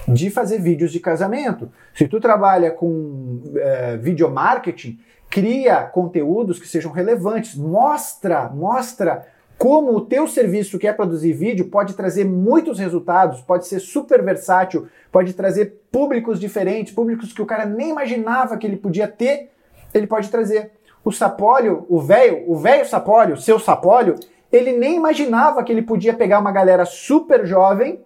de 0.08 0.30
fazer 0.30 0.60
vídeos 0.60 0.92
de 0.92 1.00
casamento. 1.00 1.70
Se 1.94 2.08
tu 2.08 2.20
trabalha 2.20 2.72
com 2.72 3.42
é, 3.58 3.98
video 3.98 4.32
marketing, 4.32 4.98
cria 5.30 5.84
conteúdos 5.84 6.58
que 6.58 6.68
sejam 6.68 6.92
relevantes, 6.92 7.56
mostra, 7.56 8.48
mostra 8.50 9.28
como 9.58 9.94
o 9.96 10.02
teu 10.02 10.28
serviço 10.28 10.78
que 10.78 10.88
é 10.88 10.94
produzir 10.94 11.34
vídeo 11.34 11.68
pode 11.68 11.96
trazer 11.96 12.24
muitos 12.24 12.78
resultados, 12.78 13.42
pode 13.42 13.68
ser 13.68 13.80
super 13.80 14.24
versátil, 14.24 14.88
pode 15.12 15.34
trazer 15.34 15.82
públicos 15.92 16.40
diferentes, 16.40 16.94
públicos 16.94 17.34
que 17.34 17.42
o 17.42 17.46
cara 17.46 17.66
nem 17.66 17.90
imaginava 17.90 18.56
que 18.56 18.68
ele 18.68 18.78
podia 18.78 19.08
ter, 19.08 19.50
ele 19.94 20.06
pode 20.06 20.30
trazer. 20.30 20.77
O 21.08 21.12
Sapólio, 21.14 21.86
o 21.88 22.02
velho, 22.02 22.44
o 22.52 22.58
velho 22.58 22.86
Sapólio, 22.86 23.38
seu 23.38 23.58
Sapólio, 23.58 24.16
ele 24.52 24.74
nem 24.74 24.98
imaginava 24.98 25.64
que 25.64 25.72
ele 25.72 25.82
podia 25.82 26.14
pegar 26.14 26.38
uma 26.38 26.52
galera 26.52 26.84
super 26.84 27.46
jovem, 27.46 28.02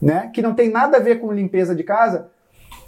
né, 0.00 0.30
que 0.32 0.40
não 0.40 0.54
tem 0.54 0.70
nada 0.70 0.96
a 0.96 1.00
ver 1.00 1.20
com 1.20 1.30
limpeza 1.30 1.74
de 1.74 1.84
casa, 1.84 2.30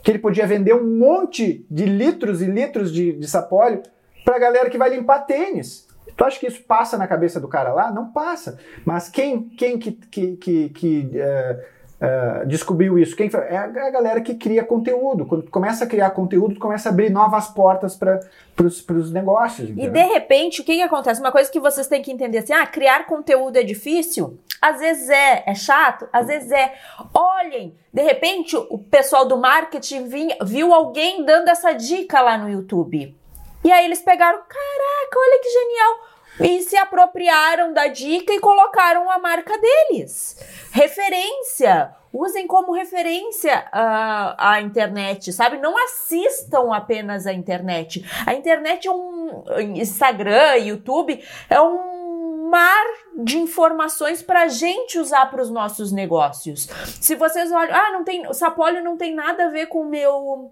que 0.03 0.11
ele 0.11 0.21
podia 0.21 0.47
vender 0.47 0.75
um 0.75 0.99
monte 0.99 1.67
de 1.71 1.85
litros 1.85 2.41
e 2.41 2.47
litros 2.47 2.91
de, 2.91 3.13
de 3.13 3.29
sapólio 3.29 3.83
para 4.25 4.39
galera 4.39 4.71
que 4.71 4.79
vai 4.79 4.89
limpar 4.89 5.27
tênis. 5.27 5.87
Tu 6.17 6.25
acha 6.25 6.41
que 6.41 6.47
isso 6.47 6.63
passa 6.63 6.97
na 6.97 7.07
cabeça 7.07 7.39
do 7.39 7.47
cara 7.47 7.71
lá? 7.71 7.93
Não 7.93 8.11
passa. 8.11 8.59
Mas 8.87 9.11
quem, 9.11 9.51
quem 9.51 9.79
que, 9.79 9.93
que, 9.93 10.37
que, 10.39 10.69
que 10.71 11.11
uh, 11.15 11.63
uh, 12.01 12.47
descobriu 12.47 12.99
isso? 12.99 13.15
Quem 13.17 13.31
é 13.49 13.57
a 13.57 13.91
galera 13.91 14.21
que 14.21 14.35
cria 14.35 14.65
conteúdo. 14.65 15.27
Quando 15.27 15.43
tu 15.43 15.51
começa 15.51 15.85
a 15.85 15.87
criar 15.87 16.11
conteúdo, 16.11 16.55
tu 16.55 16.61
começa 16.61 16.89
a 16.89 16.93
abrir 16.93 17.11
novas 17.11 17.49
portas 17.49 17.97
para 17.97 18.21
os 18.67 19.13
negócios. 19.13 19.71
Entendeu? 19.71 19.87
E 19.87 19.91
de 19.91 20.13
repente, 20.13 20.61
o 20.61 20.65
que, 20.65 20.77
que 20.77 20.83
acontece? 20.83 21.21
Uma 21.21 21.33
coisa 21.33 21.51
que 21.51 21.61
vocês 21.61 21.87
têm 21.87 22.03
que 22.03 22.13
entender 22.13 22.39
assim: 22.39 22.53
ah, 22.53 22.67
criar 22.67 23.07
conteúdo 23.07 23.57
é 23.57 23.63
difícil? 23.63 24.39
Às 24.61 24.81
vezes 24.81 25.09
é. 25.09 25.45
É 25.47 25.55
chato? 25.55 26.09
Às 26.13 26.27
vezes 26.27 26.51
é. 26.51 26.75
Olhem, 27.15 27.75
de 27.93 28.03
repente, 28.03 28.57
o 28.57 28.79
pessoal 28.79 29.27
do 29.27 29.37
marketing 29.37 30.09
vinha, 30.09 30.37
viu 30.43 30.73
alguém 30.73 31.25
dando 31.25 31.49
essa 31.49 31.73
dica 31.73 32.21
lá 32.21 32.37
no 32.39 32.49
YouTube. 32.49 33.17
E 33.65 33.73
aí 33.73 33.85
eles 33.85 34.01
pegaram, 34.01 34.39
caraca, 34.39 35.19
olha 35.19 35.41
que 35.43 35.51
genial 35.51 36.18
e 36.41 36.63
se 36.63 36.77
apropriaram 36.77 37.73
da 37.73 37.89
dica 37.89 38.33
e 38.33 38.41
colocaram 38.41 39.11
a 39.11 39.19
marca 39.19 39.59
deles. 39.59 40.37
Referência. 40.71 41.95
Usem 42.13 42.47
como 42.47 42.73
referência 42.73 43.67
a, 43.71 44.53
a 44.53 44.61
internet, 44.63 45.31
sabe? 45.33 45.59
Não 45.59 45.77
assistam 45.85 46.73
apenas 46.73 47.27
a 47.27 47.33
internet. 47.33 48.05
A 48.25 48.35
internet 48.35 48.89
é 48.89 48.91
um. 48.91 49.45
Instagram, 49.77 50.57
YouTube, 50.57 51.23
é 51.51 51.61
um 51.61 52.49
mar 52.49 52.85
de 53.15 53.39
informações 53.39 54.23
para 54.23 54.43
a 54.43 54.49
gente 54.49 54.99
usar 54.99 55.27
para 55.27 55.43
os 55.43 55.51
nossos 55.51 55.93
negócios. 55.93 56.67
Se 57.01 57.15
vocês 57.15 57.53
olham, 57.53 57.75
ah, 57.75 57.93
não 57.93 58.05
tem, 58.05 58.27
o 58.27 58.33
Sapólio 58.33 58.83
não 58.83 58.97
tem 58.97 59.15
nada 59.15 59.47
a 59.47 59.51
ver 59.51 59.67
com 59.67 59.83
o 59.83 59.89
meu 59.89 60.51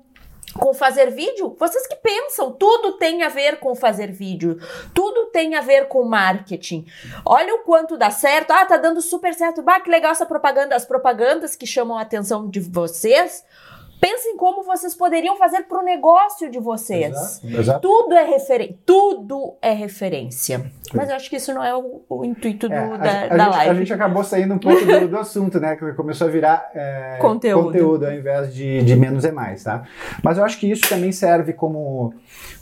com 0.59 0.75
fazer 0.75 1.11
vídeo, 1.11 1.57
vocês 1.59 1.87
que 1.87 1.97
pensam, 1.97 2.53
tudo 2.53 2.93
tem 2.99 3.23
a 3.23 3.29
ver 3.29 3.59
com 3.59 3.75
fazer 3.75 4.11
vídeo, 4.11 4.59
tudo 4.95 5.27
tem 5.27 5.55
a 5.55 5.61
ver 5.61 5.89
com 5.89 6.05
marketing. 6.05 6.87
Olha 7.25 7.55
o 7.55 7.59
quanto 7.59 7.97
dá 7.97 8.11
certo. 8.11 8.51
Ah, 8.51 8.65
tá 8.65 8.77
dando 8.77 9.01
super 9.01 9.35
certo. 9.35 9.63
Bah, 9.63 9.81
que 9.81 9.91
legal 9.91 10.13
essa 10.13 10.27
propaganda, 10.27 10.75
as 10.75 10.85
propagandas 10.85 11.57
que 11.57 11.67
chamam 11.67 11.99
a 11.99 12.03
atenção 12.03 12.49
de 12.49 12.61
vocês. 12.61 13.45
Pensem 14.07 14.37
como 14.37 14.63
vocês 14.63 14.95
poderiam 14.95 15.37
fazer 15.37 15.63
para 15.63 15.81
o 15.81 15.83
negócio 15.83 16.49
de 16.49 16.61
vocês. 16.61 17.11
Exato, 17.11 17.61
exato. 17.61 17.81
Tudo 17.81 18.15
é 18.15 18.25
referência. 18.25 18.79
Tudo 18.87 19.55
é 19.61 19.73
referência. 19.73 20.71
Mas 20.95 21.09
eu 21.09 21.17
acho 21.17 21.29
que 21.29 21.35
isso 21.35 21.53
não 21.53 21.65
é 21.65 21.75
o, 21.75 22.03
o 22.09 22.25
intuito 22.25 22.69
do, 22.69 22.75
é, 22.75 22.99
da, 22.99 23.11
a, 23.11 23.25
a 23.25 23.29
da 23.37 23.45
gente, 23.45 23.57
live. 23.57 23.71
A 23.71 23.75
gente 23.75 23.93
acabou 23.93 24.23
saindo 24.23 24.55
um 24.55 24.59
pouco 24.61 24.87
do, 24.87 25.09
do 25.09 25.19
assunto, 25.19 25.59
né? 25.59 25.75
Que 25.75 25.93
começou 25.95 26.29
a 26.29 26.31
virar 26.31 26.71
é, 26.73 27.19
conteúdo. 27.21 27.65
conteúdo 27.65 28.07
ao 28.07 28.13
invés 28.13 28.55
de, 28.55 28.81
de 28.85 28.95
menos 28.95 29.25
é 29.25 29.33
mais, 29.33 29.65
tá? 29.65 29.83
Mas 30.23 30.39
eu 30.39 30.45
acho 30.45 30.61
que 30.61 30.71
isso 30.71 30.89
também 30.89 31.11
serve 31.11 31.53
como, 31.53 32.15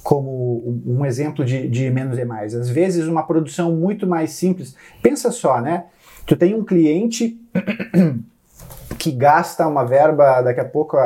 como 0.02 0.80
um 0.86 1.04
exemplo 1.04 1.44
de, 1.44 1.68
de 1.68 1.90
menos 1.90 2.18
é 2.18 2.24
mais. 2.24 2.54
Às 2.54 2.70
vezes, 2.70 3.06
uma 3.06 3.22
produção 3.22 3.70
muito 3.70 4.06
mais 4.06 4.30
simples. 4.30 4.74
Pensa 5.02 5.30
só, 5.30 5.60
né? 5.60 5.84
Tu 6.24 6.36
tem 6.36 6.54
um 6.54 6.64
cliente 6.64 7.38
que 8.98 9.12
gasta 9.12 9.68
uma 9.68 9.84
verba 9.84 10.40
daqui 10.40 10.60
a 10.60 10.64
pouco 10.64 10.96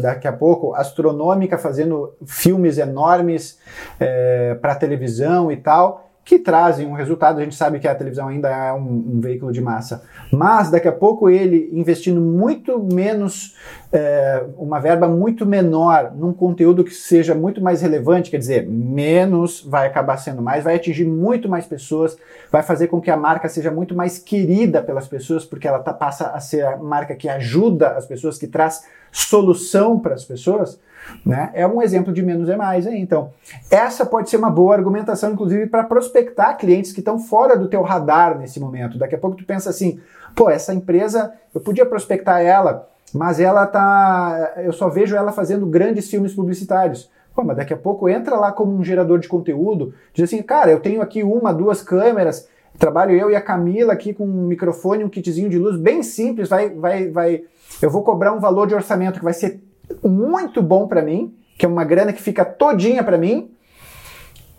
daqui 0.00 0.26
a 0.26 0.32
pouco 0.32 0.74
astronômica 0.74 1.58
fazendo 1.58 2.14
filmes 2.26 2.78
enormes 2.78 3.58
é, 4.00 4.54
para 4.54 4.74
televisão 4.74 5.50
e 5.50 5.56
tal 5.56 6.04
que 6.24 6.38
trazem 6.38 6.86
um 6.86 6.94
resultado. 6.94 7.38
A 7.38 7.42
gente 7.42 7.54
sabe 7.54 7.78
que 7.78 7.86
a 7.86 7.94
televisão 7.94 8.28
ainda 8.28 8.48
é 8.48 8.72
um, 8.72 9.16
um 9.16 9.20
veículo 9.20 9.52
de 9.52 9.60
massa, 9.60 10.02
mas 10.32 10.70
daqui 10.70 10.88
a 10.88 10.92
pouco 10.92 11.28
ele 11.28 11.68
investindo 11.72 12.20
muito 12.20 12.82
menos, 12.82 13.56
é, 13.92 14.44
uma 14.56 14.80
verba 14.80 15.06
muito 15.06 15.44
menor 15.44 16.12
num 16.16 16.32
conteúdo 16.32 16.82
que 16.82 16.94
seja 16.94 17.34
muito 17.34 17.62
mais 17.62 17.82
relevante, 17.82 18.30
quer 18.30 18.38
dizer, 18.38 18.66
menos 18.66 19.62
vai 19.62 19.86
acabar 19.86 20.16
sendo 20.16 20.40
mais, 20.40 20.64
vai 20.64 20.76
atingir 20.76 21.04
muito 21.04 21.48
mais 21.48 21.66
pessoas, 21.66 22.16
vai 22.50 22.62
fazer 22.62 22.88
com 22.88 23.00
que 23.00 23.10
a 23.10 23.16
marca 23.16 23.48
seja 23.48 23.70
muito 23.70 23.94
mais 23.94 24.18
querida 24.18 24.80
pelas 24.80 25.06
pessoas, 25.06 25.44
porque 25.44 25.68
ela 25.68 25.80
tá, 25.80 25.92
passa 25.92 26.28
a 26.28 26.40
ser 26.40 26.64
a 26.64 26.76
marca 26.78 27.14
que 27.14 27.28
ajuda 27.28 27.90
as 27.90 28.06
pessoas, 28.06 28.38
que 28.38 28.46
traz 28.46 28.84
solução 29.14 29.98
para 29.98 30.14
as 30.14 30.24
pessoas. 30.24 30.78
Né? 31.24 31.50
É 31.54 31.66
um 31.66 31.80
exemplo 31.80 32.12
de 32.12 32.22
menos 32.22 32.48
é 32.48 32.56
mais. 32.56 32.86
Hein? 32.86 33.00
Então, 33.00 33.30
essa 33.70 34.04
pode 34.04 34.28
ser 34.28 34.36
uma 34.36 34.50
boa 34.50 34.74
argumentação, 34.74 35.32
inclusive, 35.32 35.66
para 35.66 35.84
prospectar 35.84 36.58
clientes 36.58 36.92
que 36.92 36.98
estão 37.00 37.18
fora 37.18 37.56
do 37.56 37.68
teu 37.68 37.82
radar 37.82 38.36
nesse 38.38 38.58
momento. 38.58 38.98
Daqui 38.98 39.14
a 39.14 39.18
pouco 39.18 39.36
tu 39.36 39.44
pensa 39.44 39.70
assim, 39.70 40.00
pô, 40.34 40.50
essa 40.50 40.74
empresa, 40.74 41.32
eu 41.54 41.60
podia 41.60 41.86
prospectar 41.86 42.40
ela, 42.40 42.88
mas 43.12 43.38
ela 43.38 43.66
tá. 43.66 44.54
Eu 44.56 44.72
só 44.72 44.88
vejo 44.88 45.14
ela 45.14 45.30
fazendo 45.30 45.66
grandes 45.66 46.10
filmes 46.10 46.34
publicitários. 46.34 47.08
Pô, 47.34 47.44
mas 47.44 47.56
daqui 47.56 47.72
a 47.72 47.76
pouco 47.76 48.08
entra 48.08 48.36
lá 48.36 48.52
como 48.52 48.72
um 48.72 48.84
gerador 48.84 49.18
de 49.18 49.28
conteúdo, 49.28 49.92
diz 50.12 50.24
assim, 50.24 50.40
cara, 50.40 50.70
eu 50.70 50.78
tenho 50.78 51.02
aqui 51.02 51.22
uma, 51.24 51.52
duas 51.52 51.82
câmeras, 51.82 52.48
trabalho 52.78 53.12
eu 53.12 53.28
e 53.28 53.34
a 53.34 53.40
Camila 53.40 53.92
aqui 53.92 54.14
com 54.14 54.24
um 54.24 54.46
microfone, 54.46 55.04
um 55.04 55.08
kitzinho 55.08 55.50
de 55.50 55.58
luz 55.58 55.76
bem 55.76 56.02
simples, 56.02 56.48
vai, 56.48 56.70
vai, 56.70 57.08
vai. 57.08 57.42
Eu 57.80 57.90
vou 57.90 58.02
cobrar 58.02 58.32
um 58.32 58.40
valor 58.40 58.66
de 58.66 58.74
orçamento 58.74 59.18
que 59.18 59.24
vai 59.24 59.34
ser 59.34 59.62
muito 60.02 60.62
bom 60.62 60.86
para 60.86 61.02
mim, 61.02 61.34
que 61.58 61.66
é 61.66 61.68
uma 61.68 61.84
grana 61.84 62.12
que 62.12 62.22
fica 62.22 62.44
todinha 62.44 63.02
para 63.02 63.18
mim, 63.18 63.50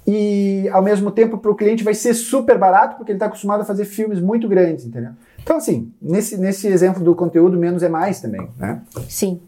e 0.07 0.69
ao 0.71 0.83
mesmo 0.83 1.09
tempo 1.09 1.37
para 1.37 1.51
o 1.51 1.55
cliente 1.55 1.83
vai 1.83 1.93
ser 1.93 2.13
super 2.13 2.57
barato, 2.57 2.95
porque 2.97 3.11
ele 3.11 3.17
está 3.17 3.25
acostumado 3.25 3.61
a 3.61 3.65
fazer 3.65 3.85
filmes 3.85 4.19
muito 4.19 4.47
grandes, 4.47 4.85
entendeu? 4.85 5.11
Então, 5.41 5.57
assim, 5.57 5.91
nesse, 6.01 6.37
nesse 6.37 6.67
exemplo 6.67 7.03
do 7.03 7.15
conteúdo, 7.15 7.57
menos 7.57 7.81
é 7.81 7.89
mais 7.89 8.21
também, 8.21 8.47
né? 8.57 8.81
Sim. 9.09 9.41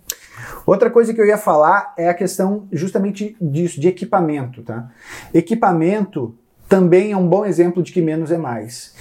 Outra 0.65 0.89
coisa 0.89 1.13
que 1.13 1.21
eu 1.21 1.25
ia 1.25 1.37
falar 1.37 1.93
é 1.97 2.09
a 2.09 2.13
questão 2.13 2.67
justamente 2.71 3.35
disso, 3.39 3.79
de 3.79 3.87
equipamento, 3.87 4.61
tá? 4.63 4.89
Equipamento 5.33 6.35
também 6.67 7.11
é 7.11 7.17
um 7.17 7.27
bom 7.27 7.45
exemplo 7.45 7.81
de 7.81 7.91
que 7.91 8.01
menos 8.01 8.31
é 8.31 8.37
mais. 8.37 8.93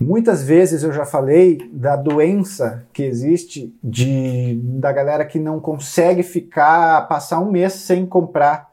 Muitas 0.00 0.42
vezes 0.42 0.82
eu 0.82 0.92
já 0.92 1.04
falei 1.04 1.58
da 1.70 1.94
doença 1.94 2.86
que 2.90 3.02
existe 3.02 3.74
de 3.84 4.58
da 4.62 4.90
galera 4.92 5.26
que 5.26 5.38
não 5.38 5.60
consegue 5.60 6.22
ficar 6.22 7.06
passar 7.06 7.38
um 7.38 7.50
mês 7.50 7.74
sem 7.74 8.06
comprar 8.06 8.70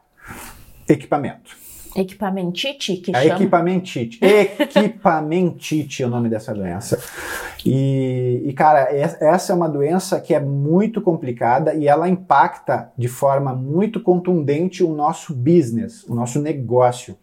equipamento. 0.88 1.56
Equipamentite 1.94 2.96
que 2.96 3.14
A 3.14 3.22
chama? 3.22 3.34
equipamentite. 3.34 4.20
Equipamentite 4.24 6.02
é 6.02 6.06
o 6.06 6.10
nome 6.10 6.28
dessa 6.28 6.54
doença. 6.54 6.98
E, 7.66 8.42
e, 8.46 8.52
cara, 8.52 8.88
essa 8.90 9.52
é 9.52 9.56
uma 9.56 9.68
doença 9.68 10.20
que 10.20 10.32
é 10.32 10.40
muito 10.40 11.00
complicada 11.02 11.74
e 11.74 11.88
ela 11.88 12.08
impacta 12.08 12.90
de 12.96 13.08
forma 13.08 13.52
muito 13.52 14.00
contundente 14.00 14.84
o 14.84 14.94
nosso 14.94 15.34
business, 15.34 16.04
o 16.04 16.14
nosso 16.14 16.40
negócio 16.40 17.16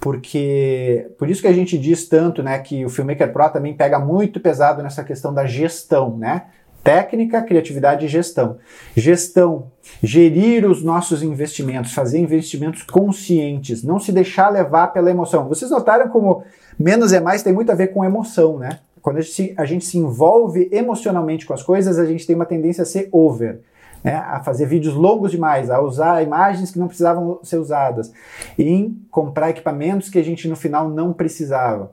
porque 0.00 1.10
por 1.18 1.28
isso 1.28 1.42
que 1.42 1.46
a 1.46 1.52
gente 1.52 1.76
diz 1.76 2.08
tanto, 2.08 2.42
né, 2.42 2.58
que 2.58 2.84
o 2.86 2.88
Filmmaker 2.88 3.30
Pro 3.32 3.50
também 3.50 3.76
pega 3.76 3.98
muito 3.98 4.40
pesado 4.40 4.82
nessa 4.82 5.04
questão 5.04 5.32
da 5.32 5.44
gestão, 5.44 6.16
né? 6.16 6.44
Técnica, 6.82 7.42
criatividade 7.42 8.06
e 8.06 8.08
gestão. 8.08 8.56
Gestão, 8.96 9.66
gerir 10.02 10.64
os 10.64 10.82
nossos 10.82 11.22
investimentos, 11.22 11.92
fazer 11.92 12.18
investimentos 12.18 12.82
conscientes, 12.82 13.82
não 13.82 14.00
se 14.00 14.10
deixar 14.10 14.48
levar 14.48 14.86
pela 14.88 15.10
emoção. 15.10 15.46
Vocês 15.46 15.70
notaram 15.70 16.08
como 16.08 16.42
menos 16.78 17.12
é 17.12 17.20
mais 17.20 17.42
tem 17.42 17.52
muito 17.52 17.70
a 17.70 17.74
ver 17.74 17.88
com 17.88 18.02
emoção, 18.02 18.58
né? 18.58 18.78
Quando 19.02 19.18
a 19.18 19.20
gente, 19.20 19.34
se, 19.34 19.54
a 19.58 19.66
gente 19.66 19.84
se 19.84 19.98
envolve 19.98 20.70
emocionalmente 20.72 21.44
com 21.44 21.52
as 21.52 21.62
coisas, 21.62 21.98
a 21.98 22.06
gente 22.06 22.26
tem 22.26 22.34
uma 22.34 22.46
tendência 22.46 22.82
a 22.82 22.86
ser 22.86 23.10
over 23.12 23.60
né, 24.02 24.14
a 24.14 24.40
fazer 24.40 24.66
vídeos 24.66 24.94
longos 24.94 25.30
demais, 25.30 25.70
a 25.70 25.80
usar 25.80 26.22
imagens 26.22 26.70
que 26.70 26.78
não 26.78 26.86
precisavam 26.86 27.40
ser 27.42 27.58
usadas, 27.58 28.12
em 28.58 29.00
comprar 29.10 29.50
equipamentos 29.50 30.08
que 30.08 30.18
a 30.18 30.24
gente 30.24 30.48
no 30.48 30.56
final 30.56 30.88
não 30.88 31.12
precisava. 31.12 31.92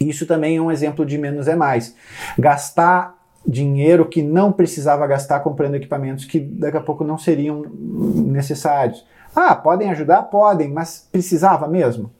Isso 0.00 0.26
também 0.26 0.56
é 0.56 0.60
um 0.60 0.70
exemplo 0.70 1.04
de 1.06 1.16
menos 1.18 1.46
é 1.48 1.54
mais. 1.54 1.94
Gastar 2.38 3.14
dinheiro 3.46 4.06
que 4.06 4.22
não 4.22 4.52
precisava 4.52 5.06
gastar 5.06 5.40
comprando 5.40 5.74
equipamentos 5.74 6.24
que 6.24 6.38
daqui 6.38 6.76
a 6.76 6.80
pouco 6.80 7.04
não 7.04 7.18
seriam 7.18 7.62
necessários. 7.62 9.04
Ah, 9.34 9.54
podem 9.54 9.90
ajudar? 9.90 10.22
Podem, 10.24 10.68
mas 10.68 11.08
precisava 11.10 11.66
mesmo? 11.66 12.10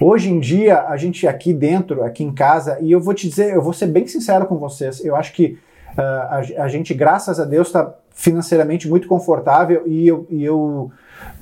Hoje 0.00 0.30
em 0.30 0.38
dia, 0.38 0.82
a 0.82 0.96
gente 0.96 1.26
aqui 1.26 1.52
dentro, 1.52 2.02
aqui 2.02 2.22
em 2.22 2.32
casa, 2.32 2.78
e 2.80 2.92
eu 2.92 3.00
vou 3.00 3.14
te 3.14 3.28
dizer, 3.28 3.54
eu 3.54 3.62
vou 3.62 3.72
ser 3.72 3.86
bem 3.86 4.06
sincero 4.06 4.46
com 4.46 4.56
vocês, 4.56 5.02
eu 5.04 5.16
acho 5.16 5.32
que 5.32 5.58
uh, 5.96 6.00
a, 6.00 6.36
a, 6.64 6.68
gente, 6.68 6.92
graças 6.92 7.40
a 7.40 7.44
Deus, 7.44 7.68
está 7.68 7.94
financeiramente 8.16 8.88
muito 8.88 9.06
confortável 9.06 9.82
e 9.86 10.08
eu, 10.08 10.26
e 10.30 10.42
eu 10.42 10.90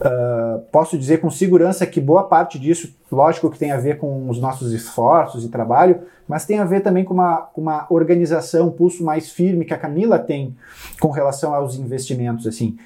uh, 0.00 0.60
posso 0.72 0.98
dizer 0.98 1.20
com 1.20 1.30
segurança 1.30 1.86
que 1.86 2.00
boa 2.00 2.24
parte 2.24 2.58
disso, 2.58 2.92
lógico 3.10 3.48
que 3.48 3.58
tem 3.58 3.70
a 3.70 3.78
ver 3.78 3.96
com 3.96 4.28
os 4.28 4.40
nossos 4.40 4.72
esforços 4.72 5.44
e 5.44 5.48
trabalho, 5.48 6.00
mas 6.26 6.44
tem 6.44 6.58
a 6.58 6.64
ver 6.64 6.80
também 6.80 7.04
com 7.04 7.14
uma, 7.14 7.48
uma 7.56 7.86
organização, 7.88 8.66
um 8.66 8.72
pulso 8.72 9.04
mais 9.04 9.30
firme 9.30 9.64
que 9.64 9.72
a 9.72 9.78
Camila 9.78 10.18
tem 10.18 10.56
com 11.00 11.10
relação 11.10 11.54
aos 11.54 11.76
investimentos, 11.76 12.44
assim. 12.44 12.76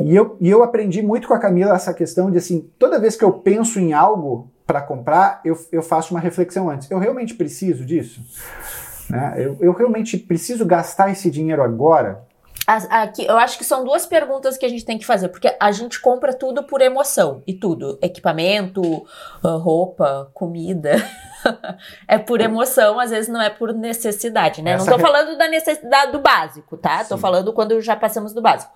E 0.00 0.16
eu, 0.16 0.36
e 0.40 0.50
eu 0.50 0.64
aprendi 0.64 1.00
muito 1.00 1.28
com 1.28 1.34
a 1.34 1.38
Camila 1.38 1.74
essa 1.74 1.94
questão 1.94 2.30
de, 2.32 2.38
assim, 2.38 2.68
toda 2.78 2.98
vez 2.98 3.14
que 3.14 3.24
eu 3.24 3.32
penso 3.32 3.78
em 3.78 3.92
algo 3.92 4.50
para 4.66 4.80
comprar, 4.80 5.40
eu, 5.44 5.56
eu 5.70 5.82
faço 5.82 6.12
uma 6.12 6.20
reflexão 6.20 6.68
antes. 6.68 6.90
Eu 6.90 6.98
realmente 6.98 7.34
preciso 7.34 7.84
disso? 7.84 8.22
Né? 9.08 9.34
Eu, 9.36 9.56
eu 9.60 9.72
realmente 9.72 10.18
preciso 10.18 10.64
gastar 10.66 11.10
esse 11.10 11.30
dinheiro 11.30 11.62
agora? 11.62 12.28
Aqui, 12.90 13.26
eu 13.26 13.36
acho 13.36 13.58
que 13.58 13.64
são 13.64 13.82
duas 13.84 14.06
perguntas 14.06 14.56
que 14.56 14.64
a 14.64 14.68
gente 14.68 14.84
tem 14.84 14.96
que 14.96 15.04
fazer, 15.04 15.28
porque 15.28 15.56
a 15.58 15.72
gente 15.72 16.00
compra 16.00 16.32
tudo 16.32 16.62
por 16.62 16.80
emoção 16.80 17.42
e 17.44 17.52
tudo, 17.52 17.98
equipamento, 18.00 19.04
ah, 19.42 19.56
roupa, 19.56 20.30
comida. 20.32 20.92
é 22.06 22.16
por 22.16 22.40
emoção, 22.40 23.00
às 23.00 23.10
vezes 23.10 23.28
não 23.28 23.42
é 23.42 23.50
por 23.50 23.72
necessidade, 23.72 24.62
né? 24.62 24.72
Essa 24.72 24.88
não 24.88 24.96
tô 24.96 25.02
falando 25.02 25.36
da 25.36 25.48
necessidade 25.48 26.12
do 26.12 26.20
básico, 26.20 26.76
tá? 26.76 27.02
Sim. 27.02 27.08
Tô 27.08 27.18
falando 27.18 27.52
quando 27.52 27.80
já 27.80 27.96
passamos 27.96 28.32
do 28.32 28.40
básico. 28.40 28.72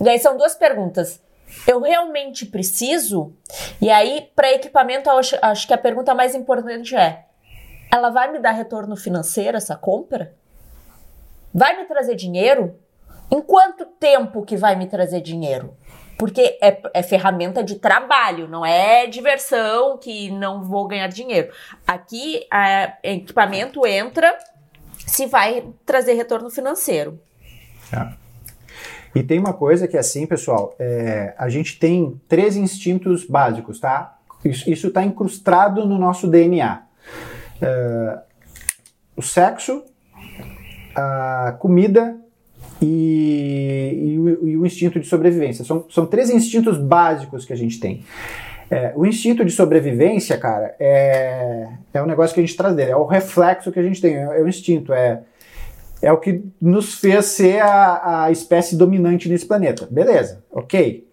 E 0.00 0.08
aí 0.08 0.18
são 0.18 0.36
duas 0.36 0.54
perguntas. 0.54 1.20
Eu 1.66 1.80
realmente 1.80 2.46
preciso? 2.46 3.34
E 3.80 3.90
aí, 3.90 4.30
para 4.34 4.52
equipamento, 4.52 5.10
eu 5.10 5.18
acho, 5.18 5.36
acho 5.42 5.66
que 5.66 5.74
a 5.74 5.78
pergunta 5.78 6.14
mais 6.14 6.34
importante 6.34 6.96
é: 6.96 7.26
ela 7.92 8.10
vai 8.10 8.30
me 8.30 8.38
dar 8.38 8.52
retorno 8.52 8.96
financeiro, 8.96 9.56
essa 9.56 9.76
compra? 9.76 10.34
Vai 11.52 11.76
me 11.76 11.84
trazer 11.84 12.14
dinheiro? 12.14 12.78
Em 13.30 13.40
quanto 13.42 13.84
tempo 13.84 14.44
que 14.44 14.56
vai 14.56 14.74
me 14.76 14.86
trazer 14.86 15.20
dinheiro? 15.20 15.74
Porque 16.18 16.58
é, 16.60 16.80
é, 16.94 17.02
ferramenta 17.02 17.62
de 17.62 17.76
trabalho, 17.76 18.48
não 18.48 18.66
é 18.66 19.06
diversão 19.06 19.96
que 19.98 20.30
não 20.30 20.64
vou 20.64 20.88
ganhar 20.88 21.06
dinheiro. 21.06 21.52
Aqui, 21.86 22.44
a, 22.50 22.94
equipamento 23.04 23.86
entra 23.86 24.36
se 25.06 25.26
vai 25.26 25.64
trazer 25.86 26.14
retorno 26.14 26.50
financeiro. 26.50 27.20
É. 27.92 28.12
E 29.14 29.22
tem 29.22 29.38
uma 29.38 29.52
coisa 29.52 29.86
que 29.86 29.96
é 29.96 30.00
assim, 30.00 30.26
pessoal, 30.26 30.74
é, 30.78 31.34
a 31.38 31.48
gente 31.48 31.78
tem 31.78 32.20
três 32.28 32.56
instintos 32.56 33.24
básicos, 33.24 33.78
tá? 33.78 34.18
Isso 34.44 34.88
está 34.88 35.02
incrustado 35.04 35.86
no 35.86 35.98
nosso 35.98 36.28
DNA. 36.28 36.82
É, 37.60 38.18
o 39.16 39.22
sexo, 39.22 39.84
a 40.94 41.56
comida 41.58 42.16
e, 42.80 43.92
e, 43.94 44.18
o, 44.18 44.48
e, 44.48 44.56
o, 44.56 44.66
instinto 44.66 45.00
de 45.00 45.06
sobrevivência. 45.06 45.64
São, 45.64 45.84
são 45.90 46.06
três 46.06 46.30
instintos 46.30 46.78
básicos 46.78 47.44
que 47.44 47.52
a 47.52 47.56
gente 47.56 47.80
tem. 47.80 48.04
É, 48.70 48.92
o 48.94 49.06
instinto 49.06 49.44
de 49.44 49.50
sobrevivência, 49.50 50.36
cara, 50.36 50.74
é, 50.78 51.68
é 51.92 52.02
um 52.02 52.06
negócio 52.06 52.34
que 52.34 52.40
a 52.40 52.44
gente 52.44 52.56
traz 52.56 52.74
dele, 52.76 52.90
é 52.90 52.96
o 52.96 53.06
reflexo 53.06 53.72
que 53.72 53.78
a 53.78 53.82
gente 53.82 54.00
tem, 54.00 54.14
é, 54.14 54.22
é 54.22 54.42
o 54.42 54.48
instinto, 54.48 54.92
é, 54.92 55.22
é 56.02 56.12
o 56.12 56.18
que 56.18 56.42
nos 56.60 56.94
fez 56.94 57.24
ser 57.26 57.60
a, 57.60 58.24
a 58.24 58.30
espécie 58.30 58.76
dominante 58.76 59.28
nesse 59.28 59.46
planeta. 59.46 59.88
Beleza, 59.90 60.44
ok. 60.50 61.06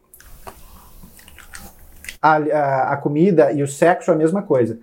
A, 2.22 2.36
a, 2.36 2.94
a 2.94 2.98
comida 2.98 3.52
e 3.54 3.64
o 3.64 3.68
sexo 3.68 4.12
a 4.12 4.16
mesma 4.16 4.42
coisa. 4.42 4.80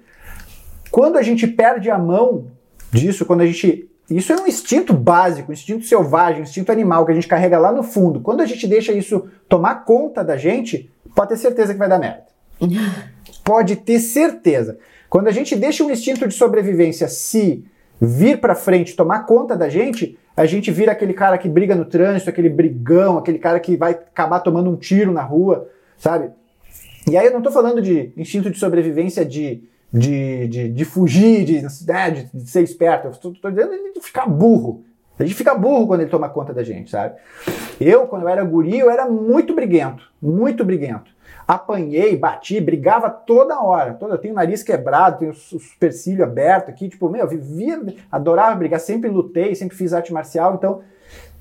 Quando 0.91 1.19
a 1.19 1.23
gente 1.23 1.47
perde 1.47 1.91
a 1.91 1.99
mão 1.99 2.47
disso, 2.91 3.25
quando 3.25 3.43
a 3.43 3.47
gente 3.47 3.91
isso 4.17 4.33
é 4.33 4.37
um 4.37 4.47
instinto 4.47 4.93
básico, 4.93 5.51
um 5.51 5.55
instinto 5.55 5.87
selvagem, 5.87 6.41
um 6.41 6.45
instinto 6.45 6.73
animal 6.73 7.05
que 7.05 7.13
a 7.13 7.15
gente 7.15 7.29
carrega 7.29 7.59
lá 7.59 7.71
no 7.71 7.83
fundo. 7.83 8.21
Quando 8.21 8.41
a 8.41 8.47
gente 8.47 8.67
deixa 8.67 8.93
isso 8.93 9.29
tomar 9.49 9.85
conta 9.85 10.25
da 10.25 10.37
gente, 10.37 10.91
pode 11.15 11.31
ter 11.31 11.37
certeza 11.37 11.73
que 11.73 11.79
vai 11.79 11.89
dar 11.89 11.99
merda. 11.99 12.25
pode 13.45 13.77
ter 13.77 13.99
certeza. 14.01 14.79
Quando 15.09 15.29
a 15.29 15.33
gente 15.33 15.55
deixa 15.55 15.85
um 15.85 15.91
instinto 15.91 16.27
de 16.27 16.35
sobrevivência 16.35 17.07
se 17.09 17.65
vir 18.01 18.41
para 18.41 18.55
frente, 18.55 18.97
tomar 18.97 19.27
conta 19.27 19.57
da 19.57 19.69
gente, 19.69 20.19
a 20.37 20.47
gente 20.47 20.71
vira 20.71 20.93
aquele 20.93 21.13
cara 21.13 21.39
que 21.39 21.49
briga 21.49 21.75
no 21.75 21.85
trânsito, 21.85 22.31
aquele 22.31 22.49
brigão, 22.49 23.19
aquele 23.19 23.39
cara 23.39 23.61
que 23.61 23.77
vai 23.77 23.93
acabar 23.93 24.41
tomando 24.41 24.71
um 24.71 24.77
tiro 24.77 25.13
na 25.13 25.23
rua, 25.23 25.69
sabe? 25.99 26.31
E 27.09 27.17
aí 27.17 27.27
eu 27.27 27.33
não 27.33 27.39
estou 27.39 27.53
falando 27.53 27.83
de 27.83 28.13
instinto 28.17 28.51
de 28.51 28.59
sobrevivência 28.59 29.25
de 29.25 29.63
de, 29.93 30.49
de, 30.49 30.69
de 30.71 30.85
fugir, 30.85 31.45
de, 31.45 31.63
né, 31.87 32.11
de, 32.11 32.31
de, 32.33 32.51
ser 32.51 32.63
esperto. 32.63 33.09
Estou 33.09 33.51
dizendo 33.51 33.71
de 33.93 34.01
ficar 34.01 34.27
burro. 34.27 34.85
A 35.19 35.25
gente 35.25 35.35
fica 35.35 35.55
burro 35.55 35.87
quando 35.87 36.01
ele 36.01 36.11
toma 36.11 36.29
conta 36.29 36.55
da 36.55 36.65
gente, 36.65 36.91
sabe? 36.91 37.15
Eu, 37.81 38.07
quando 38.07 38.23
eu 38.23 38.29
era 38.29 38.43
guri, 38.43 38.79
eu 38.79 38.91
era 38.91 39.07
muito 39.07 39.55
briguento, 39.55 40.11
muito 40.21 40.65
briguento. 40.65 41.13
Apanhei, 41.47 42.17
bati, 42.17 42.61
brigava 42.61 43.11
toda 43.11 43.61
hora. 43.61 43.95
Toda, 43.95 44.15
eu 44.15 44.19
tenho 44.19 44.33
o 44.33 44.37
nariz 44.37 44.63
quebrado, 44.63 45.19
tenho 45.19 45.33
o 45.33 45.35
supercílio 45.35 46.25
aberto 46.25 46.71
aqui, 46.71 46.89
tipo, 46.89 47.09
meu, 47.09 47.29
vivia, 47.29 47.81
adorava 48.11 48.57
brigar, 48.57 48.81
sempre 48.81 49.11
lutei, 49.11 49.55
sempre 49.55 49.77
fiz 49.77 49.93
arte 49.93 50.13
marcial, 50.13 50.55
então 50.55 50.81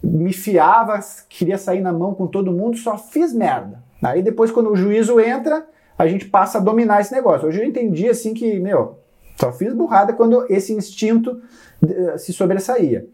me 0.03 0.33
fiava, 0.33 0.99
queria 1.29 1.57
sair 1.57 1.79
na 1.79 1.93
mão 1.93 2.13
com 2.13 2.27
todo 2.27 2.51
mundo, 2.51 2.77
só 2.77 2.97
fiz 2.97 3.33
merda. 3.33 3.81
Aí 4.03 4.21
depois, 4.21 4.51
quando 4.51 4.71
o 4.71 4.75
juízo 4.75 5.19
entra, 5.19 5.65
a 6.01 6.07
gente 6.07 6.25
passa 6.25 6.57
a 6.57 6.61
dominar 6.61 6.99
esse 6.99 7.13
negócio. 7.13 7.47
Hoje 7.47 7.61
eu 7.61 7.65
entendi 7.65 8.09
assim 8.09 8.33
que, 8.33 8.59
meu, 8.59 8.97
só 9.39 9.51
fiz 9.51 9.71
burrada 9.71 10.13
quando 10.13 10.51
esse 10.51 10.73
instinto 10.73 11.39
uh, 11.83 12.17
se 12.17 12.33
sobressaía. 12.33 13.05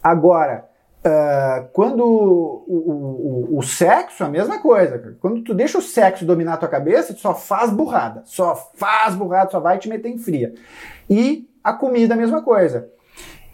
Agora, 0.00 0.64
uh, 1.04 1.66
quando 1.72 2.04
o, 2.04 2.64
o, 2.68 3.54
o, 3.54 3.58
o, 3.58 3.62
sexo, 3.62 4.22
a 4.22 4.28
mesma 4.28 4.60
coisa. 4.60 5.16
Quando 5.20 5.42
tu 5.42 5.52
deixa 5.52 5.76
o 5.76 5.82
sexo 5.82 6.24
dominar 6.24 6.54
a 6.54 6.56
tua 6.58 6.68
cabeça, 6.68 7.14
tu 7.14 7.20
só 7.20 7.34
faz 7.34 7.70
burrada. 7.70 8.22
Só 8.26 8.54
faz 8.76 9.16
burrada, 9.16 9.50
só 9.50 9.58
vai 9.58 9.76
te 9.76 9.88
meter 9.88 10.08
em 10.08 10.18
fria. 10.18 10.54
E 11.10 11.48
a 11.64 11.72
comida, 11.72 12.14
a 12.14 12.16
mesma 12.16 12.42
coisa. 12.42 12.88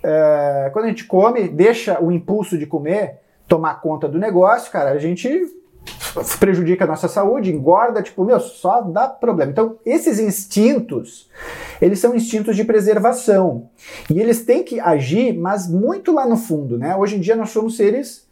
Uh, 0.05 0.71
quando 0.73 0.85
a 0.85 0.89
gente 0.89 1.07
come, 1.07 1.49
deixa 1.49 1.99
o 1.99 2.13
impulso 2.13 2.59
de 2.59 2.67
comer 2.67 3.21
tomar 3.49 3.81
conta 3.81 4.07
do 4.07 4.19
negócio, 4.19 4.71
cara, 4.71 4.91
a 4.91 4.99
gente 4.99 5.27
prejudica 6.39 6.85
a 6.85 6.87
nossa 6.87 7.09
saúde, 7.09 7.53
engorda, 7.53 8.03
tipo, 8.03 8.25
meu, 8.25 8.41
só 8.41 8.81
dá 8.81 9.09
problema. 9.09 9.51
Então, 9.51 9.79
esses 9.85 10.19
instintos, 10.19 11.29
eles 11.81 11.99
são 11.99 12.15
instintos 12.15 12.57
de 12.57 12.65
preservação. 12.65 13.71
E 14.11 14.21
eles 14.21 14.45
têm 14.45 14.63
que 14.63 14.81
agir, 14.81 15.33
mas 15.33 15.69
muito 15.69 16.13
lá 16.13 16.27
no 16.27 16.37
fundo, 16.37 16.79
né? 16.79 16.97
Hoje 16.97 17.17
em 17.17 17.21
dia 17.21 17.37
nós 17.37 17.51
somos 17.51 17.77
seres 17.77 18.28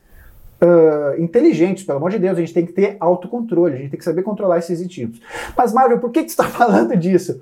uh, 0.61 1.20
inteligentes, 1.20 1.84
pelo 1.84 1.98
amor 1.98 2.11
de 2.11 2.18
Deus, 2.18 2.36
a 2.36 2.40
gente 2.40 2.54
tem 2.54 2.66
que 2.66 2.72
ter 2.72 2.96
autocontrole, 3.00 3.74
a 3.74 3.78
gente 3.78 3.90
tem 3.90 3.98
que 3.98 4.04
saber 4.04 4.22
controlar 4.22 4.59
esses 4.59 4.80
instintos. 4.80 5.20
Mas, 5.57 5.72
Marvel, 5.72 5.98
por 5.98 6.11
que, 6.11 6.20
você 6.20 6.26
está 6.26 6.44
falando 6.48 6.96
disso? 6.96 7.40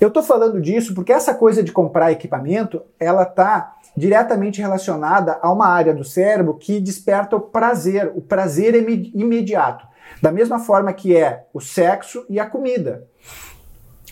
Eu 0.00 0.08
estou 0.08 0.22
falando 0.22 0.60
disso 0.60 0.94
porque 0.94 1.12
essa 1.12 1.34
coisa 1.34 1.62
de 1.62 1.72
comprar 1.72 2.12
equipamento, 2.12 2.82
ela 2.98 3.22
está 3.22 3.74
diretamente 3.96 4.60
relacionada 4.60 5.38
a 5.42 5.52
uma 5.52 5.66
área 5.66 5.92
do 5.92 6.04
cérebro 6.04 6.54
que 6.54 6.78
desperta 6.80 7.36
o 7.36 7.40
prazer, 7.40 8.12
o 8.14 8.20
prazer 8.20 8.74
imediato. 9.14 9.86
Da 10.22 10.32
mesma 10.32 10.58
forma 10.58 10.92
que 10.92 11.16
é 11.16 11.46
o 11.52 11.60
sexo 11.60 12.24
e 12.28 12.38
a 12.38 12.46
comida. 12.46 13.06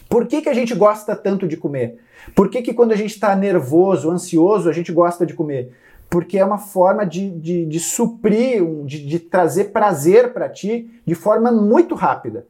Por 0.08 0.26
que, 0.26 0.42
que 0.42 0.48
a 0.48 0.54
gente 0.54 0.74
gosta 0.74 1.16
tanto 1.16 1.48
de 1.48 1.56
comer? 1.56 1.98
Por 2.34 2.48
que, 2.48 2.62
que 2.62 2.74
quando 2.74 2.92
a 2.92 2.96
gente 2.96 3.14
está 3.14 3.34
nervoso, 3.34 4.10
ansioso, 4.10 4.68
a 4.68 4.72
gente 4.72 4.92
gosta 4.92 5.24
de 5.24 5.34
comer? 5.34 5.72
Porque 6.08 6.38
é 6.38 6.44
uma 6.44 6.58
forma 6.58 7.04
de, 7.04 7.30
de, 7.30 7.66
de 7.66 7.80
suprir, 7.80 8.64
de, 8.84 9.04
de 9.06 9.18
trazer 9.18 9.72
prazer 9.72 10.32
para 10.32 10.48
ti 10.48 10.90
de 11.04 11.14
forma 11.14 11.50
muito 11.50 11.94
rápida. 11.94 12.46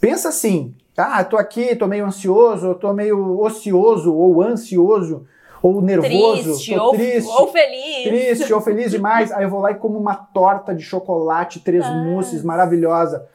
Pensa 0.00 0.30
assim, 0.30 0.74
ah, 0.96 1.22
tô 1.24 1.36
aqui, 1.36 1.74
tô 1.76 1.86
meio 1.86 2.04
ansioso, 2.04 2.74
tô 2.74 2.92
meio 2.92 3.40
ocioso 3.40 4.14
ou 4.14 4.42
ansioso, 4.42 5.26
ou 5.62 5.80
nervoso, 5.82 6.52
triste, 6.52 6.74
ou, 6.74 6.90
triste, 6.92 7.30
ou 7.30 7.48
feliz. 7.48 8.02
Triste, 8.04 8.52
ou 8.52 8.60
feliz 8.60 8.90
demais. 8.90 9.30
Aí 9.30 9.44
eu 9.44 9.50
vou 9.50 9.60
lá 9.60 9.72
e 9.72 9.74
como 9.74 9.98
uma 9.98 10.14
torta 10.14 10.74
de 10.74 10.82
chocolate, 10.82 11.60
três 11.60 11.84
ah. 11.84 11.92
mousses, 11.92 12.42
maravilhosa. 12.42 13.26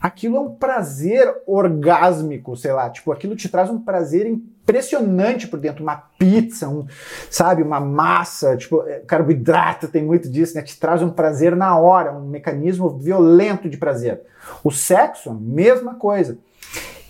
Aquilo 0.00 0.36
é 0.36 0.40
um 0.40 0.54
prazer 0.54 1.42
orgásmico, 1.46 2.56
sei 2.56 2.72
lá, 2.72 2.88
tipo, 2.88 3.10
aquilo 3.10 3.34
te 3.34 3.48
traz 3.48 3.68
um 3.68 3.80
prazer 3.80 4.26
impressionante 4.68 5.48
por 5.48 5.58
dentro, 5.58 5.82
uma 5.82 5.96
pizza, 6.18 6.68
um, 6.68 6.86
sabe, 7.30 7.62
uma 7.62 7.80
massa, 7.80 8.54
tipo, 8.54 8.82
é, 8.86 9.00
carboidrato 9.00 9.88
tem 9.88 10.04
muito 10.04 10.28
disso, 10.28 10.54
né? 10.54 10.62
Te 10.62 10.78
traz 10.78 11.00
um 11.00 11.10
prazer 11.10 11.56
na 11.56 11.78
hora, 11.78 12.12
um 12.12 12.28
mecanismo 12.28 12.90
violento 12.98 13.68
de 13.68 13.78
prazer. 13.78 14.20
O 14.62 14.70
sexo, 14.70 15.32
mesma 15.32 15.94
coisa. 15.94 16.36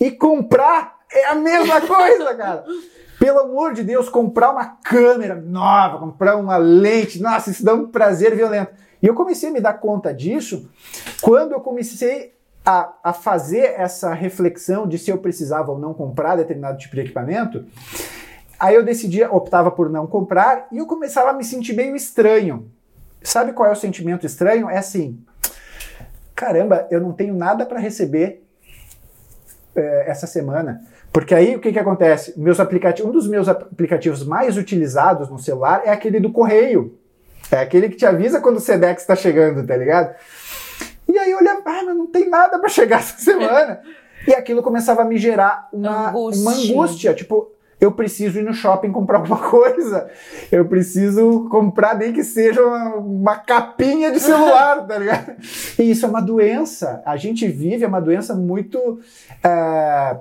E 0.00 0.12
comprar 0.12 0.98
é 1.12 1.26
a 1.26 1.34
mesma 1.34 1.80
coisa, 1.82 2.32
cara. 2.36 2.64
Pelo 3.18 3.40
amor 3.40 3.74
de 3.74 3.82
Deus, 3.82 4.08
comprar 4.08 4.52
uma 4.52 4.76
câmera 4.84 5.34
nova, 5.34 5.98
comprar 5.98 6.36
uma 6.36 6.56
lente, 6.56 7.20
nossa, 7.20 7.50
isso 7.50 7.64
dá 7.64 7.74
um 7.74 7.88
prazer 7.88 8.36
violento. 8.36 8.70
E 9.02 9.06
eu 9.06 9.14
comecei 9.14 9.48
a 9.48 9.52
me 9.52 9.60
dar 9.60 9.74
conta 9.74 10.14
disso 10.14 10.70
quando 11.20 11.52
eu 11.52 11.60
comecei 11.60 12.37
a, 12.68 12.92
a 13.02 13.12
fazer 13.14 13.76
essa 13.78 14.12
reflexão 14.12 14.86
de 14.86 14.98
se 14.98 15.10
eu 15.10 15.16
precisava 15.16 15.72
ou 15.72 15.78
não 15.78 15.94
comprar 15.94 16.36
determinado 16.36 16.76
tipo 16.76 16.94
de 16.94 17.00
equipamento. 17.00 17.64
Aí 18.60 18.74
eu 18.74 18.84
decidia, 18.84 19.32
optava 19.32 19.70
por 19.70 19.88
não 19.88 20.06
comprar 20.06 20.68
e 20.70 20.76
eu 20.76 20.84
começava 20.84 21.30
a 21.30 21.32
me 21.32 21.42
sentir 21.42 21.72
meio 21.72 21.96
estranho. 21.96 22.70
Sabe 23.22 23.54
qual 23.54 23.70
é 23.70 23.72
o 23.72 23.74
sentimento 23.74 24.26
estranho? 24.26 24.68
É 24.68 24.76
assim: 24.76 25.18
caramba, 26.34 26.86
eu 26.90 27.00
não 27.00 27.10
tenho 27.10 27.34
nada 27.34 27.64
para 27.64 27.80
receber 27.80 28.44
é, 29.74 30.10
essa 30.10 30.26
semana. 30.26 30.82
Porque 31.10 31.34
aí 31.34 31.56
o 31.56 31.60
que, 31.60 31.72
que 31.72 31.78
acontece? 31.78 32.38
Meus 32.38 32.60
aplicativos, 32.60 33.08
um 33.08 33.14
dos 33.14 33.26
meus 33.26 33.48
aplicativos 33.48 34.22
mais 34.26 34.58
utilizados 34.58 35.30
no 35.30 35.38
celular 35.38 35.80
é 35.86 35.90
aquele 35.90 36.20
do 36.20 36.30
correio. 36.30 36.98
É 37.50 37.60
aquele 37.60 37.88
que 37.88 37.96
te 37.96 38.04
avisa 38.04 38.42
quando 38.42 38.56
o 38.56 38.60
Sedex 38.60 39.00
está 39.00 39.16
chegando, 39.16 39.66
tá 39.66 39.74
ligado? 39.74 40.14
E 41.08 41.18
aí 41.18 41.30
eu 41.30 41.38
olhava, 41.38 41.62
ah, 41.64 41.82
mas 41.86 41.96
não 41.96 42.06
tem 42.06 42.28
nada 42.28 42.58
para 42.58 42.68
chegar 42.68 42.98
essa 42.98 43.18
semana. 43.18 43.80
e 44.26 44.34
aquilo 44.34 44.62
começava 44.62 45.02
a 45.02 45.04
me 45.04 45.16
gerar 45.18 45.68
uma 45.72 46.10
angústia. 46.10 46.42
uma 46.42 46.52
angústia. 46.52 47.14
Tipo, 47.14 47.50
eu 47.80 47.92
preciso 47.92 48.38
ir 48.40 48.42
no 48.42 48.52
shopping 48.52 48.90
comprar 48.92 49.18
alguma 49.18 49.38
coisa. 49.48 50.10
Eu 50.50 50.66
preciso 50.66 51.48
comprar 51.48 51.96
nem 51.96 52.12
que 52.12 52.24
seja 52.24 52.60
uma, 52.64 52.96
uma 52.96 53.36
capinha 53.36 54.10
de 54.10 54.20
celular, 54.20 54.86
tá 54.86 54.98
ligado? 54.98 55.36
E 55.78 55.90
isso 55.90 56.04
é 56.04 56.08
uma 56.08 56.20
doença. 56.20 57.02
A 57.06 57.16
gente 57.16 57.46
vive, 57.48 57.84
é 57.84 57.88
uma 57.88 58.00
doença 58.00 58.34
muito. 58.34 59.00
É, 59.42 60.16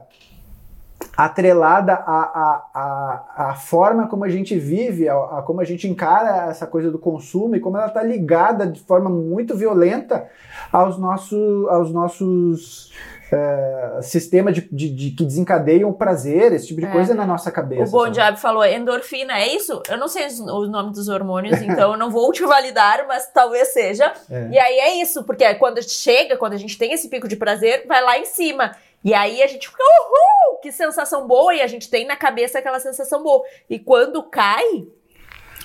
atrelada 1.18 1.94
à, 1.94 2.62
à, 2.76 3.50
à, 3.50 3.56
forma 3.56 4.08
como 4.08 4.24
a 4.24 4.30
gente 4.30 4.56
vive, 4.56 5.10
a, 5.10 5.16
a, 5.16 5.42
como 5.42 5.60
a 5.60 5.64
gente 5.64 5.88
encara 5.88 6.52
essa 6.52 6.68
coisa 6.68 6.92
do 6.92 7.00
consumo 7.00 7.56
e 7.56 7.60
como 7.60 7.76
ela 7.76 7.88
está 7.88 8.04
ligada 8.04 8.68
de 8.68 8.80
forma 8.82 9.10
muito 9.10 9.58
violenta 9.58 10.30
aos, 10.72 11.00
nosso, 11.00 11.68
aos 11.72 11.92
nossos 11.92 12.92
uh, 13.32 14.04
sistemas 14.04 14.54
de, 14.54 14.68
de, 14.72 14.90
de, 14.90 15.12
que 15.12 15.26
desencadeiam 15.26 15.90
o 15.90 15.94
prazer, 15.94 16.54
esse 16.54 16.68
tipo 16.68 16.82
de 16.82 16.88
é. 16.88 16.92
coisa 16.92 17.16
na 17.16 17.26
nossa 17.26 17.52
cabeça. 17.52 17.96
O 17.96 18.00
Bon 18.00 18.14
Jovi 18.14 18.38
falou 18.38 18.64
endorfina, 18.64 19.40
é 19.40 19.56
isso? 19.56 19.82
Eu 19.90 19.98
não 19.98 20.08
sei 20.08 20.28
o 20.28 20.68
nome 20.68 20.92
dos 20.92 21.08
hormônios, 21.08 21.60
então 21.62 21.94
eu 21.94 21.98
não 21.98 22.12
vou 22.12 22.32
te 22.32 22.46
validar, 22.46 23.06
mas 23.08 23.28
talvez 23.34 23.70
seja. 23.70 24.14
É. 24.30 24.50
E 24.52 24.60
aí 24.60 24.80
é 24.80 25.02
isso, 25.02 25.24
porque 25.24 25.52
quando 25.56 25.82
chega, 25.82 26.38
quando 26.38 26.54
a 26.54 26.58
gente 26.58 26.78
tem 26.78 26.94
esse 26.94 27.10
pico 27.10 27.28
de 27.28 27.36
prazer, 27.36 27.86
vai 27.88 28.04
lá 28.04 28.20
em 28.20 28.26
cima. 28.26 28.76
E 29.04 29.14
aí 29.14 29.42
a 29.42 29.48
gente 29.48 29.68
fica, 29.68 29.84
uhul, 29.84 30.60
que 30.60 30.72
sensação 30.72 31.28
boa, 31.28 31.54
e 31.54 31.62
a 31.62 31.68
gente 31.68 31.90
tem 31.90 32.06
na 32.06 32.16
cabeça 32.16 32.60
aquela 32.60 32.80
sensação 32.80 33.24
boa. 33.24 33.44
E 33.70 33.80
quando 33.80 34.24
cai, 34.24 34.86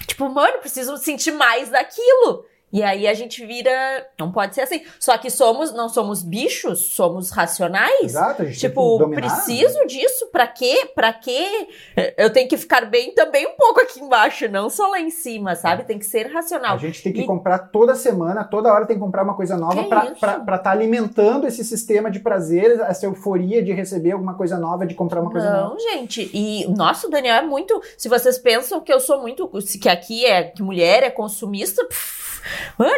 tipo, 0.06 0.28
mano, 0.28 0.58
preciso 0.58 0.96
sentir 0.96 1.32
mais 1.32 1.70
daquilo. 1.70 2.46
E 2.72 2.82
aí 2.82 3.06
a 3.06 3.12
gente 3.12 3.44
vira. 3.44 3.70
Não 4.18 4.32
pode 4.32 4.54
ser 4.54 4.62
assim. 4.62 4.82
Só 4.98 5.18
que 5.18 5.28
somos, 5.28 5.72
não 5.72 5.90
somos 5.90 6.22
bichos, 6.22 6.80
somos 6.80 7.30
racionais. 7.30 8.04
Exato, 8.04 8.42
a 8.42 8.44
gente 8.46 8.58
tipo, 8.58 8.80
tem 8.80 8.92
que 8.92 9.04
dominar, 9.04 9.44
preciso 9.44 9.78
né? 9.80 9.86
disso? 9.86 10.26
Pra 10.32 10.46
quê? 10.46 10.90
Pra 10.94 11.12
quê? 11.12 11.68
Eu 12.16 12.32
tenho 12.32 12.48
que 12.48 12.56
ficar 12.56 12.86
bem 12.86 13.14
também 13.14 13.46
um 13.46 13.56
pouco 13.56 13.80
aqui 13.80 14.00
embaixo, 14.00 14.48
não 14.48 14.70
só 14.70 14.88
lá 14.88 14.98
em 14.98 15.10
cima, 15.10 15.54
sabe? 15.54 15.84
Tem 15.84 15.98
que 15.98 16.06
ser 16.06 16.32
racional. 16.32 16.74
A 16.76 16.78
gente 16.78 17.02
tem 17.02 17.12
que 17.12 17.20
e... 17.20 17.26
comprar 17.26 17.58
toda 17.58 17.94
semana, 17.94 18.42
toda 18.42 18.72
hora 18.72 18.86
tem 18.86 18.96
que 18.96 19.02
comprar 19.02 19.22
uma 19.22 19.34
coisa 19.34 19.56
nova 19.56 19.84
pra 19.84 20.12
estar 20.12 20.58
tá 20.58 20.70
alimentando 20.70 21.46
esse 21.46 21.62
sistema 21.64 22.10
de 22.10 22.20
prazer, 22.20 22.80
essa 22.80 23.04
euforia 23.04 23.62
de 23.62 23.72
receber 23.72 24.12
alguma 24.12 24.34
coisa 24.34 24.58
nova, 24.58 24.86
de 24.86 24.94
comprar 24.94 25.20
uma 25.20 25.30
coisa 25.30 25.50
não, 25.50 25.60
nova. 25.60 25.74
Não, 25.74 25.78
gente. 25.78 26.30
E 26.32 26.66
nosso 26.68 27.10
Daniel 27.10 27.36
é 27.36 27.42
muito. 27.42 27.82
Se 27.98 28.08
vocês 28.08 28.38
pensam 28.38 28.80
que 28.80 28.92
eu 28.92 29.00
sou 29.00 29.20
muito. 29.20 29.50
Que 29.80 29.88
aqui 29.88 30.24
é 30.24 30.44
que 30.44 30.62
mulher 30.62 31.02
é 31.02 31.10
consumista. 31.10 31.84
Pff, 31.84 32.21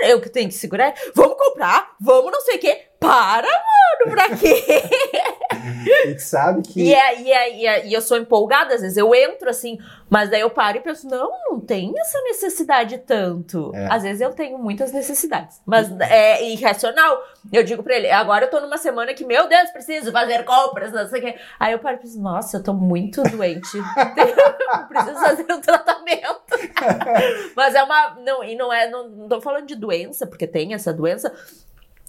eu 0.05 0.21
que 0.21 0.29
tenho 0.29 0.49
que 0.49 0.55
segurar. 0.55 0.95
Vamos 1.15 1.37
comprar, 1.37 1.95
vamos 2.01 2.33
não 2.33 2.41
sei 2.41 2.57
o 2.57 2.61
quê. 2.61 2.89
Para, 3.05 3.49
mano, 3.49 4.17
pra 4.17 4.37
quê? 4.37 4.65
e 6.07 6.19
sabe 6.19 6.63
que. 6.63 6.83
E, 6.83 6.95
é, 6.95 7.21
e, 7.21 7.33
é, 7.33 7.57
e, 7.57 7.67
é, 7.67 7.87
e 7.87 7.93
eu 7.93 8.01
sou 8.01 8.17
empolgada, 8.17 8.75
às 8.75 8.81
vezes 8.81 8.97
eu 8.97 9.15
entro 9.15 9.51
assim, 9.51 9.79
mas 10.09 10.31
daí 10.31 10.41
eu 10.41 10.51
paro 10.51 10.79
e 10.79 10.81
penso, 10.81 11.09
não, 11.09 11.31
não 11.51 11.61
tem 11.61 11.93
essa 11.99 12.21
necessidade 12.23 12.99
tanto. 12.99 13.73
É. 13.75 13.89
Às 13.93 14.03
vezes 14.03 14.21
eu 14.21 14.31
tenho 14.33 14.59
muitas 14.59 14.93
necessidades, 14.93 15.61
mas 15.67 15.91
é 16.01 16.43
irracional. 16.49 17.23
Eu 17.53 17.63
digo 17.63 17.83
pra 17.83 17.97
ele, 17.97 18.11
agora 18.11 18.47
eu 18.47 18.51
tô 18.51 18.61
numa 18.61 18.79
semana 18.79 19.13
que, 19.13 19.25
meu 19.25 19.49
Deus, 19.49 19.71
preciso 19.71 20.11
fazer 20.11 20.45
compras, 20.45 20.93
não 20.93 21.07
sei 21.09 21.21
o 21.21 21.23
quê. 21.23 21.39
Aí 21.61 21.73
eu 21.73 21.79
paro 21.79 21.97
e 21.97 22.01
penso, 22.01 22.21
nossa, 22.21 22.57
eu 22.57 22.63
tô 22.63 22.73
muito 22.73 23.23
doente. 23.23 23.69
preciso 24.89 25.21
fazer 25.21 25.53
um 25.53 25.61
tratamento. 25.61 26.43
mas 27.55 27.75
é 27.75 27.83
uma. 27.83 28.17
Não, 28.25 28.43
e 28.43 28.57
não 28.57 28.73
é. 28.73 28.89
Não, 28.89 29.09
não 29.09 29.29
tô 29.29 29.41
falando 29.41 29.67
de 29.67 29.77
doença, 29.77 30.27
porque 30.27 30.47
tem 30.47 30.75
essa 30.75 30.93
doença 30.93 31.33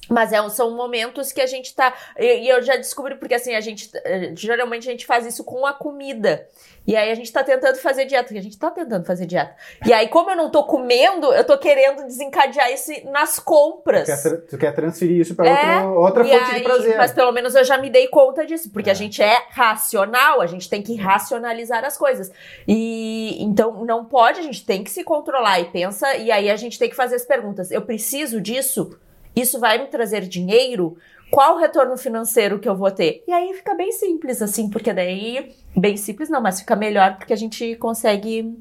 mas 0.09 0.31
é, 0.31 0.49
são 0.49 0.75
momentos 0.75 1.31
que 1.31 1.41
a 1.41 1.47
gente 1.47 1.73
tá. 1.73 1.93
E, 2.17 2.47
eu 2.47 2.61
já 2.61 2.75
descobri, 2.75 3.15
porque 3.15 3.33
assim, 3.33 3.55
a 3.55 3.61
gente. 3.61 3.89
Eh, 4.03 4.33
geralmente 4.35 4.87
a 4.87 4.91
gente 4.91 5.05
faz 5.05 5.25
isso 5.25 5.43
com 5.43 5.65
a 5.65 5.73
comida. 5.73 6.47
E 6.87 6.95
aí 6.95 7.11
a 7.11 7.15
gente 7.15 7.33
tá 7.33 7.43
tentando 7.43 7.77
fazer 7.77 8.05
dieta, 8.05 8.25
porque 8.25 8.37
a 8.37 8.43
gente 8.43 8.59
tá 8.59 8.69
tentando 8.69 9.03
fazer 9.05 9.25
dieta. 9.25 9.55
E 9.83 9.91
aí, 9.91 10.07
como 10.07 10.29
eu 10.29 10.35
não 10.35 10.51
tô 10.51 10.63
comendo, 10.65 11.33
eu 11.33 11.43
tô 11.43 11.57
querendo 11.57 12.03
desencadear 12.03 12.71
isso 12.71 12.91
nas 13.09 13.39
compras. 13.39 14.07
Tu 14.07 14.29
quer, 14.29 14.37
tu 14.41 14.57
quer 14.59 14.75
transferir 14.75 15.19
isso 15.19 15.33
pra 15.33 15.47
é, 15.47 15.83
outra, 15.83 16.21
outra 16.21 16.23
fonte 16.23 16.51
aí, 16.51 16.57
de 16.57 16.63
prazer. 16.63 16.95
Mas 16.95 17.11
pelo 17.11 17.31
menos 17.31 17.55
eu 17.55 17.63
já 17.63 17.75
me 17.79 17.89
dei 17.89 18.07
conta 18.07 18.45
disso, 18.45 18.69
porque 18.69 18.89
é. 18.89 18.91
a 18.91 18.95
gente 18.95 19.19
é 19.19 19.35
racional, 19.49 20.41
a 20.41 20.45
gente 20.45 20.69
tem 20.69 20.83
que 20.83 20.95
racionalizar 20.95 21.83
as 21.83 21.97
coisas. 21.97 22.31
E 22.67 23.43
então 23.43 23.83
não 23.83 24.05
pode, 24.05 24.39
a 24.39 24.43
gente 24.43 24.63
tem 24.63 24.83
que 24.83 24.91
se 24.91 25.03
controlar 25.03 25.59
e 25.59 25.65
pensa, 25.65 26.15
e 26.15 26.29
aí 26.29 26.51
a 26.51 26.55
gente 26.55 26.77
tem 26.77 26.87
que 26.87 26.95
fazer 26.95 27.15
as 27.15 27.25
perguntas. 27.25 27.71
Eu 27.71 27.81
preciso 27.81 28.39
disso? 28.39 28.95
Isso 29.36 29.59
vai 29.59 29.77
me 29.77 29.88
trazer 29.88 30.21
dinheiro? 30.21 30.97
Qual 31.31 31.55
o 31.55 31.57
retorno 31.57 31.97
financeiro 31.97 32.59
que 32.59 32.69
eu 32.69 32.75
vou 32.75 32.91
ter? 32.91 33.23
E 33.27 33.33
aí 33.33 33.53
fica 33.53 33.73
bem 33.73 33.91
simples, 33.91 34.41
assim, 34.41 34.69
porque 34.69 34.93
daí. 34.93 35.53
Bem 35.75 35.97
simples 35.97 36.29
não, 36.29 36.41
mas 36.41 36.59
fica 36.59 36.75
melhor 36.75 37.17
porque 37.17 37.33
a 37.33 37.38
gente 37.38 37.75
consegue 37.75 38.55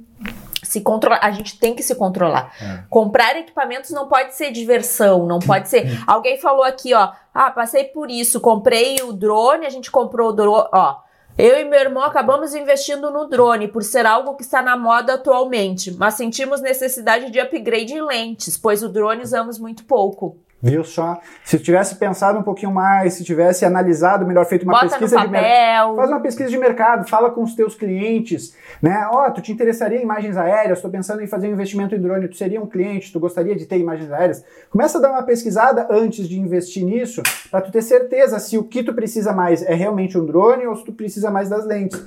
se 0.63 0.81
controlar. 0.81 1.21
A 1.23 1.31
gente 1.31 1.59
tem 1.59 1.75
que 1.75 1.83
se 1.83 1.95
controlar. 1.95 2.53
É. 2.61 2.85
Comprar 2.89 3.37
equipamentos 3.37 3.91
não 3.91 4.09
pode 4.09 4.35
ser 4.35 4.51
diversão, 4.51 5.27
não 5.27 5.39
pode 5.39 5.69
ser. 5.69 5.87
Alguém 6.07 6.39
falou 6.39 6.65
aqui, 6.65 6.95
ó. 6.95 7.13
Ah, 7.33 7.51
passei 7.51 7.85
por 7.85 8.11
isso, 8.11 8.41
comprei 8.41 8.97
o 9.03 9.13
drone, 9.13 9.67
a 9.67 9.71
gente 9.71 9.91
comprou 9.91 10.31
o 10.31 10.33
drone. 10.33 10.69
Ó, 10.73 10.97
eu 11.37 11.61
e 11.61 11.65
meu 11.65 11.81
irmão 11.81 12.03
acabamos 12.03 12.55
investindo 12.55 13.11
no 13.11 13.27
drone 13.27 13.69
por 13.69 13.83
ser 13.83 14.07
algo 14.07 14.37
que 14.37 14.43
está 14.43 14.63
na 14.63 14.77
moda 14.77 15.15
atualmente, 15.15 15.93
mas 15.93 16.15
sentimos 16.15 16.61
necessidade 16.61 17.31
de 17.31 17.41
upgrade 17.41 17.93
em 17.93 18.03
lentes, 18.03 18.57
pois 18.57 18.83
o 18.83 18.89
drone 18.89 19.23
usamos 19.23 19.59
muito 19.59 19.85
pouco. 19.85 20.39
Viu 20.63 20.83
só? 20.83 21.21
Se 21.45 21.59
tivesse 21.59 21.97
pensado 21.97 22.39
um 22.39 22.43
pouquinho 22.43 22.73
mais, 22.73 23.13
se 23.15 23.23
tivesse 23.23 23.67
analisado 23.67 24.27
melhor, 24.27 24.47
feito 24.47 24.63
uma 24.63 24.73
Bota 24.73 24.89
pesquisa 24.89 25.21
de 25.21 25.29
mercado. 25.29 25.97
Faz 25.97 26.11
uma 26.11 26.21
pesquisa 26.21 26.49
de 26.49 26.57
mercado, 26.57 27.09
fala 27.09 27.31
com 27.31 27.43
os 27.43 27.55
teus 27.55 27.75
clientes, 27.75 28.57
né? 28.81 29.07
Ó, 29.13 29.27
oh, 29.27 29.31
tu 29.31 29.43
te 29.43 29.53
interessaria 29.53 29.99
em 29.99 30.03
imagens 30.03 30.39
aéreas, 30.39 30.79
estou 30.79 30.91
pensando 30.91 31.21
em 31.21 31.27
fazer 31.27 31.49
um 31.49 31.53
investimento 31.53 31.95
em 31.95 32.01
drone, 32.01 32.29
tu 32.29 32.37
seria 32.37 32.63
um 32.63 32.67
cliente, 32.67 33.13
tu 33.13 33.21
gostaria 33.21 33.55
de 33.55 33.67
ter 33.67 33.79
imagens 33.79 34.11
aéreas? 34.11 34.43
Começa 34.71 34.97
a 34.97 35.01
dar 35.03 35.11
uma 35.11 35.23
pesquisada 35.23 35.87
antes 35.91 36.27
de 36.27 36.41
investir 36.41 36.83
nisso, 36.83 37.23
para 37.51 37.61
tu 37.61 37.71
ter 37.71 37.83
certeza 37.83 38.39
se 38.39 38.57
o 38.57 38.65
que 38.65 38.83
tu 38.83 38.95
precisa 38.95 39.35
mais 39.35 39.63
é 39.63 39.75
realmente 39.75 40.17
um 40.17 40.25
drone 40.25 40.67
ou 40.67 40.75
se 40.77 40.85
tu 40.85 40.93
precisa 40.93 41.31
mais 41.31 41.51
das 41.51 41.67
lentes. 41.67 42.03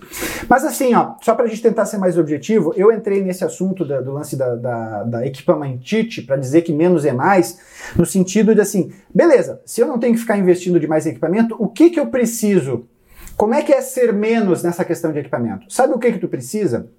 Mas 0.49 0.65
assim, 0.65 0.95
ó, 0.95 1.13
só 1.21 1.35
para 1.35 1.45
a 1.45 1.47
gente 1.47 1.61
tentar 1.61 1.85
ser 1.85 1.99
mais 1.99 2.17
objetivo, 2.17 2.73
eu 2.75 2.91
entrei 2.91 3.23
nesse 3.23 3.45
assunto 3.45 3.85
da, 3.85 4.01
do 4.01 4.11
lance 4.11 4.35
da, 4.35 4.55
da, 4.55 5.03
da 5.03 5.27
equipamentite 5.27 6.23
para 6.23 6.37
dizer 6.37 6.63
que 6.63 6.73
menos 6.73 7.05
é 7.05 7.11
mais, 7.11 7.59
no 7.95 8.05
sentido 8.05 8.46
sentido 8.47 8.55
de 8.55 8.61
assim, 8.61 8.91
beleza, 9.13 9.61
se 9.65 9.81
eu 9.81 9.87
não 9.87 9.99
tenho 9.99 10.13
que 10.13 10.19
ficar 10.19 10.37
investindo 10.37 10.79
de 10.79 10.87
mais 10.87 11.05
equipamento, 11.05 11.55
o 11.59 11.67
que 11.67 11.89
que 11.89 11.99
eu 11.99 12.07
preciso? 12.07 12.87
Como 13.35 13.53
é 13.53 13.61
que 13.61 13.73
é 13.73 13.81
ser 13.81 14.13
menos 14.13 14.63
nessa 14.63 14.85
questão 14.85 15.11
de 15.11 15.19
equipamento? 15.19 15.71
Sabe 15.71 15.93
o 15.93 15.99
que 15.99 16.11
que 16.11 16.19
tu 16.19 16.27
precisa? 16.27 16.89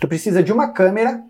Tu 0.00 0.08
precisa 0.08 0.42
de 0.42 0.52
uma 0.52 0.68
câmera, 0.68 1.22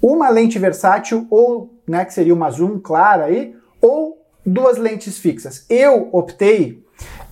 uma 0.00 0.28
lente 0.28 0.58
versátil 0.58 1.26
ou, 1.30 1.74
né, 1.86 2.04
que 2.04 2.12
seria 2.12 2.34
uma 2.34 2.50
zoom 2.50 2.78
clara 2.78 3.24
aí, 3.24 3.54
ou 3.80 4.24
duas 4.44 4.76
lentes 4.76 5.18
fixas. 5.18 5.64
Eu 5.68 6.08
optei 6.12 6.81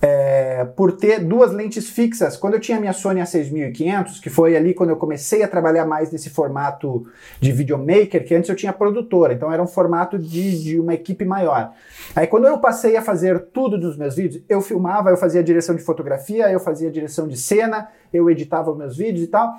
é, 0.01 0.65
por 0.75 0.93
ter 0.93 1.19
duas 1.19 1.51
lentes 1.51 1.89
fixas. 1.89 2.35
Quando 2.35 2.55
eu 2.55 2.59
tinha 2.59 2.79
minha 2.79 2.93
Sony 2.93 3.21
A6500, 3.21 4.19
que 4.19 4.29
foi 4.29 4.55
ali 4.55 4.73
quando 4.73 4.89
eu 4.89 4.97
comecei 4.97 5.43
a 5.43 5.47
trabalhar 5.47 5.85
mais 5.85 6.11
nesse 6.11 6.29
formato 6.29 7.05
de 7.39 7.51
videomaker, 7.51 8.25
que 8.25 8.33
antes 8.33 8.49
eu 8.49 8.55
tinha 8.55 8.73
produtora, 8.73 9.33
então 9.33 9.51
era 9.51 9.61
um 9.61 9.67
formato 9.67 10.17
de, 10.17 10.63
de 10.63 10.79
uma 10.79 10.93
equipe 10.93 11.23
maior. 11.23 11.71
Aí 12.15 12.25
quando 12.25 12.47
eu 12.47 12.57
passei 12.57 12.97
a 12.97 13.01
fazer 13.01 13.39
tudo 13.53 13.79
dos 13.79 13.95
meus 13.95 14.15
vídeos, 14.15 14.43
eu 14.49 14.61
filmava, 14.61 15.09
eu 15.09 15.17
fazia 15.17 15.43
direção 15.43 15.75
de 15.75 15.83
fotografia, 15.83 16.49
eu 16.51 16.59
fazia 16.59 16.89
direção 16.89 17.27
de 17.27 17.37
cena, 17.37 17.87
eu 18.11 18.29
editava 18.29 18.71
os 18.71 18.77
meus 18.77 18.97
vídeos 18.97 19.23
e 19.25 19.27
tal. 19.27 19.53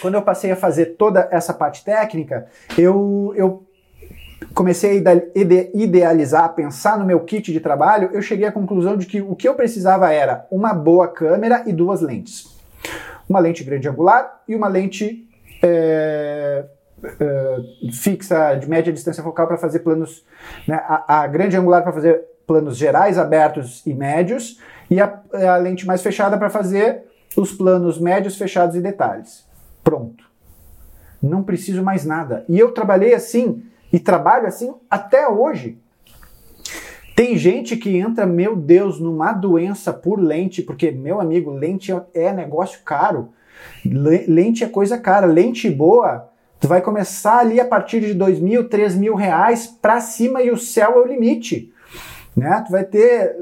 Quando 0.00 0.14
eu 0.14 0.22
passei 0.22 0.50
a 0.50 0.56
fazer 0.56 0.96
toda 0.96 1.28
essa 1.30 1.54
parte 1.54 1.84
técnica, 1.84 2.46
eu, 2.76 3.32
eu 3.36 3.66
comecei 4.54 5.02
a 5.06 5.14
idealizar, 5.74 6.54
pensar 6.54 6.98
no 6.98 7.06
meu 7.06 7.20
kit 7.20 7.52
de 7.52 7.60
trabalho, 7.60 8.10
eu 8.12 8.20
cheguei 8.20 8.46
à 8.46 8.52
conclusão 8.52 8.96
de 8.96 9.06
que 9.06 9.20
o 9.20 9.34
que 9.34 9.48
eu 9.48 9.54
precisava 9.54 10.12
era 10.12 10.46
uma 10.50 10.74
boa 10.74 11.08
câmera 11.08 11.62
e 11.66 11.72
duas 11.72 12.00
lentes. 12.00 12.54
Uma 13.28 13.40
lente 13.40 13.64
grande 13.64 13.88
angular 13.88 14.42
e 14.46 14.54
uma 14.54 14.68
lente 14.68 15.26
é, 15.62 16.64
é, 17.20 17.56
fixa 17.92 18.54
de 18.54 18.68
média 18.68 18.92
distância 18.92 19.22
focal 19.22 19.46
para 19.46 19.56
fazer 19.56 19.80
planos, 19.80 20.24
né, 20.66 20.76
a, 20.86 21.22
a 21.22 21.26
grande 21.26 21.56
angular 21.56 21.82
para 21.82 21.92
fazer 21.92 22.22
planos 22.46 22.76
gerais, 22.76 23.18
abertos 23.18 23.84
e 23.86 23.92
médios, 23.92 24.60
e 24.90 25.00
a, 25.00 25.20
a 25.32 25.56
lente 25.56 25.86
mais 25.86 26.02
fechada 26.02 26.38
para 26.38 26.48
fazer 26.48 27.02
os 27.36 27.52
planos 27.52 27.98
médios, 27.98 28.36
fechados 28.36 28.76
e 28.76 28.80
detalhes. 28.80 29.44
Pronto. 29.82 30.24
Não 31.22 31.42
preciso 31.42 31.82
mais 31.82 32.04
nada. 32.04 32.44
E 32.48 32.58
eu 32.58 32.72
trabalhei 32.72 33.14
assim 33.14 33.64
e 33.92 33.98
trabalho 33.98 34.46
assim 34.46 34.74
até 34.90 35.28
hoje. 35.28 35.78
Tem 37.16 37.36
gente 37.38 37.78
que 37.78 37.96
entra, 37.96 38.26
meu 38.26 38.54
Deus, 38.54 39.00
numa 39.00 39.32
doença 39.32 39.90
por 39.90 40.20
lente, 40.20 40.60
porque, 40.60 40.90
meu 40.90 41.18
amigo, 41.18 41.50
lente 41.50 41.90
é 42.12 42.30
negócio 42.30 42.80
caro. 42.84 43.30
Lente 43.84 44.62
é 44.62 44.68
coisa 44.68 44.98
cara. 44.98 45.26
Lente 45.26 45.70
boa, 45.70 46.28
tu 46.60 46.68
vai 46.68 46.82
começar 46.82 47.38
ali 47.38 47.58
a 47.58 47.64
partir 47.64 48.00
de 48.00 48.12
dois 48.12 48.38
mil, 48.38 48.68
três 48.68 48.94
mil 48.94 49.14
reais 49.14 49.66
para 49.66 49.98
cima 49.98 50.42
e 50.42 50.50
o 50.50 50.58
céu 50.58 50.92
é 50.96 50.98
o 50.98 51.06
limite. 51.06 51.72
Né? 52.36 52.62
Tu 52.66 52.70
vai 52.70 52.84
ter 52.84 53.34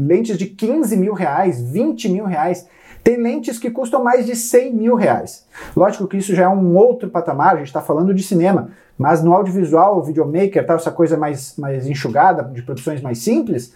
lentes 0.00 0.38
de 0.38 0.46
15 0.46 0.96
mil 0.96 1.12
reais, 1.12 1.60
20 1.60 2.08
mil 2.08 2.24
reais. 2.24 2.68
Tem 3.02 3.16
lentes 3.16 3.58
que 3.58 3.70
custam 3.70 4.02
mais 4.02 4.26
de 4.26 4.36
100 4.36 4.74
mil 4.74 4.94
reais. 4.94 5.44
Lógico 5.76 6.06
que 6.06 6.16
isso 6.16 6.34
já 6.34 6.44
é 6.44 6.48
um 6.48 6.76
outro 6.76 7.10
patamar, 7.10 7.54
a 7.54 7.58
gente 7.58 7.66
está 7.66 7.80
falando 7.80 8.14
de 8.14 8.22
cinema, 8.22 8.70
mas 8.98 9.22
no 9.22 9.32
audiovisual, 9.32 10.02
videomaker, 10.02 10.66
tal, 10.66 10.76
essa 10.76 10.90
coisa 10.90 11.16
mais, 11.16 11.56
mais 11.56 11.86
enxugada, 11.86 12.42
de 12.44 12.62
produções 12.62 13.02
mais 13.02 13.18
simples, 13.18 13.74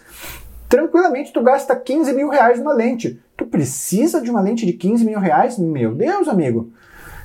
tranquilamente 0.67 1.31
tu 1.31 1.41
gasta 1.43 1.75
15 1.75 2.13
mil 2.13 2.29
reais 2.29 2.57
numa 2.59 2.73
lente. 2.73 3.21
Tu 3.37 3.45
precisa 3.45 4.21
de 4.21 4.29
uma 4.29 4.41
lente 4.41 4.65
de 4.65 4.73
15 4.73 5.05
mil 5.05 5.19
reais? 5.19 5.57
Meu 5.57 5.93
Deus, 5.93 6.27
amigo! 6.27 6.71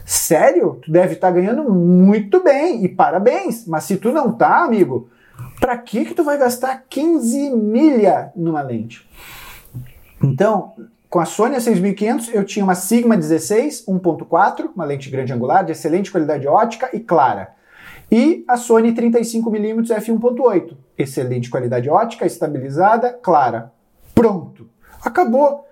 Sério? 0.05 0.79
Tu 0.83 0.93
deve 0.93 1.15
estar 1.15 1.29
tá 1.29 1.33
ganhando 1.35 1.65
muito 1.69 2.43
bem 2.43 2.85
e 2.85 2.89
parabéns. 2.89 3.67
Mas 3.67 3.85
se 3.85 3.97
tu 3.97 4.13
não 4.13 4.31
tá, 4.31 4.63
amigo, 4.63 5.09
para 5.59 5.77
que 5.77 6.05
que 6.05 6.15
tu 6.15 6.23
vai 6.23 6.39
gastar 6.39 6.85
15 6.89 7.51
milha 7.51 8.31
numa 8.37 8.63
lente? 8.63 9.09
Então, 10.23 10.75
com 11.11 11.19
a 11.19 11.25
Sony 11.25 11.57
A6500 11.57 12.31
eu 12.33 12.45
tinha 12.45 12.65
uma 12.65 12.75
Sigma 12.75 13.17
16 13.17 13.87
1.4, 13.87 14.71
uma 14.75 14.85
lente 14.85 15.11
grande 15.11 15.33
angular 15.33 15.65
de 15.65 15.73
excelente 15.73 16.11
qualidade 16.11 16.47
ótica 16.47 16.91
e 16.93 17.01
clara. 17.01 17.56
E 18.11 18.45
a 18.47 18.57
Sony 18.57 18.93
35mm 18.93 19.89
f1.8, 19.89 20.77
excelente 20.97 21.51
qualidade 21.51 21.89
ótica, 21.89 22.25
estabilizada, 22.25 23.13
clara. 23.13 23.73
Pronto. 24.15 24.69
Acabou. 25.03 25.67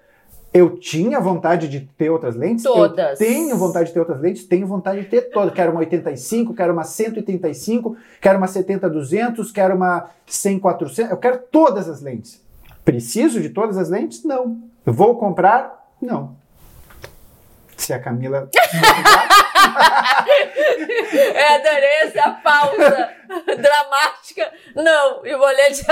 Eu 0.53 0.79
tinha 0.79 1.19
vontade 1.19 1.69
de 1.69 1.81
ter 1.81 2.11
outras 2.11 2.37
lentes? 2.37 2.63
Todas. 2.63 3.21
Eu 3.21 3.27
tenho 3.27 3.57
vontade 3.57 3.89
de 3.89 3.93
ter 3.93 3.99
outras 3.99 4.21
lentes? 4.21 4.45
Tenho 4.45 4.67
vontade 4.67 5.01
de 5.01 5.07
ter 5.09 5.23
todas. 5.23 5.53
Quero 5.53 5.73
uma 5.73 5.81
85, 5.81 6.55
quero 6.55 6.73
uma 6.73 6.85
135, 6.85 7.97
quero 8.21 8.39
uma 8.39 8.47
70-200, 8.47 9.53
quero 9.53 9.75
uma 9.75 10.11
100-400. 10.29 11.11
Eu 11.11 11.17
quero 11.17 11.41
todas 11.51 11.89
as 11.89 12.01
lentes. 12.01 12.41
Preciso 12.85 13.41
de 13.41 13.49
todas 13.49 13.77
as 13.77 13.89
lentes? 13.89 14.23
Não. 14.23 14.63
Vou 14.85 15.17
comprar? 15.19 15.89
Não. 16.01 16.37
Se 17.77 17.93
a 17.93 17.99
Camila. 17.99 18.49
Eu 21.35 21.55
adorei 21.55 21.95
essa 22.03 22.31
pausa 22.31 23.11
dramática. 23.47 24.53
Não, 24.75 25.25
e 25.25 25.35
o 25.35 25.41
olhete 25.41 25.85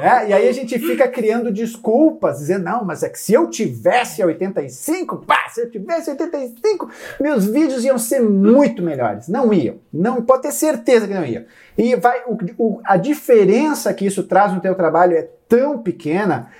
é, 0.00 0.28
E 0.28 0.32
aí 0.32 0.48
a 0.48 0.52
gente 0.52 0.78
fica 0.78 1.08
criando 1.08 1.52
desculpas, 1.52 2.38
dizendo, 2.38 2.64
não, 2.64 2.84
mas 2.84 3.02
é 3.02 3.08
que 3.08 3.18
se 3.18 3.32
eu 3.32 3.48
tivesse 3.48 4.22
a 4.22 4.26
85, 4.26 5.18
pá, 5.18 5.48
se 5.48 5.60
eu 5.60 5.70
tivesse 5.70 6.10
85, 6.10 6.90
meus 7.20 7.46
vídeos 7.46 7.84
iam 7.84 7.98
ser 7.98 8.20
muito 8.20 8.82
melhores. 8.82 9.28
Não 9.28 9.52
iam. 9.52 9.76
Não, 9.92 10.22
pode 10.22 10.42
ter 10.42 10.52
certeza 10.52 11.06
que 11.06 11.14
não 11.14 11.24
iam. 11.24 11.44
E 11.76 11.94
vai, 11.96 12.22
o, 12.26 12.36
o, 12.58 12.80
a 12.84 12.96
diferença 12.96 13.92
que 13.92 14.06
isso 14.06 14.22
traz 14.22 14.52
no 14.52 14.60
teu 14.60 14.74
trabalho 14.74 15.16
é 15.16 15.28
tão 15.48 15.78
pequena 15.78 16.50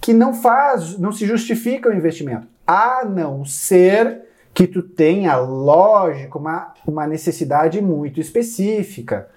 que 0.00 0.12
não 0.12 0.34
faz, 0.34 0.98
não 0.98 1.12
se 1.12 1.26
justifica 1.26 1.88
o 1.88 1.94
investimento. 1.94 2.46
A 2.66 3.04
não 3.04 3.44
ser 3.44 4.27
que 4.54 4.66
tu 4.66 4.82
tenha, 4.82 5.36
lógico, 5.36 6.38
uma, 6.38 6.74
uma 6.86 7.06
necessidade 7.06 7.80
muito 7.80 8.20
específica. 8.20 9.28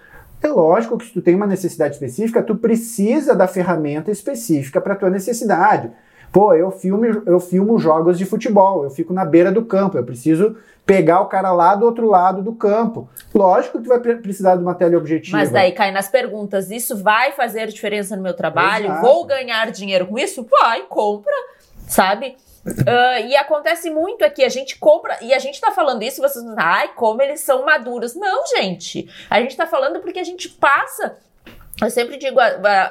É 0.41 0.47
lógico 0.47 0.97
que 0.97 1.05
se 1.05 1.13
tu 1.13 1.21
tem 1.21 1.35
uma 1.35 1.45
necessidade 1.45 1.93
específica, 1.93 2.41
tu 2.41 2.55
precisa 2.55 3.35
da 3.35 3.47
ferramenta 3.47 4.09
específica 4.09 4.81
para 4.81 4.95
tua 4.95 5.09
necessidade. 5.09 5.91
Pô, 6.31 6.53
eu 6.53 6.71
filmo, 6.71 7.05
eu 7.05 7.39
filmo 7.39 7.77
jogos 7.77 8.17
de 8.17 8.25
futebol, 8.25 8.83
eu 8.83 8.89
fico 8.89 9.13
na 9.13 9.25
beira 9.25 9.51
do 9.51 9.65
campo, 9.65 9.97
eu 9.97 10.03
preciso 10.03 10.55
pegar 10.85 11.21
o 11.21 11.27
cara 11.27 11.51
lá 11.51 11.75
do 11.75 11.85
outro 11.85 12.07
lado 12.07 12.41
do 12.41 12.53
campo. 12.53 13.07
Lógico 13.35 13.77
que 13.77 13.83
tu 13.83 13.89
vai 13.89 13.99
precisar 13.99 14.55
de 14.55 14.63
uma 14.63 14.73
teleobjetiva. 14.73 15.37
Mas 15.37 15.51
daí 15.51 15.73
cai 15.73 15.91
nas 15.91 16.07
perguntas, 16.07 16.71
isso 16.71 16.97
vai 16.97 17.33
fazer 17.33 17.67
diferença 17.67 18.15
no 18.15 18.23
meu 18.23 18.33
trabalho? 18.33 18.85
Exato. 18.85 19.01
Vou 19.01 19.25
ganhar 19.25 19.69
dinheiro 19.71 20.07
com 20.07 20.17
isso? 20.17 20.47
Vai, 20.49 20.83
compra, 20.83 21.33
sabe? 21.87 22.35
Uh, 22.65 23.27
e 23.27 23.35
acontece 23.35 23.89
muito 23.89 24.23
aqui, 24.23 24.43
a 24.43 24.49
gente 24.49 24.77
compra, 24.77 25.17
e 25.21 25.33
a 25.33 25.39
gente 25.39 25.59
tá 25.59 25.71
falando 25.71 26.03
isso, 26.03 26.21
vocês 26.21 26.45
ai, 26.57 26.93
como 26.93 27.21
eles 27.21 27.41
são 27.41 27.65
maduros. 27.65 28.15
Não, 28.15 28.45
gente. 28.47 29.09
A 29.29 29.41
gente 29.41 29.57
tá 29.57 29.65
falando 29.65 29.99
porque 29.99 30.19
a 30.19 30.23
gente 30.23 30.47
passa 30.47 31.17
eu 31.81 31.89
sempre 31.89 32.17
digo, 32.17 32.39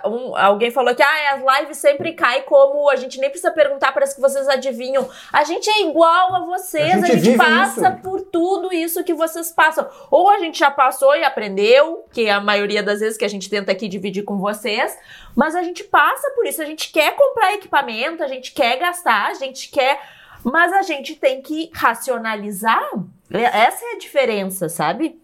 um, 0.05 0.37
alguém 0.37 0.71
falou 0.71 0.95
que 0.95 1.03
ah, 1.03 1.35
as 1.35 1.61
lives 1.61 1.79
sempre 1.79 2.13
caem 2.13 2.43
como 2.43 2.91
a 2.91 2.97
gente 2.97 3.21
nem 3.21 3.31
precisa 3.31 3.53
perguntar, 3.53 3.93
parece 3.93 4.17
que 4.17 4.21
vocês 4.21 4.49
adivinham. 4.49 5.09
A 5.33 5.45
gente 5.45 5.71
é 5.71 5.83
igual 5.83 6.35
a 6.35 6.41
vocês, 6.41 7.03
a 7.03 7.07
gente, 7.07 7.13
a 7.13 7.17
gente 7.17 7.39
passa 7.39 7.89
isso. 7.89 8.03
por 8.03 8.21
tudo 8.23 8.73
isso 8.75 9.05
que 9.05 9.15
vocês 9.15 9.53
passam. 9.53 9.89
Ou 10.11 10.29
a 10.29 10.41
gente 10.41 10.59
já 10.59 10.71
passou 10.71 11.15
e 11.15 11.23
aprendeu, 11.23 12.05
que 12.13 12.27
é 12.27 12.33
a 12.33 12.41
maioria 12.41 12.83
das 12.83 12.99
vezes 12.99 13.17
que 13.17 13.25
a 13.25 13.29
gente 13.29 13.49
tenta 13.49 13.71
aqui 13.71 13.87
dividir 13.87 14.25
com 14.25 14.39
vocês, 14.39 14.99
mas 15.37 15.55
a 15.55 15.63
gente 15.63 15.85
passa 15.85 16.29
por 16.31 16.45
isso, 16.47 16.61
a 16.61 16.67
gente 16.67 16.91
quer 16.91 17.15
comprar 17.15 17.55
equipamento, 17.55 18.25
a 18.25 18.29
gente 18.29 18.53
quer 18.53 18.77
gastar, 18.77 19.29
a 19.29 19.35
gente 19.35 19.71
quer, 19.71 20.01
mas 20.43 20.73
a 20.73 20.83
gente 20.83 21.15
tem 21.15 21.41
que 21.41 21.71
racionalizar. 21.73 22.91
Essa 23.31 23.85
é 23.85 23.93
a 23.93 23.99
diferença, 23.99 24.69
sabe? 24.69 25.17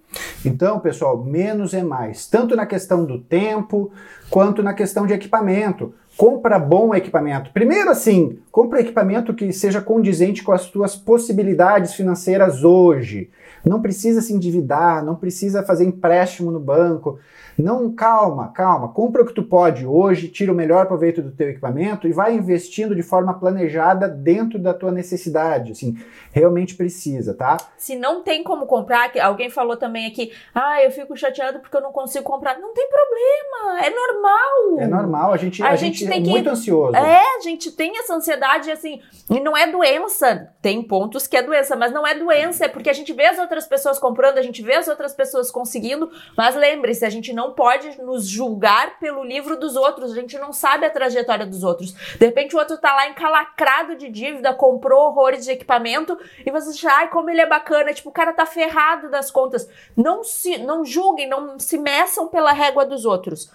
Então, 0.44 0.78
pessoal, 0.80 1.22
menos 1.22 1.74
é 1.74 1.82
mais, 1.82 2.26
tanto 2.26 2.54
na 2.54 2.66
questão 2.66 3.04
do 3.04 3.18
tempo 3.18 3.90
quanto 4.30 4.62
na 4.62 4.74
questão 4.74 5.06
de 5.06 5.12
equipamento. 5.12 5.94
Compra 6.16 6.58
bom 6.58 6.94
equipamento. 6.94 7.50
Primeiro, 7.52 7.90
assim, 7.90 8.38
compra 8.50 8.80
equipamento 8.80 9.34
que 9.34 9.52
seja 9.52 9.80
condizente 9.80 10.42
com 10.42 10.52
as 10.52 10.66
tuas 10.66 10.96
possibilidades 10.96 11.94
financeiras 11.94 12.64
hoje. 12.64 13.30
Não 13.64 13.82
precisa 13.82 14.20
se 14.20 14.32
endividar, 14.32 15.04
não 15.04 15.16
precisa 15.16 15.62
fazer 15.62 15.84
empréstimo 15.84 16.50
no 16.50 16.60
banco. 16.60 17.18
Não, 17.58 17.90
calma, 17.90 18.48
calma. 18.48 18.88
Compra 18.88 19.22
o 19.22 19.26
que 19.26 19.32
tu 19.32 19.42
pode 19.42 19.86
hoje, 19.86 20.28
tira 20.28 20.52
o 20.52 20.54
melhor 20.54 20.86
proveito 20.86 21.22
do 21.22 21.30
teu 21.30 21.48
equipamento 21.48 22.06
e 22.06 22.12
vai 22.12 22.34
investindo 22.34 22.94
de 22.94 23.02
forma 23.02 23.32
planejada 23.32 24.06
dentro 24.06 24.58
da 24.58 24.74
tua 24.74 24.92
necessidade. 24.92 25.72
Assim, 25.72 25.96
realmente 26.32 26.74
precisa, 26.74 27.32
tá? 27.32 27.56
Se 27.78 27.96
não 27.96 28.22
tem 28.22 28.44
como 28.44 28.66
comprar, 28.66 29.10
alguém 29.22 29.48
falou 29.48 29.76
também 29.76 30.06
aqui, 30.06 30.32
ah, 30.54 30.82
eu 30.82 30.90
fico 30.90 31.16
chateado 31.16 31.60
porque 31.60 31.76
eu 31.76 31.80
não 31.80 31.92
consigo 31.92 32.24
comprar. 32.24 32.58
Não 32.58 32.74
tem 32.74 32.88
problema, 32.88 33.86
é 33.86 33.90
normal. 33.90 34.80
É 34.80 34.86
normal, 34.86 35.32
a 35.32 35.36
gente, 35.38 35.62
a, 35.62 35.70
a 35.70 35.76
gente, 35.76 36.00
gente 36.00 36.05
é 36.12 36.20
que... 36.20 36.28
muito 36.28 36.50
ansioso. 36.50 36.94
É, 36.94 37.36
a 37.36 37.40
gente 37.40 37.72
tem 37.72 37.98
essa 37.98 38.14
ansiedade, 38.14 38.70
assim, 38.70 39.00
e 39.30 39.40
não 39.40 39.56
é 39.56 39.66
doença. 39.66 40.52
Tem 40.60 40.82
pontos 40.82 41.26
que 41.26 41.36
é 41.36 41.42
doença, 41.42 41.74
mas 41.74 41.90
não 41.90 42.06
é 42.06 42.14
doença, 42.14 42.66
é 42.66 42.68
porque 42.68 42.90
a 42.90 42.92
gente 42.92 43.12
vê 43.14 43.26
as 43.26 43.38
outras 43.38 43.66
pessoas 43.66 43.98
comprando, 43.98 44.36
a 44.36 44.42
gente 44.42 44.62
vê 44.62 44.74
as 44.74 44.88
outras 44.88 45.14
pessoas 45.14 45.50
conseguindo, 45.50 46.10
mas 46.36 46.54
lembre-se, 46.54 47.04
a 47.04 47.10
gente 47.10 47.32
não 47.32 47.46
não 47.46 47.52
pode 47.52 48.02
nos 48.02 48.26
julgar 48.26 48.98
pelo 48.98 49.22
livro 49.22 49.56
dos 49.56 49.76
outros. 49.76 50.12
A 50.12 50.14
gente 50.16 50.36
não 50.38 50.52
sabe 50.52 50.84
a 50.84 50.90
trajetória 50.90 51.46
dos 51.46 51.62
outros. 51.62 51.92
De 51.92 52.26
repente 52.26 52.56
o 52.56 52.58
outro 52.58 52.76
tá 52.76 52.92
lá 52.94 53.08
encalacrado 53.08 53.94
de 53.94 54.08
dívida, 54.08 54.52
comprou 54.52 55.06
horrores 55.06 55.44
de 55.44 55.52
equipamento 55.52 56.18
e 56.44 56.50
você 56.50 56.70
acha, 56.70 56.90
ai, 56.90 57.08
como 57.08 57.30
ele 57.30 57.40
é 57.40 57.46
bacana. 57.46 57.94
Tipo, 57.94 58.10
o 58.10 58.12
cara 58.12 58.32
tá 58.32 58.44
ferrado 58.44 59.08
das 59.08 59.30
contas. 59.30 59.68
Não 59.96 60.24
se, 60.24 60.58
não 60.58 60.84
julguem, 60.84 61.28
não 61.28 61.58
se 61.58 61.78
meçam 61.78 62.26
pela 62.26 62.52
régua 62.52 62.84
dos 62.84 63.04
outros. 63.04 63.50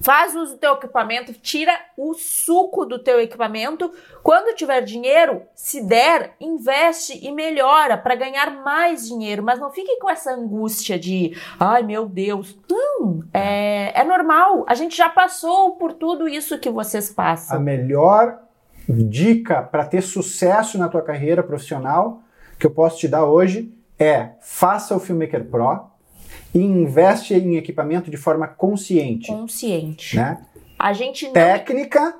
Faz 0.00 0.34
uso 0.34 0.54
do 0.54 0.58
teu 0.58 0.72
equipamento, 0.72 1.34
tira 1.34 1.72
o 1.94 2.14
suco 2.14 2.86
do 2.86 2.98
teu 2.98 3.20
equipamento. 3.20 3.92
Quando 4.22 4.56
tiver 4.56 4.80
dinheiro, 4.80 5.42
se 5.54 5.82
der, 5.82 6.34
investe 6.40 7.18
e 7.22 7.30
melhora 7.30 7.98
para 7.98 8.14
ganhar 8.14 8.50
mais 8.64 9.06
dinheiro. 9.06 9.42
Mas 9.42 9.60
não 9.60 9.70
fique 9.70 9.98
com 9.98 10.08
essa 10.08 10.32
angústia 10.32 10.98
de, 10.98 11.36
ai 11.58 11.82
meu 11.82 12.06
Deus. 12.06 12.58
Não, 12.68 13.22
é, 13.34 14.00
é 14.00 14.02
normal. 14.02 14.64
A 14.66 14.74
gente 14.74 14.96
já 14.96 15.10
passou 15.10 15.72
por 15.72 15.92
tudo 15.92 16.26
isso 16.26 16.58
que 16.58 16.70
vocês 16.70 17.10
passam. 17.10 17.58
A 17.58 17.60
melhor 17.60 18.38
dica 18.88 19.62
para 19.62 19.84
ter 19.84 20.00
sucesso 20.00 20.78
na 20.78 20.88
tua 20.88 21.02
carreira 21.02 21.42
profissional 21.42 22.22
que 22.58 22.66
eu 22.66 22.70
posso 22.70 22.98
te 22.98 23.06
dar 23.06 23.26
hoje 23.26 23.72
é 23.98 24.30
faça 24.40 24.96
o 24.96 25.00
Filmmaker 25.00 25.44
Pro 25.44 25.89
e 26.54 26.58
investe 26.58 27.34
em 27.34 27.56
equipamento 27.56 28.10
de 28.10 28.16
forma 28.16 28.46
consciente. 28.46 29.28
Consciente. 29.28 30.16
Né? 30.16 30.38
A 30.78 30.92
gente 30.92 31.26
não... 31.26 31.32
Técnica, 31.32 32.16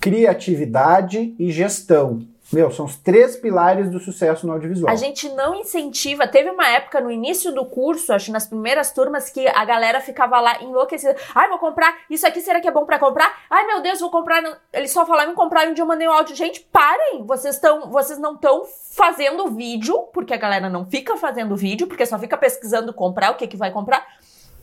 criatividade 0.00 1.34
e 1.38 1.50
gestão. 1.50 2.26
Meu, 2.52 2.70
são 2.70 2.84
os 2.84 2.96
três 2.96 3.36
pilares 3.36 3.90
do 3.90 3.98
sucesso 3.98 4.46
no 4.46 4.52
audiovisual. 4.52 4.92
A 4.92 4.96
gente 4.96 5.28
não 5.30 5.54
incentiva. 5.54 6.26
Teve 6.26 6.50
uma 6.50 6.68
época 6.68 7.00
no 7.00 7.10
início 7.10 7.52
do 7.52 7.64
curso, 7.64 8.12
acho 8.12 8.30
nas 8.30 8.46
primeiras 8.46 8.92
turmas, 8.92 9.30
que 9.30 9.46
a 9.48 9.64
galera 9.64 10.00
ficava 10.00 10.38
lá 10.40 10.62
enlouquecida. 10.62 11.16
Ai, 11.34 11.48
vou 11.48 11.58
comprar. 11.58 11.96
Isso 12.08 12.26
aqui 12.26 12.40
será 12.40 12.60
que 12.60 12.68
é 12.68 12.70
bom 12.70 12.84
para 12.84 12.98
comprar? 12.98 13.44
Ai, 13.48 13.66
meu 13.66 13.80
Deus, 13.80 14.00
vou 14.00 14.10
comprar. 14.10 14.42
Eles 14.72 14.92
só 14.92 15.06
falavam 15.06 15.32
em 15.32 15.36
comprar 15.36 15.66
um 15.68 15.74
eu 15.74 15.86
mandei 15.86 16.06
um 16.06 16.12
áudio. 16.12 16.36
Gente, 16.36 16.60
parem! 16.60 17.24
Vocês 17.24 17.56
estão, 17.56 17.90
vocês 17.90 18.18
não 18.18 18.34
estão 18.34 18.64
fazendo 18.92 19.48
vídeo, 19.48 20.08
porque 20.12 20.34
a 20.34 20.38
galera 20.38 20.68
não 20.68 20.84
fica 20.84 21.16
fazendo 21.16 21.56
vídeo, 21.56 21.86
porque 21.86 22.06
só 22.06 22.18
fica 22.18 22.36
pesquisando 22.36 22.92
comprar 22.92 23.32
o 23.32 23.36
que 23.36 23.46
que 23.46 23.56
vai 23.56 23.70
comprar 23.70 24.06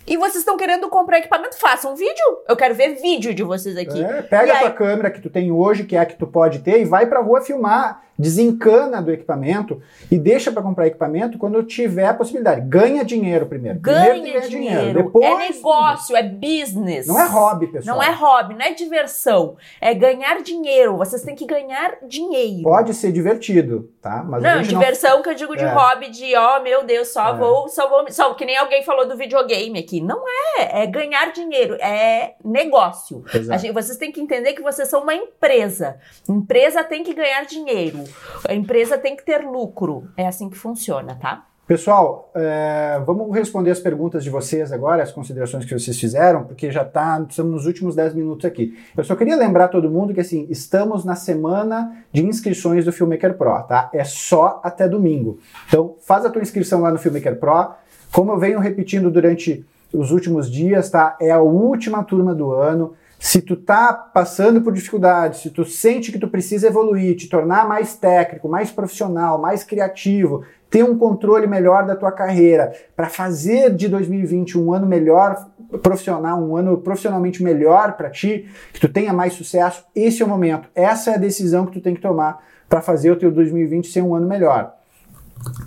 e 0.08 0.18
vocês 0.18 0.38
estão 0.38 0.58
querendo 0.58 0.90
comprar 0.90 1.20
equipamento, 1.20 1.58
façam 1.58 1.94
um 1.94 1.96
vídeo. 1.96 2.40
Eu 2.48 2.56
quero 2.56 2.74
ver 2.76 2.96
vídeo 2.96 3.34
de 3.34 3.44
vocês 3.44 3.78
aqui. 3.78 4.04
É, 4.04 4.22
pega 4.22 4.48
e 4.48 4.52
a 4.52 4.54
aí... 4.56 4.60
tua 4.62 4.72
câmera 4.72 5.12
que 5.12 5.22
tu 5.22 5.30
tem 5.30 5.52
hoje, 5.52 5.84
que 5.84 5.96
é 5.96 6.00
a 6.00 6.06
que 6.06 6.16
tu 6.16 6.28
pode 6.28 6.60
ter, 6.60 6.82
e 6.82 6.86
vai 6.86 7.06
pra 7.06 7.22
rua 7.22 7.42
filmar 7.42 8.04
desencana 8.18 9.02
do 9.02 9.12
equipamento 9.12 9.82
e 10.12 10.18
deixa 10.18 10.52
para 10.52 10.62
comprar 10.62 10.88
equipamento 10.88 11.38
quando 11.38 11.64
tiver 11.64 12.06
a 12.06 12.14
possibilidade. 12.14 12.62
Ganha 12.62 13.04
dinheiro 13.04 13.46
primeiro. 13.46 13.80
Ganha 13.80 14.12
primeiro 14.12 14.50
dinheiro. 14.50 14.80
dinheiro. 14.80 15.04
Depois, 15.04 15.26
é 15.26 15.50
negócio, 15.52 16.16
é 16.16 16.24
business. 16.24 17.08
Não 17.08 17.20
é 17.20 17.28
hobby, 17.28 17.68
pessoal. 17.68 17.98
Não 17.98 18.04
é 18.04 18.12
hobby, 18.12 18.54
não 18.54 18.66
é 18.66 18.74
diversão. 18.74 19.56
É 19.80 19.94
ganhar 19.94 20.42
dinheiro. 20.42 20.98
Vocês 20.98 21.24
têm 21.24 21.36
que 21.36 21.46
ganhar 21.46 21.98
dinheiro. 22.08 22.64
Pode 22.64 22.94
ser 22.94 23.12
divertido, 23.12 23.90
tá? 24.02 24.24
Mas 24.24 24.44
não, 24.44 24.62
diversão 24.62 25.18
não... 25.18 25.24
que 25.24 25.30
eu 25.30 25.36
digo 25.36 25.56
de 25.56 25.64
é. 25.64 25.74
hobby, 25.74 26.10
de 26.10 26.36
ó, 26.36 26.58
oh, 26.58 26.64
meu 26.64 26.84
Deus, 26.84 27.10
só 27.10 27.30
é. 27.30 27.38
vou, 27.38 27.68
só 27.70 27.90
vou, 27.90 28.06
só 28.12 28.34
que 28.34 28.46
nem 28.46 28.58
alguém 28.58 28.84
falou 28.84 29.08
do 29.08 29.18
videogame 29.18 29.80
aqui. 29.80 30.02
Não 30.02 30.24
é, 30.58 30.84
é 30.84 30.88
ganhar 30.88 31.32
dinheiro, 31.32 31.76
é 31.76 32.36
negócio. 32.44 33.24
Gente, 33.60 33.72
vocês 33.72 33.98
têm 33.98 34.12
que 34.12 34.22
entender 34.22 34.54
que 34.54 34.62
vocês 34.62 34.88
são 34.88 35.02
uma 35.02 35.14
empresa. 35.14 35.98
Empresa 36.30 36.84
tem 36.84 37.04
que 37.04 37.14
ganhar 37.14 37.46
dinheiro. 37.46 38.04
A 38.48 38.54
empresa 38.54 38.98
tem 38.98 39.16
que 39.16 39.24
ter 39.26 39.42
lucro. 39.42 40.08
É 40.18 40.28
assim 40.28 40.50
que 40.50 40.58
funciona, 40.58 41.16
tá? 41.16 41.46
Pessoal, 41.72 42.30
é, 42.36 43.02
vamos 43.06 43.34
responder 43.34 43.72
as 43.72 43.80
perguntas 43.80 44.26
de 44.26 44.30
vocês 44.30 44.74
agora, 44.74 45.04
as 45.04 45.12
considerações 45.14 45.64
que 45.64 45.74
vocês 45.74 45.98
fizeram, 45.98 46.44
porque 46.44 46.70
já 46.70 46.84
tá, 46.84 47.26
estamos 47.30 47.54
nos 47.54 47.66
últimos 47.66 47.96
10 47.96 48.14
minutos 48.14 48.44
aqui. 48.44 48.78
Eu 48.98 49.06
só 49.06 49.16
queria 49.16 49.38
lembrar 49.38 49.70
todo 49.70 49.90
mundo 49.90 50.14
que 50.14 50.20
assim, 50.20 50.46
estamos 50.50 51.06
na 51.06 51.16
semana 51.16 52.04
de 52.12 52.26
inscrições 52.26 52.84
do 52.84 52.92
Filmmaker 52.92 53.38
Pro, 53.38 53.64
tá? 53.64 53.90
É 53.94 54.04
só 54.04 54.60
até 54.62 54.86
domingo. 54.90 55.40
Então, 55.68 55.96
faz 56.02 56.26
a 56.26 56.30
tua 56.30 56.42
inscrição 56.42 56.82
lá 56.82 56.92
no 56.92 56.98
Filmmaker 56.98 57.40
Pro. 57.40 57.72
Como 58.12 58.34
eu 58.34 58.38
venho 58.38 58.60
repetindo 58.60 59.10
durante 59.10 59.66
os 59.94 60.12
últimos 60.12 60.52
dias, 60.52 60.90
tá? 60.90 61.16
É 61.22 61.32
a 61.32 61.40
última 61.40 62.04
turma 62.04 62.36
do 62.36 62.52
ano. 62.52 62.96
Se 63.24 63.40
tu 63.40 63.56
tá 63.56 63.94
passando 63.94 64.64
por 64.64 64.74
dificuldades, 64.74 65.42
se 65.42 65.52
tu 65.52 65.64
sente 65.64 66.12
que 66.12 66.18
tu 66.18 66.28
precisa 66.28 66.66
evoluir, 66.66 67.16
te 67.16 67.30
tornar 67.30 67.68
mais 67.68 67.96
técnico, 67.96 68.50
mais 68.50 68.72
profissional, 68.72 69.40
mais 69.40 69.64
criativo, 69.64 70.44
ter 70.72 70.84
um 70.84 70.98
controle 70.98 71.46
melhor 71.46 71.86
da 71.86 71.96
tua 71.96 72.12
carreira, 72.12 72.74
para 72.96 73.10
fazer 73.10 73.76
de 73.76 73.88
2020 73.88 74.58
um 74.58 74.74
ano 74.74 74.88
melhor 74.88 75.48
profissional, 75.84 76.42
um 76.42 76.58
ano 76.58 76.80
profissionalmente 76.80 77.44
melhor 77.44 77.94
para 77.94 78.10
ti, 78.10 78.50
que 78.74 78.80
tu 78.80 78.90
tenha 78.92 79.14
mais 79.14 79.34
sucesso, 79.34 79.86
esse 79.96 80.24
é 80.24 80.26
o 80.26 80.28
momento. 80.28 80.68
Essa 80.74 81.12
é 81.12 81.14
a 81.14 81.20
decisão 81.20 81.68
que 81.68 81.74
tu 81.74 81.80
tem 81.82 81.94
que 81.94 82.02
tomar 82.02 82.44
para 82.68 82.82
fazer 82.82 83.12
o 83.12 83.16
teu 83.16 83.32
2020 83.32 83.88
ser 83.88 84.02
um 84.02 84.16
ano 84.16 84.28
melhor. 84.28 84.74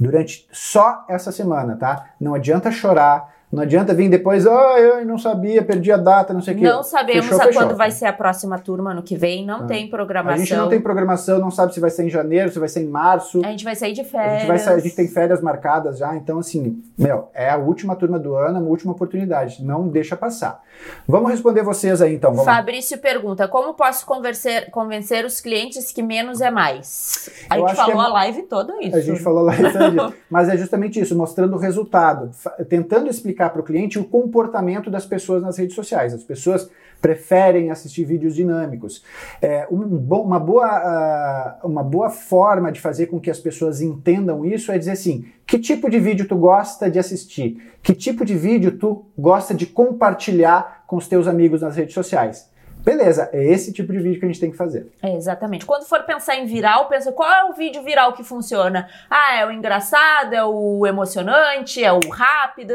Durante 0.01 0.49
só 0.51 1.05
essa 1.09 1.31
semana, 1.31 1.77
tá? 1.77 2.07
Não 2.21 2.35
adianta 2.35 2.73
chorar, 2.73 3.33
não 3.55 3.63
adianta 3.63 3.95
vir 3.95 4.09
depois, 4.09 4.47
ah, 4.49 4.81
eu 4.81 5.07
não 5.07 5.17
sabia, 5.17 5.63
perdi 5.63 5.93
a 5.93 5.97
data, 5.97 6.35
não 6.35 6.43
sei 6.43 6.55
o 6.55 6.59
quê. 6.59 6.65
Não 6.65 6.83
sabemos 6.83 7.27
fechou, 7.27 7.41
a 7.41 7.45
fechou. 7.45 7.63
quando 7.63 7.77
vai 7.77 7.91
ser 7.93 8.07
a 8.07 8.13
próxima 8.13 8.59
turma 8.59 8.91
ano 8.91 9.03
que 9.03 9.17
vem, 9.17 9.47
não 9.47 9.61
ah. 9.61 9.67
tem 9.67 9.89
programação. 9.89 10.35
A 10.35 10.39
gente 10.39 10.57
não 10.57 10.69
tem 10.69 10.81
programação, 10.81 11.39
não 11.39 11.53
sabe 11.53 11.73
se 11.73 11.79
vai 11.79 11.91
ser 11.91 12.05
em 12.05 12.11
janeiro, 12.11 12.51
se 12.51 12.59
vai 12.59 12.69
ser 12.69 12.83
em 12.83 12.89
março. 12.89 13.41
A 13.45 13.51
gente 13.51 13.63
vai 13.63 13.77
sair 13.77 13.93
de 13.93 14.03
férias. 14.03 14.33
A 14.33 14.39
gente, 14.39 14.49
vai 14.49 14.59
sair, 14.59 14.75
a 14.75 14.79
gente 14.81 14.97
tem 14.97 15.07
férias 15.07 15.41
marcadas 15.41 15.99
já, 15.99 16.17
então 16.17 16.41
assim, 16.41 16.83
meu, 16.99 17.29
é 17.33 17.49
a 17.49 17.57
última 17.57 17.95
turma 17.95 18.19
do 18.19 18.35
ano, 18.35 18.59
a 18.59 18.63
última 18.63 18.93
oportunidade, 18.93 19.65
não 19.65 19.87
deixa 19.87 20.17
passar. 20.17 20.61
Vamos 21.07 21.31
responder 21.31 21.63
vocês 21.63 22.03
aí 22.03 22.13
então. 22.13 22.33
Vamos 22.33 22.45
Fabrício 22.45 22.99
pergunta, 22.99 23.47
como 23.47 23.75
posso 23.75 24.05
convencer, 24.05 24.69
convencer 24.73 25.25
os 25.25 25.41
clientes 25.41 25.93
que 25.93 26.03
menos 26.03 26.41
é 26.41 26.51
mais? 26.51 27.31
A 27.49 27.57
gente 27.57 27.77
falou 27.77 28.03
é... 28.03 28.05
a 28.05 28.09
live 28.09 28.43
toda 28.43 28.83
isso. 28.83 28.97
A 28.97 29.01
gente 29.01 29.21
falou 29.21 29.41
a 29.41 29.53
live 29.53 29.73
toda 29.73 30.13
mas 30.29 30.49
é 30.49 30.57
justamente 30.57 30.99
isso, 30.99 31.17
mostrando 31.17 31.55
o 31.55 31.59
resultado, 31.59 32.31
tentando 32.69 33.09
explicar 33.09 33.44
para 33.51 33.61
o 33.61 33.65
cliente 33.65 33.99
o 33.99 34.05
comportamento 34.05 34.91
das 34.91 35.07
pessoas 35.07 35.43
nas 35.43 35.59
redes 35.59 35.75
sociais. 35.75 36.15
As 36.15 36.23
pessoas 36.23 36.71
preferem 37.01 37.71
assistir 37.71 38.05
vídeos 38.05 38.35
dinâmicos. 38.35 39.05
É, 39.43 39.67
um 39.71 39.81
bom, 39.87 40.23
uma, 40.23 40.41
boa, 40.41 41.61
uh, 41.63 41.67
uma 41.67 41.83
boa 41.83 42.09
forma 42.09 42.73
de 42.73 42.81
fazer 42.81 43.09
com 43.09 43.21
que 43.21 43.31
as 43.31 43.39
pessoas 43.39 43.83
entendam 43.83 44.45
isso 44.45 44.73
é 44.73 44.79
dizer 44.79 44.93
assim: 44.93 45.27
que 45.47 45.59
tipo 45.59 45.91
de 45.91 46.01
vídeo 46.01 46.27
tu 46.27 46.37
gosta 46.37 46.91
de 46.91 46.99
assistir? 46.99 47.75
Que 47.83 47.95
tipo 47.95 48.25
de 48.25 48.35
vídeo 48.35 48.79
tu 48.79 49.05
gosta 49.19 49.53
de 49.53 49.67
compartilhar 49.67 50.85
com 50.87 50.97
os 50.97 51.07
teus 51.07 51.29
amigos 51.29 51.61
nas 51.61 51.77
redes 51.77 51.93
sociais? 51.93 52.51
Beleza, 52.85 53.31
é 53.33 53.43
esse 53.43 53.73
tipo 53.73 53.93
de 53.93 53.99
vídeo 53.99 54.19
que 54.19 54.27
a 54.27 54.29
gente 54.29 54.41
tem 54.41 54.51
que 54.51 54.57
fazer. 54.59 54.93
É, 55.03 55.17
exatamente. 55.17 55.65
Quando 55.65 55.85
for 55.87 56.03
pensar 56.03 56.37
em 56.37 56.45
viral, 56.45 56.87
pensa 56.87 57.11
qual 57.13 57.31
é 57.31 57.45
o 57.51 57.55
vídeo 57.55 57.83
viral 57.83 58.13
que 58.13 58.23
funciona. 58.23 58.87
Ah, 59.09 59.37
é 59.37 59.47
o 59.47 59.51
engraçado, 59.51 60.35
é 60.35 60.45
o 60.45 60.87
emocionante, 60.87 61.83
é 61.83 61.91
o 61.91 62.01
rápido. 62.11 62.75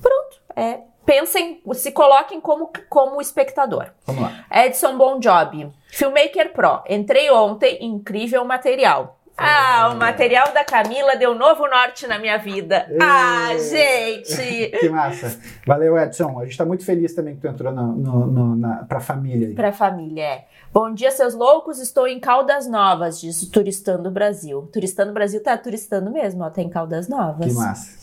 Pronto. 0.00 0.40
É, 0.56 0.80
pensem, 1.04 1.62
se 1.74 1.92
coloquem 1.92 2.40
como, 2.40 2.70
como 2.88 3.20
espectador. 3.20 3.86
Vamos 4.06 4.22
lá. 4.22 4.44
Edson 4.50 4.96
Bon 4.96 5.18
Job. 5.18 5.70
Filmmaker 5.88 6.52
Pro. 6.52 6.82
Entrei 6.88 7.30
ontem, 7.30 7.78
incrível 7.84 8.44
material. 8.44 9.20
Ah, 9.42 9.90
o 9.90 9.96
material 9.96 10.52
da 10.52 10.62
Camila 10.62 11.16
deu 11.16 11.34
novo 11.34 11.66
norte 11.66 12.06
na 12.06 12.18
minha 12.18 12.36
vida. 12.36 12.86
Ah, 13.00 13.56
gente! 13.56 14.70
que 14.78 14.88
massa. 14.90 15.40
Valeu, 15.66 15.96
Edson. 15.96 16.38
A 16.38 16.42
gente 16.42 16.52
está 16.52 16.66
muito 16.66 16.84
feliz 16.84 17.14
também 17.14 17.34
que 17.34 17.40
tu 17.40 17.48
entrou 17.48 17.72
no, 17.72 17.86
no, 17.92 18.26
no, 18.26 18.56
na, 18.56 18.84
pra 18.84 19.00
família. 19.00 19.54
Pra 19.54 19.72
família, 19.72 20.22
é. 20.22 20.44
Bom 20.70 20.92
dia, 20.92 21.10
seus 21.10 21.34
loucos. 21.34 21.78
Estou 21.78 22.06
em 22.06 22.20
Caldas 22.20 22.68
Novas, 22.68 23.18
diz 23.18 23.48
Turistando 23.48 24.10
Brasil. 24.10 24.68
Turistando 24.70 25.14
Brasil 25.14 25.42
tá 25.42 25.56
turistando 25.56 26.10
mesmo, 26.10 26.44
ó. 26.44 26.50
Tá 26.50 26.60
em 26.60 26.68
Caldas 26.68 27.08
Novas. 27.08 27.46
Que 27.46 27.54
massa. 27.54 27.99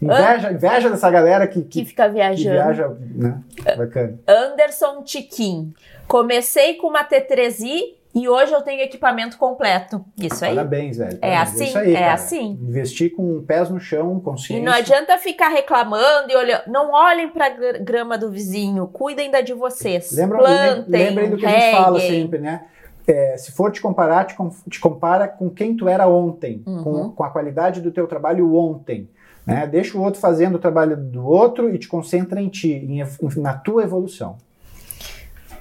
Inveja, 0.00 0.52
inveja 0.52 0.90
dessa 0.90 1.10
galera 1.10 1.46
que, 1.46 1.62
que, 1.62 1.80
que 1.80 1.84
fica 1.84 2.08
viajando. 2.08 2.56
Que 2.56 2.62
viaja, 2.62 2.96
né? 3.14 3.42
Bacana. 3.76 4.18
Anderson 4.26 5.02
Tiquim. 5.02 5.72
Comecei 6.06 6.74
com 6.74 6.88
uma 6.88 7.04
T3i 7.04 7.98
e 8.14 8.28
hoje 8.28 8.52
eu 8.52 8.62
tenho 8.62 8.80
equipamento 8.80 9.36
completo. 9.36 10.04
Isso 10.16 10.44
aí. 10.44 10.54
Parabéns, 10.54 10.96
velho. 10.96 11.18
É 11.20 11.34
Parabéns. 11.34 11.54
assim, 11.54 11.64
isso 11.64 11.78
aí, 11.78 11.94
é 11.94 11.98
cara. 11.98 12.14
assim. 12.14 12.58
Investir 12.62 13.14
com 13.14 13.42
pés 13.44 13.68
no 13.70 13.78
chão, 13.78 14.18
consciência. 14.20 14.60
E 14.60 14.64
não 14.64 14.72
adianta 14.72 15.18
ficar 15.18 15.48
reclamando 15.48 16.30
e 16.30 16.36
olhando. 16.36 16.62
Não 16.66 16.92
olhem 16.92 17.28
pra 17.28 17.50
grama 17.50 18.16
do 18.16 18.30
vizinho. 18.30 18.86
Cuidem 18.86 19.30
da 19.30 19.40
de 19.40 19.52
vocês. 19.52 20.10
Lembra, 20.12 20.38
Plantem, 20.38 20.84
lembrem 20.88 21.30
do 21.30 21.36
que 21.36 21.46
a 21.46 21.50
gente 21.50 21.76
fala 21.76 22.00
sempre, 22.00 22.38
né? 22.38 22.64
É, 23.06 23.36
se 23.38 23.52
for 23.52 23.72
te 23.72 23.80
comparar, 23.80 24.24
te, 24.26 24.36
te, 24.68 24.78
compara 24.78 25.26
com 25.26 25.48
quem 25.48 25.74
tu 25.74 25.88
era 25.88 26.06
ontem, 26.06 26.62
uhum. 26.66 26.84
com, 26.84 27.10
com 27.12 27.24
a 27.24 27.30
qualidade 27.30 27.80
do 27.80 27.90
teu 27.90 28.06
trabalho 28.06 28.54
ontem. 28.54 29.08
Né? 29.48 29.66
Deixa 29.66 29.96
o 29.96 30.02
outro 30.02 30.20
fazendo 30.20 30.56
o 30.56 30.58
trabalho 30.58 30.94
do 30.94 31.24
outro 31.24 31.74
e 31.74 31.78
te 31.78 31.88
concentra 31.88 32.38
em 32.38 32.50
ti, 32.50 32.70
em, 32.70 33.02
na 33.40 33.54
tua 33.54 33.82
evolução. 33.82 34.36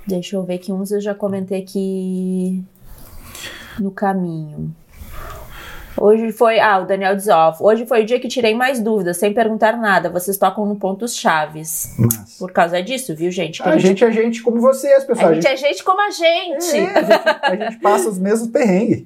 Deixa 0.06 0.36
eu 0.36 0.44
ver 0.44 0.58
que 0.58 0.74
uns 0.74 0.92
eu 0.92 1.00
já 1.00 1.16
comentei 1.16 1.62
aqui 1.62 2.66
no 3.80 3.90
caminho. 3.90 4.76
Hoje 5.96 6.34
foi. 6.34 6.60
Ah, 6.60 6.80
o 6.80 6.86
Daniel 6.86 7.16
diz, 7.16 7.30
ó, 7.30 7.56
hoje 7.62 7.86
foi 7.86 8.04
o 8.04 8.06
dia 8.06 8.20
que 8.20 8.28
tirei 8.28 8.54
mais 8.54 8.82
dúvidas, 8.82 9.18
sem 9.18 9.34
perguntar 9.34 9.78
nada. 9.78 10.10
Vocês 10.10 10.38
tocam 10.38 10.66
no 10.66 10.76
pontos 10.76 11.16
chaves. 11.16 11.96
Mas... 11.98 12.38
Por 12.38 12.52
causa 12.52 12.84
disso, 12.84 13.16
viu, 13.16 13.32
gente? 13.32 13.64
A, 13.64 13.70
a, 13.70 13.78
gente... 13.78 14.04
é 14.04 14.12
gente 14.12 14.44
como 14.44 14.60
vocês, 14.60 15.06
pessoal. 15.06 15.30
A 15.30 15.34
gente, 15.34 15.48
a 15.48 15.56
gente 15.56 15.66
é 15.66 15.70
gente 15.70 15.84
como 15.86 16.02
a 16.02 16.12
gente. 16.12 16.78
É, 16.78 16.98
a 16.98 17.02
gente. 17.02 17.64
A 17.64 17.70
gente 17.70 17.80
passa 17.80 18.10
os 18.10 18.20
mesmos 18.20 18.50
perrengues. 18.50 19.06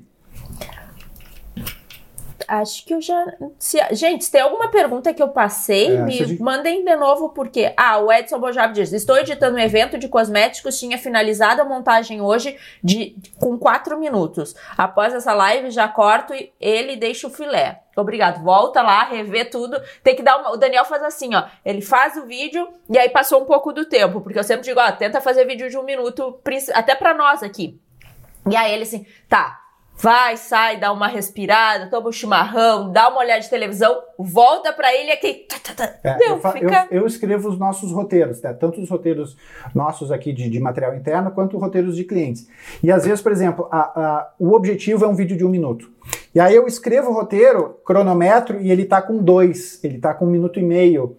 Acho 2.52 2.84
que 2.86 2.94
eu 2.94 3.00
já. 3.00 3.34
Se, 3.58 3.80
gente, 3.94 4.26
se 4.26 4.32
tem 4.32 4.42
alguma 4.42 4.70
pergunta 4.70 5.14
que 5.14 5.24
eu 5.24 5.30
passei, 5.30 5.96
é, 5.96 6.02
me 6.02 6.12
gente... 6.12 6.42
mandem 6.42 6.84
de 6.84 6.96
novo, 6.98 7.30
porque. 7.30 7.74
Ah, 7.78 7.98
o 8.00 8.12
Edson 8.12 8.42
Bojab 8.42 8.74
diz: 8.74 8.92
Estou 8.92 9.16
editando 9.16 9.56
um 9.56 9.60
evento 9.62 9.98
de 9.98 10.10
cosméticos, 10.10 10.78
tinha 10.78 10.98
finalizado 10.98 11.62
a 11.62 11.66
montagem 11.66 12.20
hoje 12.20 12.58
de, 12.84 13.16
com 13.40 13.58
quatro 13.58 13.98
minutos. 13.98 14.54
Após 14.78 15.14
essa 15.14 15.34
live, 15.34 15.72
já 15.72 15.88
corto 15.88 16.34
ele 16.60 16.92
e 16.92 16.98
deixo 16.98 17.28
o 17.28 17.30
filé. 17.30 17.84
Obrigado. 17.96 18.44
Volta 18.44 18.82
lá, 18.82 19.06
rever 19.06 19.50
tudo. 19.50 19.82
Tem 20.04 20.14
que 20.14 20.22
dar 20.22 20.38
uma. 20.38 20.52
O 20.52 20.58
Daniel 20.58 20.84
faz 20.84 21.02
assim, 21.04 21.34
ó. 21.34 21.46
Ele 21.64 21.82
faz 21.82 22.18
o 22.18 22.26
vídeo 22.26 22.68
e 22.90 23.00
aí 23.00 23.08
passou 23.08 23.42
um 23.42 23.46
pouco 23.46 23.72
do 23.72 23.86
tempo. 23.86 24.20
Porque 24.20 24.38
eu 24.38 24.44
sempre 24.44 24.66
digo, 24.66 24.78
ó, 24.78 24.92
tenta 24.92 25.22
fazer 25.22 25.46
vídeo 25.46 25.70
de 25.70 25.78
um 25.78 25.84
minuto, 25.84 26.38
até 26.74 26.96
pra 26.96 27.14
nós 27.14 27.44
aqui. 27.44 27.80
E 28.50 28.58
aí 28.58 28.74
ele 28.74 28.84
assim, 28.84 29.06
tá, 29.30 29.62
vai, 29.98 30.36
sai, 30.36 30.80
dá 30.80 30.92
uma 30.92 31.08
respirada, 31.08 31.88
toma 31.88 32.10
um 32.10 32.12
chimarrão, 32.12 32.92
dá 32.92 33.10
uma 33.10 33.20
olhada 33.20 33.42
de 33.42 33.50
televisão, 33.50 34.02
volta 34.18 34.74
para 34.74 34.94
ele 34.96 35.12
aqui. 35.12 35.46
Tá, 35.48 35.58
tá, 35.64 35.88
tá. 35.88 36.00
É, 36.04 36.32
eu, 36.32 36.40
fica... 36.40 36.88
eu, 36.90 37.02
eu, 37.02 37.08
escrevo 37.08 37.50
os 37.50 37.58
nossos 37.58 37.92
roteiros, 37.92 38.42
né? 38.42 38.54
tanto 38.54 38.82
os 38.82 38.90
roteiros 38.90 39.38
nossos 39.76 40.12
aqui 40.12 40.34
de, 40.34 40.50
de, 40.50 40.60
material 40.60 40.96
interno, 40.96 41.32
quanto 41.32 41.58
roteiros 41.58 41.96
de 41.96 42.04
clientes. 42.04 42.48
E 42.82 42.92
às 42.92 43.06
vezes, 43.06 43.22
por 43.22 43.32
exemplo, 43.32 43.68
a, 43.72 43.80
a, 43.80 44.34
o 44.40 44.54
objetivo 44.54 45.06
é 45.06 45.08
um 45.08 45.16
vídeo 45.16 45.38
de 45.38 45.46
um 45.46 45.50
minuto. 45.50 45.92
E 46.34 46.40
aí 46.40 46.56
eu 46.56 46.66
escrevo 46.66 47.10
o 47.10 47.14
roteiro, 47.14 47.80
cronometro, 47.86 48.60
e 48.60 48.72
ele 48.72 48.86
tá 48.86 49.02
com 49.02 49.18
dois, 49.18 49.84
ele 49.84 50.00
tá 50.00 50.14
com 50.14 50.26
um 50.26 50.30
minuto 50.30 50.60
e 50.60 50.64
meio. 50.64 51.18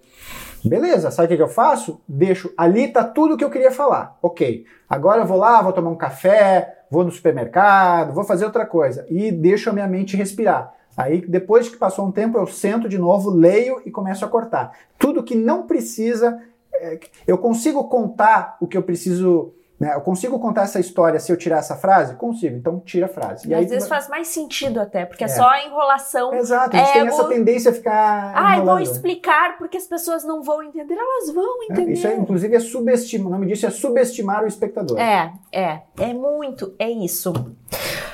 Beleza, 0.64 1.10
sabe 1.10 1.34
o 1.34 1.36
que 1.36 1.42
eu 1.42 1.48
faço? 1.48 2.00
Deixo, 2.06 2.52
ali 2.56 2.88
tá 2.88 3.02
tudo 3.02 3.36
que 3.36 3.44
eu 3.44 3.50
queria 3.50 3.70
falar. 3.70 4.16
Ok, 4.22 4.64
agora 4.88 5.22
eu 5.22 5.26
vou 5.26 5.36
lá, 5.36 5.60
vou 5.60 5.72
tomar 5.72 5.90
um 5.90 5.96
café, 5.96 6.81
vou 6.92 7.04
no 7.06 7.10
supermercado, 7.10 8.12
vou 8.12 8.22
fazer 8.22 8.44
outra 8.44 8.66
coisa 8.66 9.06
e 9.08 9.32
deixo 9.32 9.70
a 9.70 9.72
minha 9.72 9.88
mente 9.88 10.14
respirar. 10.14 10.74
Aí, 10.94 11.22
depois 11.26 11.66
que 11.66 11.78
passou 11.78 12.06
um 12.06 12.12
tempo, 12.12 12.36
eu 12.36 12.46
sento 12.46 12.86
de 12.86 12.98
novo, 12.98 13.30
leio 13.30 13.80
e 13.86 13.90
começo 13.90 14.26
a 14.26 14.28
cortar. 14.28 14.76
Tudo 14.98 15.22
que 15.22 15.34
não 15.34 15.66
precisa, 15.66 16.38
é, 16.74 17.00
eu 17.26 17.38
consigo 17.38 17.88
contar 17.88 18.58
o 18.60 18.66
que 18.66 18.76
eu 18.76 18.82
preciso 18.82 19.54
né? 19.82 19.96
Eu 19.96 20.00
consigo 20.00 20.38
contar 20.38 20.62
essa 20.62 20.78
história 20.78 21.18
se 21.18 21.32
eu 21.32 21.36
tirar 21.36 21.58
essa 21.58 21.74
frase? 21.74 22.14
Consigo, 22.14 22.56
então 22.56 22.78
tira 22.78 23.06
a 23.06 23.08
frase. 23.08 23.48
E, 23.48 23.52
aí, 23.52 23.64
às 23.64 23.70
vezes 23.70 23.88
faz 23.88 24.08
mais 24.08 24.28
sentido 24.28 24.78
até, 24.78 25.04
porque 25.04 25.24
é, 25.24 25.26
é 25.26 25.28
só 25.28 25.48
a 25.48 25.66
enrolação. 25.66 26.32
Exato, 26.32 26.76
a 26.76 26.78
gente 26.78 26.90
é, 26.90 26.92
tem 26.92 27.08
essa 27.08 27.24
tendência 27.24 27.72
a 27.72 27.74
ficar. 27.74 28.32
Ah, 28.32 28.58
eu 28.58 28.64
vou 28.64 28.78
explicar 28.78 29.58
porque 29.58 29.76
as 29.76 29.86
pessoas 29.88 30.22
não 30.22 30.40
vão 30.40 30.62
entender, 30.62 30.94
elas 30.94 31.34
vão 31.34 31.64
entender. 31.64 31.90
É, 31.90 31.94
isso 31.94 32.06
é, 32.06 32.14
inclusive, 32.14 32.54
é 32.54 32.60
subestimar. 32.60 33.26
O 33.26 33.30
nome 33.30 33.46
disso 33.46 33.66
é 33.66 33.70
subestimar 33.70 34.44
o 34.44 34.46
espectador. 34.46 34.96
É, 35.00 35.32
é. 35.50 35.80
É 35.98 36.14
muito, 36.14 36.76
é 36.78 36.88
isso. 36.88 37.32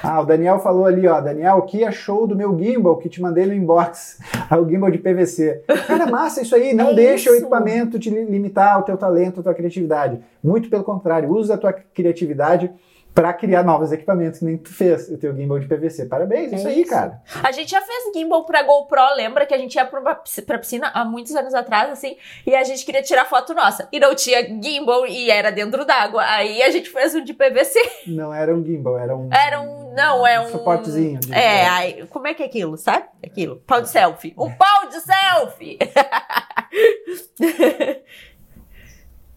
Ah, 0.02 0.20
o 0.20 0.24
Daniel 0.24 0.58
falou 0.58 0.86
ali, 0.86 1.06
ó. 1.06 1.20
Daniel, 1.20 1.62
que 1.62 1.84
achou 1.84 2.26
do 2.26 2.36
meu 2.36 2.56
gimbal 2.58 2.96
que 2.96 3.08
te 3.08 3.20
mandei 3.20 3.46
no 3.46 3.54
inbox? 3.54 4.18
o 4.50 4.68
gimbal 4.68 4.90
de 4.90 4.98
PVC. 4.98 5.64
Cara, 5.86 6.06
massa 6.06 6.42
isso 6.42 6.54
aí. 6.54 6.72
Não 6.72 6.90
é 6.90 6.94
deixa 6.94 7.30
isso. 7.30 7.38
o 7.38 7.40
equipamento 7.40 7.98
te 7.98 8.10
limitar 8.10 8.78
o 8.78 8.82
teu 8.82 8.96
talento, 8.96 9.40
a 9.40 9.42
tua 9.42 9.54
criatividade. 9.54 10.20
Muito 10.42 10.70
pelo 10.70 10.84
contrário, 10.84 11.30
usa 11.30 11.54
a 11.54 11.58
tua 11.58 11.72
criatividade 11.72 12.72
para 13.18 13.32
criar 13.32 13.64
novos 13.64 13.90
equipamentos, 13.90 14.38
que 14.38 14.44
nem 14.44 14.56
tu 14.56 14.72
fez 14.72 15.08
o 15.08 15.18
teu 15.18 15.34
gimbal 15.34 15.58
de 15.58 15.66
PVC. 15.66 16.06
Parabéns, 16.06 16.52
é 16.52 16.56
isso 16.56 16.68
aí, 16.68 16.84
cara. 16.84 17.20
A 17.42 17.50
gente 17.50 17.68
já 17.68 17.80
fez 17.80 18.12
gimbal 18.14 18.44
pra 18.44 18.62
GoPro, 18.62 19.16
lembra 19.16 19.44
que 19.44 19.52
a 19.52 19.58
gente 19.58 19.74
ia 19.74 19.84
pra, 19.84 20.00
pra 20.46 20.58
piscina 20.58 20.92
há 20.94 21.04
muitos 21.04 21.34
anos 21.34 21.52
atrás, 21.52 21.90
assim, 21.90 22.16
e 22.46 22.54
a 22.54 22.62
gente 22.62 22.84
queria 22.84 23.02
tirar 23.02 23.24
foto 23.24 23.52
nossa. 23.54 23.88
E 23.90 23.98
não 23.98 24.14
tinha 24.14 24.40
gimbal 24.62 25.04
e 25.04 25.32
era 25.32 25.50
dentro 25.50 25.84
d'água. 25.84 26.22
Aí 26.24 26.62
a 26.62 26.70
gente 26.70 26.90
fez 26.90 27.12
um 27.12 27.24
de 27.24 27.34
PVC. 27.34 27.80
Não 28.06 28.32
era 28.32 28.54
um 28.54 28.64
gimbal, 28.64 28.96
era 28.96 29.16
um. 29.16 29.28
Era 29.32 29.60
um. 29.62 29.87
Não, 29.98 30.26
é 30.26 30.40
um. 30.40 30.48
suportezinho. 30.48 31.18
De... 31.18 31.34
É, 31.34 31.68
aí, 31.68 32.06
como 32.06 32.26
é 32.26 32.34
que 32.34 32.42
é 32.42 32.46
aquilo, 32.46 32.76
sabe? 32.76 33.06
Aquilo. 33.24 33.56
Pau 33.66 33.82
de 33.82 33.90
selfie. 33.90 34.34
Um 34.38 34.50
pau 34.52 34.88
de 34.88 35.00
selfie! 35.00 35.78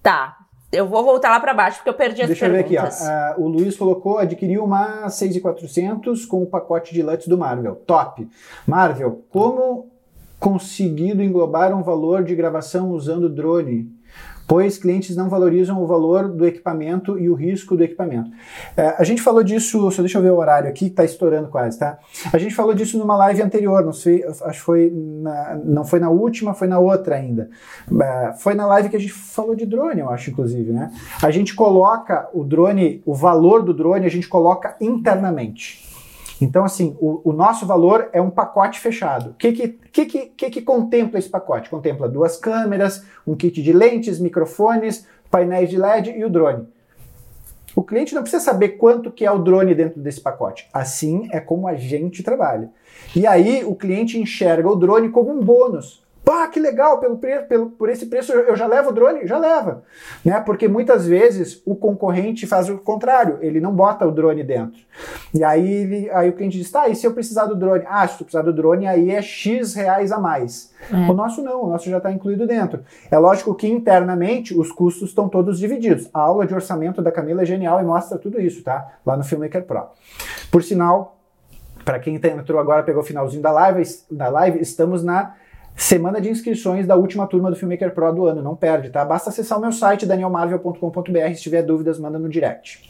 tá 0.03 0.37
eu 0.71 0.87
vou 0.87 1.03
voltar 1.03 1.29
lá 1.29 1.39
para 1.39 1.53
baixo 1.53 1.77
porque 1.77 1.89
eu 1.89 1.93
perdi 1.93 2.21
as 2.21 2.27
Deixa 2.27 2.47
perguntas. 2.47 2.69
Deixa 2.69 2.85
eu 2.85 2.87
ver 2.87 2.93
aqui, 2.93 3.37
ó. 3.37 3.41
Uh, 3.41 3.45
o 3.45 3.49
Luiz 3.49 3.75
colocou, 3.75 4.17
adquiriu 4.17 4.63
uma 4.63 5.09
6,400 5.09 6.25
com 6.25 6.43
o 6.43 6.45
pacote 6.45 6.93
de 6.93 7.03
LUTs 7.03 7.27
do 7.27 7.37
Marvel. 7.37 7.75
Top. 7.75 8.27
Marvel, 8.65 9.23
como 9.29 9.91
conseguido 10.39 11.21
englobar 11.21 11.77
um 11.77 11.83
valor 11.83 12.23
de 12.23 12.35
gravação 12.35 12.91
usando 12.91 13.29
drone? 13.29 13.91
Pois 14.51 14.77
clientes 14.77 15.15
não 15.15 15.29
valorizam 15.29 15.81
o 15.81 15.87
valor 15.87 16.27
do 16.27 16.45
equipamento 16.45 17.17
e 17.17 17.29
o 17.29 17.33
risco 17.33 17.73
do 17.73 17.85
equipamento. 17.85 18.29
É, 18.75 18.95
a 18.97 19.03
gente 19.05 19.21
falou 19.21 19.41
disso, 19.41 19.89
só 19.89 20.01
deixa 20.01 20.17
eu 20.17 20.21
ver 20.21 20.31
o 20.31 20.35
horário 20.35 20.67
aqui, 20.67 20.87
está 20.87 21.05
estourando 21.05 21.47
quase, 21.47 21.79
tá? 21.79 21.97
A 22.33 22.37
gente 22.37 22.53
falou 22.53 22.73
disso 22.73 22.97
numa 22.97 23.15
live 23.15 23.41
anterior, 23.41 23.81
não 23.81 23.93
sei, 23.93 24.25
acho 24.25 24.59
que 24.59 24.65
foi 24.65 24.91
na, 24.93 25.57
não 25.63 25.85
foi 25.85 26.01
na 26.01 26.09
última, 26.09 26.53
foi 26.53 26.67
na 26.67 26.79
outra 26.79 27.15
ainda. 27.15 27.49
É, 27.97 28.33
foi 28.39 28.53
na 28.53 28.67
live 28.67 28.89
que 28.89 28.97
a 28.97 28.99
gente 28.99 29.13
falou 29.13 29.55
de 29.55 29.65
drone, 29.65 30.01
eu 30.01 30.09
acho, 30.09 30.31
inclusive, 30.31 30.73
né? 30.73 30.91
A 31.23 31.31
gente 31.31 31.55
coloca 31.55 32.29
o 32.33 32.43
drone, 32.43 33.01
o 33.05 33.13
valor 33.13 33.63
do 33.63 33.73
drone, 33.73 34.05
a 34.05 34.09
gente 34.09 34.27
coloca 34.27 34.75
internamente. 34.81 35.90
Então, 36.41 36.65
assim, 36.65 36.97
o, 36.99 37.21
o, 37.29 37.31
nosso 37.31 37.67
valor 37.67 38.09
é 38.11 38.19
um 38.19 38.31
pacote 38.31 38.79
fechado. 38.79 39.29
O 39.29 39.33
que 39.35 39.51
que, 39.51 39.67
que, 39.67 40.05
que, 40.05 40.49
que, 40.49 40.61
contempla 40.63 41.19
esse 41.19 41.29
pacote? 41.29 41.69
Contempla 41.69 42.09
duas 42.09 42.35
câmeras, 42.35 43.05
um 43.27 43.35
kit 43.35 43.61
de 43.61 43.71
lentes, 43.71 44.19
microfones, 44.19 45.05
painéis 45.29 45.69
de 45.69 45.77
LED 45.77 46.17
e 46.17 46.25
o 46.25 46.29
drone. 46.29 46.67
O 47.75 47.83
cliente 47.83 48.15
não 48.15 48.23
precisa 48.23 48.43
saber 48.43 48.69
quanto 48.69 49.11
que 49.11 49.23
é 49.23 49.31
o 49.31 49.37
drone 49.37 49.75
dentro 49.75 50.01
desse 50.01 50.19
pacote. 50.19 50.67
Assim 50.73 51.29
é 51.31 51.39
como 51.39 51.67
a 51.67 51.75
gente 51.75 52.23
trabalha. 52.23 52.71
E 53.15 53.27
aí 53.27 53.63
o 53.63 53.75
cliente 53.75 54.19
enxerga 54.19 54.67
o 54.67 54.75
drone 54.75 55.09
como 55.09 55.31
um 55.31 55.39
bônus. 55.39 56.03
Pá, 56.23 56.47
que 56.47 56.59
legal, 56.59 56.99
pelo, 56.99 57.17
pelo, 57.17 57.71
por 57.71 57.89
esse 57.89 58.05
preço 58.05 58.31
eu 58.31 58.55
já 58.55 58.67
levo 58.67 58.89
o 58.89 58.93
drone? 58.93 59.25
Já 59.25 59.39
leva. 59.39 59.83
Né? 60.23 60.39
Porque 60.39 60.67
muitas 60.67 61.07
vezes 61.07 61.61
o 61.65 61.75
concorrente 61.75 62.45
faz 62.45 62.69
o 62.69 62.77
contrário, 62.77 63.39
ele 63.41 63.59
não 63.59 63.73
bota 63.73 64.05
o 64.05 64.11
drone 64.11 64.43
dentro. 64.43 64.79
E 65.33 65.43
aí, 65.43 65.67
ele, 65.67 66.09
aí 66.11 66.29
o 66.29 66.33
cliente 66.33 66.59
diz, 66.59 66.69
tá, 66.69 66.87
e 66.87 66.95
se 66.95 67.07
eu 67.07 67.13
precisar 67.13 67.45
do 67.45 67.55
drone? 67.55 67.83
Ah, 67.87 68.07
se 68.07 68.19
tu 68.19 68.23
precisar 68.23 68.43
do 68.43 68.53
drone, 68.53 68.87
aí 68.87 69.09
é 69.09 69.21
X 69.21 69.73
reais 69.73 70.11
a 70.11 70.19
mais. 70.19 70.71
É. 70.91 70.95
O 71.09 71.13
nosso 71.13 71.41
não, 71.41 71.63
o 71.63 71.69
nosso 71.69 71.89
já 71.89 71.97
está 71.97 72.11
incluído 72.11 72.45
dentro. 72.45 72.83
É 73.09 73.17
lógico 73.17 73.55
que 73.55 73.67
internamente 73.67 74.57
os 74.57 74.71
custos 74.71 75.09
estão 75.09 75.27
todos 75.27 75.57
divididos. 75.57 76.07
A 76.13 76.19
aula 76.19 76.45
de 76.45 76.53
orçamento 76.53 77.01
da 77.01 77.11
Camila 77.11 77.41
é 77.41 77.45
genial 77.45 77.81
e 77.81 77.83
mostra 77.83 78.19
tudo 78.19 78.39
isso, 78.39 78.63
tá? 78.63 78.93
Lá 79.03 79.17
no 79.17 79.23
Filmmaker 79.23 79.63
Pro. 79.63 79.87
Por 80.51 80.61
sinal, 80.61 81.17
para 81.83 81.99
quem 81.99 82.15
entrou 82.15 82.59
agora, 82.59 82.83
pegou 82.83 83.01
o 83.01 83.05
finalzinho 83.05 83.41
da 83.41 83.51
live, 83.51 83.83
da 84.11 84.29
live, 84.29 84.59
estamos 84.59 85.03
na 85.03 85.35
Semana 85.75 86.21
de 86.21 86.29
inscrições 86.29 86.85
da 86.85 86.95
última 86.95 87.25
turma 87.25 87.49
do 87.49 87.55
Filmmaker 87.55 87.93
Pro 87.93 88.11
do 88.13 88.25
ano, 88.25 88.41
não 88.41 88.55
perde, 88.55 88.89
tá? 88.89 89.03
Basta 89.03 89.29
acessar 89.29 89.57
o 89.57 89.61
meu 89.61 89.71
site 89.71 90.05
danielmarvel.com.br, 90.05 91.33
se 91.35 91.41
tiver 91.41 91.63
dúvidas, 91.63 91.99
manda 91.99 92.19
no 92.19 92.29
direct. 92.29 92.89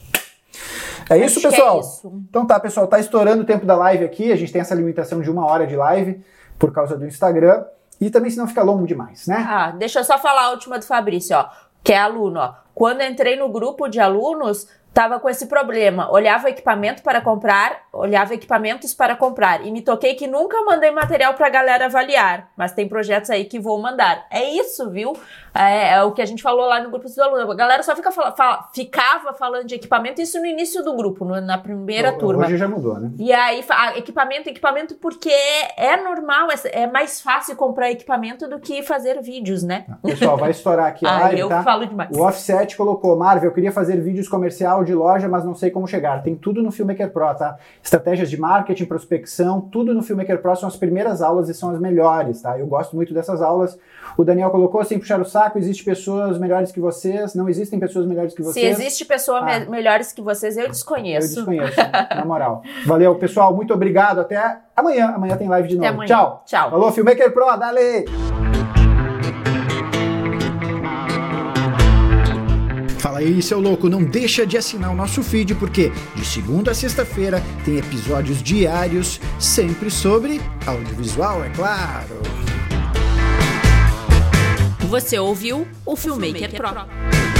É 1.08 1.16
isso, 1.16 1.38
Acho 1.38 1.50
pessoal? 1.50 1.76
É 1.76 1.80
isso. 1.80 2.24
Então 2.28 2.46
tá, 2.46 2.60
pessoal, 2.60 2.86
tá 2.86 2.98
estourando 2.98 3.42
o 3.42 3.46
tempo 3.46 3.64
da 3.64 3.76
live 3.76 4.04
aqui, 4.04 4.30
a 4.30 4.36
gente 4.36 4.52
tem 4.52 4.60
essa 4.60 4.74
limitação 4.74 5.20
de 5.20 5.30
uma 5.30 5.46
hora 5.46 5.66
de 5.66 5.76
live 5.76 6.22
por 6.58 6.72
causa 6.72 6.96
do 6.96 7.06
Instagram, 7.06 7.64
e 8.00 8.10
também 8.10 8.30
senão 8.30 8.46
fica 8.46 8.62
longo 8.62 8.86
demais, 8.86 9.26
né? 9.26 9.44
Ah, 9.48 9.70
deixa 9.70 10.00
eu 10.00 10.04
só 10.04 10.18
falar 10.18 10.46
a 10.46 10.50
última 10.50 10.78
do 10.78 10.84
Fabrício, 10.84 11.36
ó, 11.36 11.48
que 11.82 11.92
é 11.92 11.98
aluno, 11.98 12.40
ó. 12.40 12.54
Quando 12.74 13.02
entrei 13.02 13.36
no 13.36 13.48
grupo 13.48 13.88
de 13.88 14.00
alunos, 14.00 14.68
tava 14.92 15.18
com 15.18 15.28
esse 15.28 15.46
problema, 15.46 16.10
olhava 16.10 16.46
o 16.46 16.48
equipamento 16.48 17.02
para 17.02 17.20
comprar 17.20 17.81
olhava 17.92 18.32
equipamentos 18.32 18.94
para 18.94 19.14
comprar 19.14 19.66
e 19.66 19.70
me 19.70 19.82
toquei 19.82 20.14
que 20.14 20.26
nunca 20.26 20.62
mandei 20.64 20.90
material 20.90 21.34
para 21.34 21.46
a 21.46 21.50
galera 21.50 21.84
avaliar, 21.84 22.50
mas 22.56 22.72
tem 22.72 22.88
projetos 22.88 23.28
aí 23.28 23.44
que 23.44 23.60
vou 23.60 23.80
mandar. 23.80 24.26
É 24.30 24.42
isso, 24.42 24.88
viu? 24.88 25.12
É, 25.54 25.94
é, 25.94 26.02
o 26.02 26.12
que 26.12 26.22
a 26.22 26.24
gente 26.24 26.42
falou 26.42 26.66
lá 26.66 26.82
no 26.82 26.88
grupo 26.88 27.04
dos 27.04 27.18
alunos. 27.18 27.50
A 27.50 27.54
galera 27.54 27.82
só 27.82 27.94
fica 27.94 28.10
fala, 28.10 28.32
fala, 28.32 28.70
ficava 28.74 29.34
falando 29.34 29.66
de 29.66 29.74
equipamento, 29.74 30.22
isso 30.22 30.40
no 30.40 30.46
início 30.46 30.82
do 30.82 30.96
grupo, 30.96 31.26
no, 31.26 31.38
na 31.42 31.58
primeira 31.58 32.08
Hoje 32.08 32.18
turma. 32.18 32.46
Hoje 32.46 32.56
já 32.56 32.66
mudou, 32.66 32.98
né? 32.98 33.10
E 33.18 33.30
aí, 33.30 33.62
equipamento, 33.96 34.48
equipamento, 34.48 34.94
porque 34.94 35.32
é 35.76 36.02
normal, 36.02 36.48
é, 36.50 36.82
é, 36.82 36.86
mais 36.86 37.20
fácil 37.20 37.54
comprar 37.56 37.90
equipamento 37.90 38.48
do 38.48 38.58
que 38.58 38.82
fazer 38.82 39.20
vídeos, 39.20 39.62
né? 39.62 39.84
Pessoal, 40.02 40.38
vai 40.38 40.50
estourar 40.50 40.86
aqui 40.86 41.04
a 41.06 41.14
ah, 41.14 41.20
live, 41.24 41.40
eu 41.40 41.48
tá? 41.50 41.62
falo 41.62 41.84
demais. 41.84 42.16
O 42.16 42.22
Offset 42.22 42.74
colocou, 42.74 43.14
Marvel, 43.16 43.50
eu 43.50 43.54
queria 43.54 43.72
fazer 43.72 44.00
vídeos 44.00 44.28
comercial 44.28 44.82
de 44.82 44.94
loja, 44.94 45.28
mas 45.28 45.44
não 45.44 45.54
sei 45.54 45.70
como 45.70 45.86
chegar. 45.86 46.22
Tem 46.22 46.34
tudo 46.34 46.62
no 46.62 46.72
Filmmaker 46.72 47.10
Pro, 47.12 47.34
tá? 47.34 47.58
Estratégias 47.82 48.30
de 48.30 48.38
marketing, 48.38 48.84
prospecção, 48.84 49.60
tudo 49.60 49.92
no 49.92 50.02
Filmmaker 50.02 50.40
Pro 50.40 50.54
são 50.54 50.68
as 50.68 50.76
primeiras 50.76 51.20
aulas 51.20 51.48
e 51.48 51.54
são 51.54 51.70
as 51.70 51.80
melhores, 51.80 52.40
tá? 52.40 52.56
Eu 52.58 52.66
gosto 52.66 52.94
muito 52.94 53.12
dessas 53.12 53.42
aulas. 53.42 53.76
O 54.16 54.24
Daniel 54.24 54.50
colocou, 54.50 54.84
sem 54.84 54.98
puxar 54.98 55.20
o 55.20 55.24
saco, 55.24 55.58
existe 55.58 55.82
pessoas 55.84 56.38
melhores 56.38 56.70
que 56.70 56.78
vocês, 56.78 57.34
não 57.34 57.48
existem 57.48 57.80
pessoas 57.80 58.06
melhores 58.06 58.34
que 58.34 58.42
vocês. 58.42 58.76
Se 58.76 58.82
existe 58.82 59.04
pessoa 59.04 59.40
ah. 59.40 59.60
me 59.60 59.66
melhores 59.66 60.12
que 60.12 60.22
vocês, 60.22 60.56
eu 60.56 60.68
desconheço. 60.68 61.40
Eu 61.40 61.44
desconheço, 61.44 61.76
na 62.14 62.24
moral. 62.24 62.62
Valeu, 62.86 63.16
pessoal, 63.16 63.54
muito 63.54 63.74
obrigado, 63.74 64.20
até 64.20 64.58
amanhã. 64.76 65.08
Amanhã 65.08 65.36
tem 65.36 65.48
live 65.48 65.68
de 65.68 65.76
novo. 65.76 66.04
Tchau. 66.04 66.44
Tchau. 66.46 66.70
Falou, 66.70 66.92
Filmmaker 66.92 67.32
Pro, 67.32 67.56
dale! 67.56 68.61
Fala 73.02 73.18
aí, 73.18 73.42
seu 73.42 73.58
louco, 73.58 73.88
não 73.88 74.04
deixa 74.04 74.46
de 74.46 74.56
assinar 74.56 74.92
o 74.92 74.94
nosso 74.94 75.24
feed 75.24 75.56
porque 75.56 75.90
de 76.14 76.24
segunda 76.24 76.70
a 76.70 76.74
sexta-feira 76.74 77.42
tem 77.64 77.76
episódios 77.76 78.40
diários, 78.40 79.20
sempre 79.40 79.90
sobre 79.90 80.40
audiovisual, 80.64 81.44
é 81.44 81.50
claro. 81.50 82.22
Você 84.88 85.18
ouviu 85.18 85.66
o 85.84 85.96
Filmmaker, 85.96 86.52
Pro. 86.54 87.31